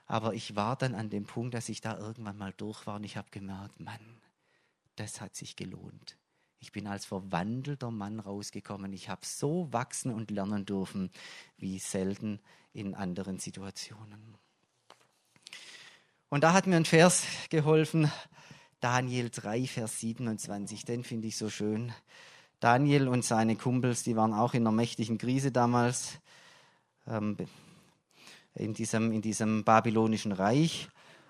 Aber 0.06 0.34
ich 0.34 0.56
war 0.56 0.78
dann 0.78 0.96
an 0.96 1.10
dem 1.10 1.26
Punkt, 1.26 1.54
dass 1.54 1.68
ich 1.68 1.82
da 1.82 1.98
irgendwann 1.98 2.38
mal 2.38 2.54
durch 2.56 2.88
war 2.88 2.96
und 2.96 3.04
ich 3.04 3.18
habe 3.18 3.28
gemerkt, 3.32 3.80
Mann, 3.82 4.22
das 4.96 5.20
hat 5.20 5.36
sich 5.36 5.56
gelohnt. 5.56 6.18
Ich 6.60 6.72
bin 6.72 6.88
als 6.88 7.06
verwandelter 7.06 7.92
Mann 7.92 8.20
rausgekommen. 8.20 8.92
Ich 8.94 9.10
habe 9.10 9.26
so 9.26 9.72
wachsen 9.72 10.12
und 10.12 10.32
lernen 10.32 10.66
dürfen 10.66 11.12
wie 11.58 11.78
selten 11.78 12.40
in 12.74 12.96
anderen 12.96 13.38
Situationen. 13.40 14.36
Und 16.30 16.44
da 16.44 16.54
hat 16.54 16.68
mir 16.68 16.78
ein 16.78 16.86
Vers 16.86 17.26
geholfen, 17.50 18.12
Daniel 18.80 19.32
3, 19.32 19.66
Vers 19.66 20.00
27, 20.02 20.86
den 20.86 21.04
finde 21.04 21.28
ich 21.28 21.38
so 21.38 21.50
schön. 21.50 21.92
Daniel 22.60 23.08
und 23.08 23.26
seine 23.26 23.56
Kumpels, 23.56 24.04
die 24.04 24.16
waren 24.16 24.34
auch 24.34 24.54
in 24.54 24.62
einer 24.62 24.72
mächtigen 24.72 25.18
Krise 25.18 25.52
damals, 25.52 26.20
ähm, 27.08 27.38
in, 28.54 28.76
diesem, 28.76 29.12
in 29.12 29.24
diesem 29.24 29.64
babylonischen 29.64 30.32
Reich. 30.32 30.90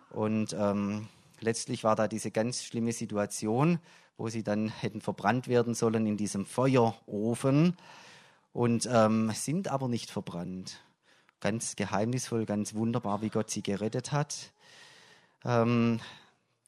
Und 0.09 0.55
ähm, 0.59 1.07
letztlich 1.39 1.85
war 1.85 1.95
da 1.95 2.09
diese 2.09 2.31
ganz 2.31 2.65
schlimme 2.65 2.91
Situation, 2.91 3.79
wo 4.17 4.27
sie 4.27 4.43
dann 4.43 4.67
hätten 4.67 4.99
verbrannt 4.99 5.47
werden 5.47 5.73
sollen 5.73 6.05
in 6.05 6.17
diesem 6.17 6.45
Feuerofen 6.45 7.77
und 8.51 8.89
ähm, 8.91 9.31
sind 9.33 9.69
aber 9.69 9.87
nicht 9.87 10.11
verbrannt. 10.11 10.83
Ganz 11.39 11.77
geheimnisvoll, 11.77 12.45
ganz 12.45 12.73
wunderbar, 12.73 13.21
wie 13.21 13.29
Gott 13.29 13.51
sie 13.51 13.63
gerettet 13.63 14.11
hat. 14.11 14.51
Ähm, 15.45 16.01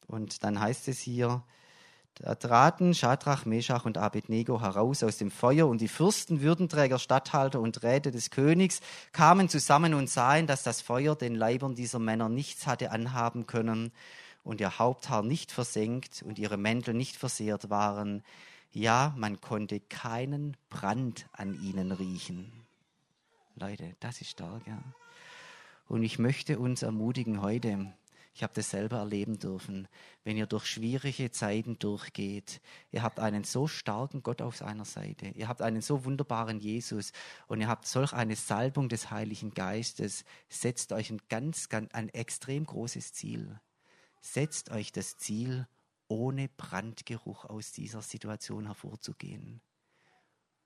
und 0.10 0.44
dann 0.44 0.60
heißt 0.60 0.88
es 0.88 1.00
hier, 1.00 1.44
da 2.16 2.36
traten 2.36 2.94
Schadrach, 2.94 3.46
Meshach 3.46 3.86
und 3.86 3.98
Abednego 3.98 4.60
heraus 4.60 5.04
aus 5.04 5.18
dem 5.18 5.32
Feuer 5.32 5.68
und 5.68 5.80
die 5.80 5.88
Fürsten, 5.88 6.42
Würdenträger, 6.42 7.00
Statthalter 7.00 7.62
und 7.62 7.82
Räte 7.82 8.12
des 8.12 8.30
Königs 8.30 8.82
kamen 9.14 9.48
zusammen 9.48 9.94
und 9.94 10.10
sahen, 10.10 10.46
dass 10.46 10.64
das 10.64 10.82
Feuer 10.82 11.16
den 11.16 11.36
Leibern 11.36 11.76
dieser 11.76 12.00
Männer 12.00 12.28
nichts 12.28 12.68
hatte 12.68 12.92
anhaben 12.92 13.48
können 13.48 13.94
und 14.44 14.60
ihr 14.60 14.80
Haupthaar 14.80 15.24
nicht 15.24 15.52
versenkt 15.52 16.24
und 16.24 16.40
ihre 16.40 16.58
Mäntel 16.58 16.94
nicht 16.94 17.16
versehrt 17.16 17.70
waren. 17.70 18.24
Ja, 18.74 19.14
man 19.16 19.40
konnte 19.40 19.80
keinen 19.80 20.58
Brand 20.70 21.28
an 21.32 21.58
ihnen 21.62 21.92
riechen. 21.94 22.52
Leute, 23.56 23.96
das 24.02 24.20
ist 24.20 24.32
stark, 24.32 24.68
ja. 24.68 24.82
Und 25.88 26.04
ich 26.04 26.20
möchte 26.20 26.60
uns 26.60 26.82
ermutigen 26.82 27.42
heute, 27.42 27.94
ich 28.40 28.44
habe 28.44 28.54
das 28.54 28.70
selber 28.70 29.00
erleben 29.00 29.38
dürfen, 29.38 29.90
wenn 30.24 30.38
ihr 30.38 30.46
durch 30.46 30.66
schwierige 30.66 31.30
Zeiten 31.30 31.78
durchgeht, 31.78 32.62
ihr 32.90 33.04
habt 33.04 33.20
einen 33.20 33.44
so 33.44 33.68
starken 33.68 34.24
Gott 34.24 34.42
auf 34.42 34.56
seiner 34.56 34.86
Seite, 34.86 35.28
ihr 35.28 35.50
habt 35.50 35.62
einen 35.62 35.82
so 35.82 36.06
wunderbaren 36.06 36.62
Jesus 36.62 37.12
und 37.48 37.60
ihr 37.60 37.68
habt 37.68 37.86
solch 37.86 38.14
eine 38.14 38.38
Salbung 38.38 38.88
des 38.88 39.12
Heiligen 39.12 39.54
Geistes, 39.54 40.24
setzt 40.48 40.94
euch 40.94 41.10
ein 41.10 41.22
ganz, 41.28 41.68
ganz, 41.68 41.94
ein 41.94 42.08
extrem 42.08 42.66
großes 42.66 43.12
Ziel. 43.12 43.60
Setzt 44.22 44.72
euch 44.72 44.94
das 44.94 45.18
Ziel, 45.18 45.68
ohne 46.08 46.48
Brandgeruch 46.48 47.44
aus 47.44 47.74
dieser 47.74 48.02
Situation 48.02 48.68
hervorzugehen. 48.68 49.60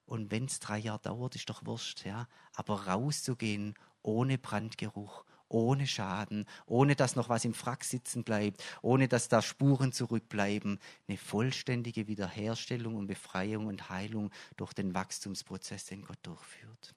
Und 0.05 0.29
wenn 0.29 0.45
es 0.45 0.59
drei 0.59 0.77
Jahre 0.77 1.01
dauert, 1.01 1.35
ist 1.35 1.49
doch 1.49 1.65
wurscht, 1.65 2.05
ja. 2.05 2.27
Aber 2.53 2.85
rauszugehen 2.85 3.73
ohne 4.03 4.37
Brandgeruch, 4.37 5.25
ohne 5.53 5.87
Schaden, 5.87 6.45
ohne 6.65 6.95
dass 6.95 7.15
noch 7.15 7.29
was 7.29 7.45
im 7.45 7.53
Frack 7.53 7.83
sitzen 7.83 8.23
bleibt, 8.23 8.63
ohne 8.81 9.07
dass 9.07 9.29
da 9.29 9.41
Spuren 9.41 9.91
zurückbleiben. 9.91 10.79
Eine 11.07 11.17
vollständige 11.17 12.07
Wiederherstellung 12.07 12.95
und 12.95 13.07
Befreiung 13.07 13.67
und 13.67 13.89
Heilung 13.89 14.31
durch 14.57 14.73
den 14.73 14.93
Wachstumsprozess, 14.93 15.85
den 15.85 16.03
Gott 16.03 16.19
durchführt. 16.23 16.95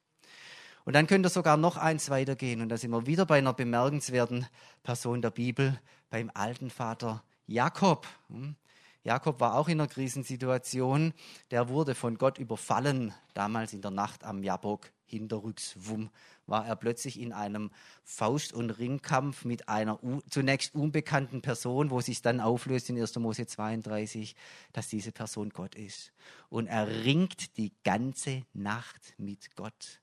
Und 0.85 0.95
dann 0.95 1.07
könnt 1.07 1.27
ihr 1.27 1.31
sogar 1.31 1.57
noch 1.57 1.77
eins 1.77 2.11
weitergehen. 2.11 2.63
Und 2.63 2.69
da 2.69 2.77
sind 2.77 2.91
wir 2.91 3.07
wieder 3.07 3.27
bei 3.27 3.39
einer 3.39 3.53
bemerkenswerten 3.53 4.47
Person 4.83 5.21
der 5.21 5.31
Bibel, 5.31 5.79
beim 6.11 6.31
alten 6.33 6.71
Vater 6.71 7.25
Jakob. 7.47 8.07
Hm? 8.29 8.55
Jakob 9.03 9.39
war 9.41 9.55
auch 9.55 9.69
in 9.69 9.81
einer 9.81 9.89
Krisensituation. 9.89 11.13
Der 11.51 11.69
wurde 11.69 11.95
von 11.95 12.19
Gott 12.19 12.39
überfallen, 12.39 13.13
damals 13.35 13.73
in 13.73 13.83
der 13.83 13.91
Nacht 13.91 14.25
am 14.25 14.43
Jabok. 14.43 14.91
Hinterrücks, 15.07 15.75
wumm, 15.79 16.11
war 16.47 16.67
er 16.67 16.77
plötzlich 16.77 17.21
in 17.21 17.33
einem 17.33 17.71
Faust- 18.05 18.53
und 18.53 18.71
Ringkampf 18.71 19.45
mit 19.45 19.69
einer 19.69 19.99
zunächst 20.31 20.75
unbekannten 20.75 21.43
Person, 21.43 21.91
wo 21.91 22.01
sich 22.01 22.23
dann 22.23 22.41
auflöst 22.41 22.91
in 22.91 23.01
1. 23.01 23.17
Mose 23.17 23.47
32, 23.47 24.37
dass 24.73 24.89
diese 24.89 25.13
Person 25.13 25.51
Gott 25.51 25.75
ist. 25.75 26.13
Und 26.49 26.67
er 26.67 26.89
ringt 26.89 27.57
die 27.57 27.73
ganze 27.85 28.45
Nacht 28.53 29.15
mit 29.19 29.57
Gott. 29.57 30.01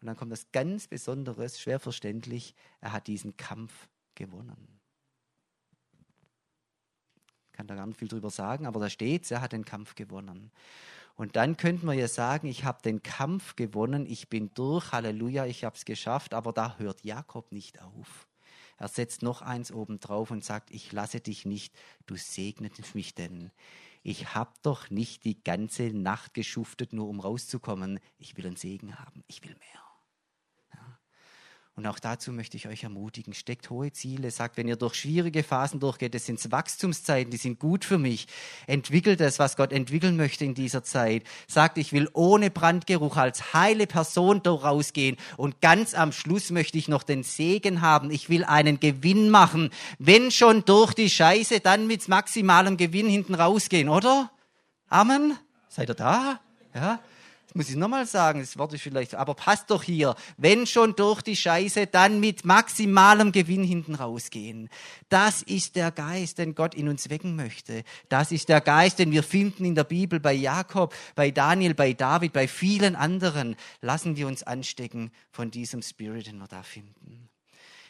Und 0.00 0.06
dann 0.06 0.16
kommt 0.16 0.32
das 0.32 0.50
ganz 0.52 0.86
Besonderes, 0.86 1.60
schwer 1.60 1.80
verständlich, 1.80 2.54
er 2.80 2.92
hat 2.92 3.06
diesen 3.06 3.36
Kampf 3.36 3.88
gewonnen 4.14 4.74
kann 7.54 7.66
da 7.66 7.74
gar 7.74 7.86
nicht 7.86 7.98
viel 7.98 8.08
drüber 8.08 8.30
sagen, 8.30 8.66
aber 8.66 8.80
da 8.80 8.90
steht, 8.90 9.30
er 9.30 9.40
hat 9.40 9.52
den 9.52 9.64
Kampf 9.64 9.94
gewonnen. 9.94 10.50
Und 11.16 11.36
dann 11.36 11.56
könnten 11.56 11.86
wir 11.86 11.94
ja 11.94 12.08
sagen, 12.08 12.48
ich 12.48 12.64
habe 12.64 12.82
den 12.82 13.02
Kampf 13.02 13.54
gewonnen, 13.54 14.04
ich 14.06 14.28
bin 14.28 14.52
durch, 14.54 14.90
Halleluja, 14.90 15.46
ich 15.46 15.64
habe 15.64 15.76
es 15.76 15.84
geschafft, 15.84 16.34
aber 16.34 16.52
da 16.52 16.76
hört 16.78 17.04
Jakob 17.04 17.52
nicht 17.52 17.80
auf. 17.80 18.26
Er 18.76 18.88
setzt 18.88 19.22
noch 19.22 19.40
eins 19.40 19.70
oben 19.70 20.00
drauf 20.00 20.32
und 20.32 20.44
sagt, 20.44 20.72
ich 20.72 20.90
lasse 20.90 21.20
dich 21.20 21.46
nicht, 21.46 21.72
du 22.06 22.16
segnest 22.16 22.94
mich 22.96 23.14
denn. 23.14 23.52
Ich 24.02 24.34
habe 24.34 24.52
doch 24.62 24.90
nicht 24.90 25.24
die 25.24 25.42
ganze 25.42 25.84
Nacht 25.84 26.34
geschuftet, 26.34 26.92
nur 26.92 27.08
um 27.08 27.20
rauszukommen. 27.20 28.00
Ich 28.18 28.36
will 28.36 28.46
einen 28.46 28.56
Segen 28.56 28.98
haben, 28.98 29.22
ich 29.28 29.42
will 29.44 29.54
mehr. 29.54 29.93
Und 31.76 31.88
auch 31.88 31.98
dazu 31.98 32.30
möchte 32.30 32.56
ich 32.56 32.68
euch 32.68 32.84
ermutigen. 32.84 33.34
Steckt 33.34 33.68
hohe 33.68 33.90
Ziele. 33.90 34.30
Sagt, 34.30 34.56
wenn 34.56 34.68
ihr 34.68 34.76
durch 34.76 34.94
schwierige 34.94 35.42
Phasen 35.42 35.80
durchgeht, 35.80 36.14
das 36.14 36.24
sind 36.24 36.40
Wachstumszeiten, 36.52 37.32
die 37.32 37.36
sind 37.36 37.58
gut 37.58 37.84
für 37.84 37.98
mich. 37.98 38.28
Entwickelt 38.68 39.20
es, 39.20 39.40
was 39.40 39.56
Gott 39.56 39.72
entwickeln 39.72 40.16
möchte 40.16 40.44
in 40.44 40.54
dieser 40.54 40.84
Zeit. 40.84 41.24
Sagt, 41.48 41.76
ich 41.78 41.92
will 41.92 42.08
ohne 42.12 42.52
Brandgeruch 42.52 43.16
als 43.16 43.54
heile 43.54 43.88
Person 43.88 44.38
rausgehen. 44.46 45.16
Und 45.36 45.60
ganz 45.60 45.94
am 45.94 46.12
Schluss 46.12 46.50
möchte 46.50 46.78
ich 46.78 46.86
noch 46.86 47.02
den 47.02 47.24
Segen 47.24 47.80
haben. 47.80 48.12
Ich 48.12 48.28
will 48.28 48.44
einen 48.44 48.78
Gewinn 48.78 49.30
machen. 49.30 49.70
Wenn 49.98 50.30
schon 50.30 50.64
durch 50.64 50.94
die 50.94 51.10
Scheiße, 51.10 51.58
dann 51.58 51.88
mit 51.88 52.06
maximalem 52.06 52.76
Gewinn 52.76 53.08
hinten 53.08 53.34
rausgehen, 53.34 53.88
oder? 53.88 54.30
Amen? 54.88 55.36
Seid 55.68 55.90
ihr 55.90 55.94
da? 55.94 56.38
Ja? 56.72 57.00
Muss 57.54 57.70
ich 57.70 57.76
nochmal 57.76 58.04
sagen, 58.04 58.40
das 58.40 58.58
Wort 58.58 58.72
ist 58.72 58.82
vielleicht, 58.82 59.14
aber 59.14 59.34
passt 59.34 59.70
doch 59.70 59.84
hier. 59.84 60.16
Wenn 60.36 60.66
schon 60.66 60.96
durch 60.96 61.22
die 61.22 61.36
Scheiße, 61.36 61.86
dann 61.86 62.18
mit 62.18 62.44
maximalem 62.44 63.30
Gewinn 63.30 63.62
hinten 63.62 63.94
rausgehen. 63.94 64.68
Das 65.08 65.42
ist 65.42 65.76
der 65.76 65.92
Geist, 65.92 66.38
den 66.38 66.56
Gott 66.56 66.74
in 66.74 66.88
uns 66.88 67.10
wecken 67.10 67.36
möchte. 67.36 67.84
Das 68.08 68.32
ist 68.32 68.48
der 68.48 68.60
Geist, 68.60 68.98
den 68.98 69.12
wir 69.12 69.22
finden 69.22 69.64
in 69.64 69.76
der 69.76 69.84
Bibel 69.84 70.18
bei 70.18 70.32
Jakob, 70.32 70.94
bei 71.14 71.30
Daniel, 71.30 71.74
bei 71.74 71.92
David, 71.92 72.32
bei 72.32 72.48
vielen 72.48 72.96
anderen. 72.96 73.54
Lassen 73.80 74.16
wir 74.16 74.26
uns 74.26 74.42
anstecken 74.42 75.12
von 75.30 75.52
diesem 75.52 75.80
Spirit, 75.80 76.26
den 76.26 76.38
wir 76.38 76.48
da 76.48 76.64
finden. 76.64 77.28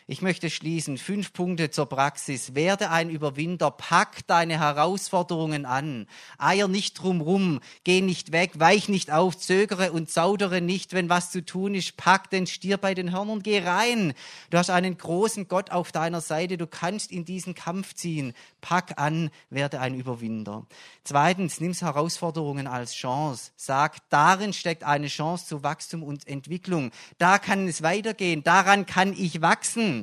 Ich 0.06 0.20
möchte 0.20 0.50
schließen. 0.50 0.98
Fünf 0.98 1.32
Punkte 1.32 1.70
zur 1.70 1.86
Praxis. 1.86 2.54
Werde 2.54 2.90
ein 2.90 3.08
Überwinder. 3.08 3.70
Pack 3.70 4.26
deine 4.26 4.60
Herausforderungen 4.60 5.64
an. 5.64 6.06
Eier 6.36 6.68
nicht 6.68 7.00
drumrum. 7.00 7.60
Geh 7.84 8.02
nicht 8.02 8.30
weg. 8.30 8.60
Weich 8.60 8.90
nicht 8.90 9.10
auf. 9.10 9.38
Zögere 9.38 9.92
und 9.92 10.10
zaudere 10.10 10.60
nicht. 10.60 10.92
Wenn 10.92 11.08
was 11.08 11.30
zu 11.30 11.42
tun 11.42 11.74
ist, 11.74 11.96
pack 11.96 12.28
den 12.28 12.46
Stier 12.46 12.76
bei 12.76 12.92
den 12.92 13.12
Hörnern. 13.12 13.42
Geh 13.42 13.60
rein. 13.60 14.12
Du 14.50 14.58
hast 14.58 14.68
einen 14.68 14.98
großen 14.98 15.48
Gott 15.48 15.70
auf 15.70 15.90
deiner 15.90 16.20
Seite. 16.20 16.58
Du 16.58 16.66
kannst 16.66 17.10
in 17.10 17.24
diesen 17.24 17.54
Kampf 17.54 17.94
ziehen. 17.94 18.34
Pack 18.60 19.00
an. 19.00 19.30
Werde 19.48 19.80
ein 19.80 19.94
Überwinder. 19.94 20.66
Zweitens, 21.04 21.60
nimm 21.60 21.72
Herausforderungen 21.72 22.66
als 22.66 22.92
Chance. 22.92 23.52
Sag, 23.56 23.96
darin 24.10 24.52
steckt 24.52 24.84
eine 24.84 25.06
Chance 25.06 25.46
zu 25.46 25.62
Wachstum 25.62 26.02
und 26.02 26.28
Entwicklung. 26.28 26.90
Da 27.16 27.38
kann 27.38 27.66
es 27.66 27.82
weitergehen. 27.82 28.44
Daran 28.44 28.84
kann 28.84 29.14
ich 29.14 29.40
wachsen. 29.40 29.93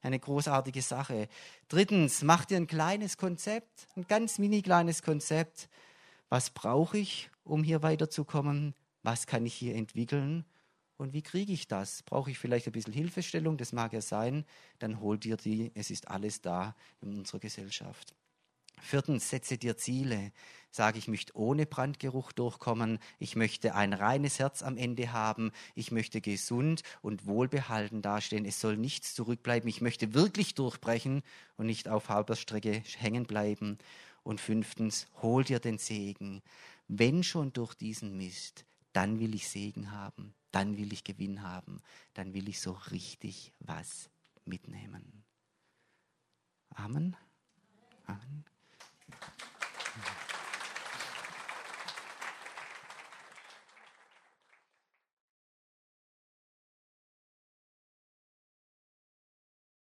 Eine 0.00 0.18
großartige 0.18 0.82
Sache. 0.82 1.28
Drittens, 1.68 2.22
mach 2.22 2.44
dir 2.44 2.56
ein 2.56 2.66
kleines 2.66 3.16
Konzept, 3.16 3.88
ein 3.96 4.06
ganz 4.06 4.38
mini 4.38 4.62
kleines 4.62 5.02
Konzept. 5.02 5.68
Was 6.28 6.50
brauche 6.50 6.98
ich, 6.98 7.30
um 7.44 7.64
hier 7.64 7.82
weiterzukommen? 7.82 8.74
Was 9.02 9.26
kann 9.26 9.44
ich 9.46 9.54
hier 9.54 9.74
entwickeln? 9.74 10.44
Und 10.98 11.12
wie 11.12 11.22
kriege 11.22 11.52
ich 11.52 11.68
das? 11.68 12.02
Brauche 12.02 12.30
ich 12.30 12.38
vielleicht 12.38 12.66
ein 12.66 12.72
bisschen 12.72 12.92
Hilfestellung? 12.92 13.56
Das 13.56 13.72
mag 13.72 13.92
ja 13.92 14.00
sein. 14.00 14.44
Dann 14.78 15.00
hol 15.00 15.16
dir 15.16 15.36
die. 15.36 15.70
Es 15.74 15.90
ist 15.90 16.08
alles 16.08 16.40
da 16.40 16.74
in 17.00 17.16
unserer 17.18 17.38
Gesellschaft. 17.38 18.14
Viertens, 18.80 19.30
setze 19.30 19.58
dir 19.58 19.76
Ziele. 19.76 20.32
Sage, 20.70 20.98
ich 20.98 21.08
möchte 21.08 21.34
ohne 21.36 21.66
Brandgeruch 21.66 22.32
durchkommen. 22.32 22.98
Ich 23.18 23.36
möchte 23.36 23.74
ein 23.74 23.92
reines 23.92 24.38
Herz 24.38 24.62
am 24.62 24.76
Ende 24.76 25.12
haben. 25.12 25.50
Ich 25.74 25.90
möchte 25.90 26.20
gesund 26.20 26.82
und 27.00 27.26
wohlbehalten 27.26 28.02
dastehen. 28.02 28.44
Es 28.44 28.60
soll 28.60 28.76
nichts 28.76 29.14
zurückbleiben. 29.14 29.68
Ich 29.68 29.80
möchte 29.80 30.14
wirklich 30.14 30.54
durchbrechen 30.54 31.22
und 31.56 31.66
nicht 31.66 31.88
auf 31.88 32.08
halber 32.10 32.36
Strecke 32.36 32.82
hängen 32.98 33.24
bleiben. 33.24 33.78
Und 34.22 34.40
fünftens, 34.40 35.06
hol 35.22 35.42
dir 35.42 35.58
den 35.58 35.78
Segen. 35.78 36.42
Wenn 36.86 37.22
schon 37.22 37.52
durch 37.52 37.74
diesen 37.74 38.16
Mist, 38.16 38.66
dann 38.92 39.20
will 39.20 39.34
ich 39.34 39.48
Segen 39.48 39.90
haben. 39.90 40.34
Dann 40.52 40.76
will 40.76 40.92
ich 40.92 41.04
Gewinn 41.04 41.42
haben. 41.42 41.80
Dann 42.14 42.34
will 42.34 42.48
ich 42.48 42.60
so 42.60 42.72
richtig 42.90 43.52
was 43.60 44.10
mitnehmen. 44.44 45.24
Amen. 46.74 47.16
Amen. 48.06 48.44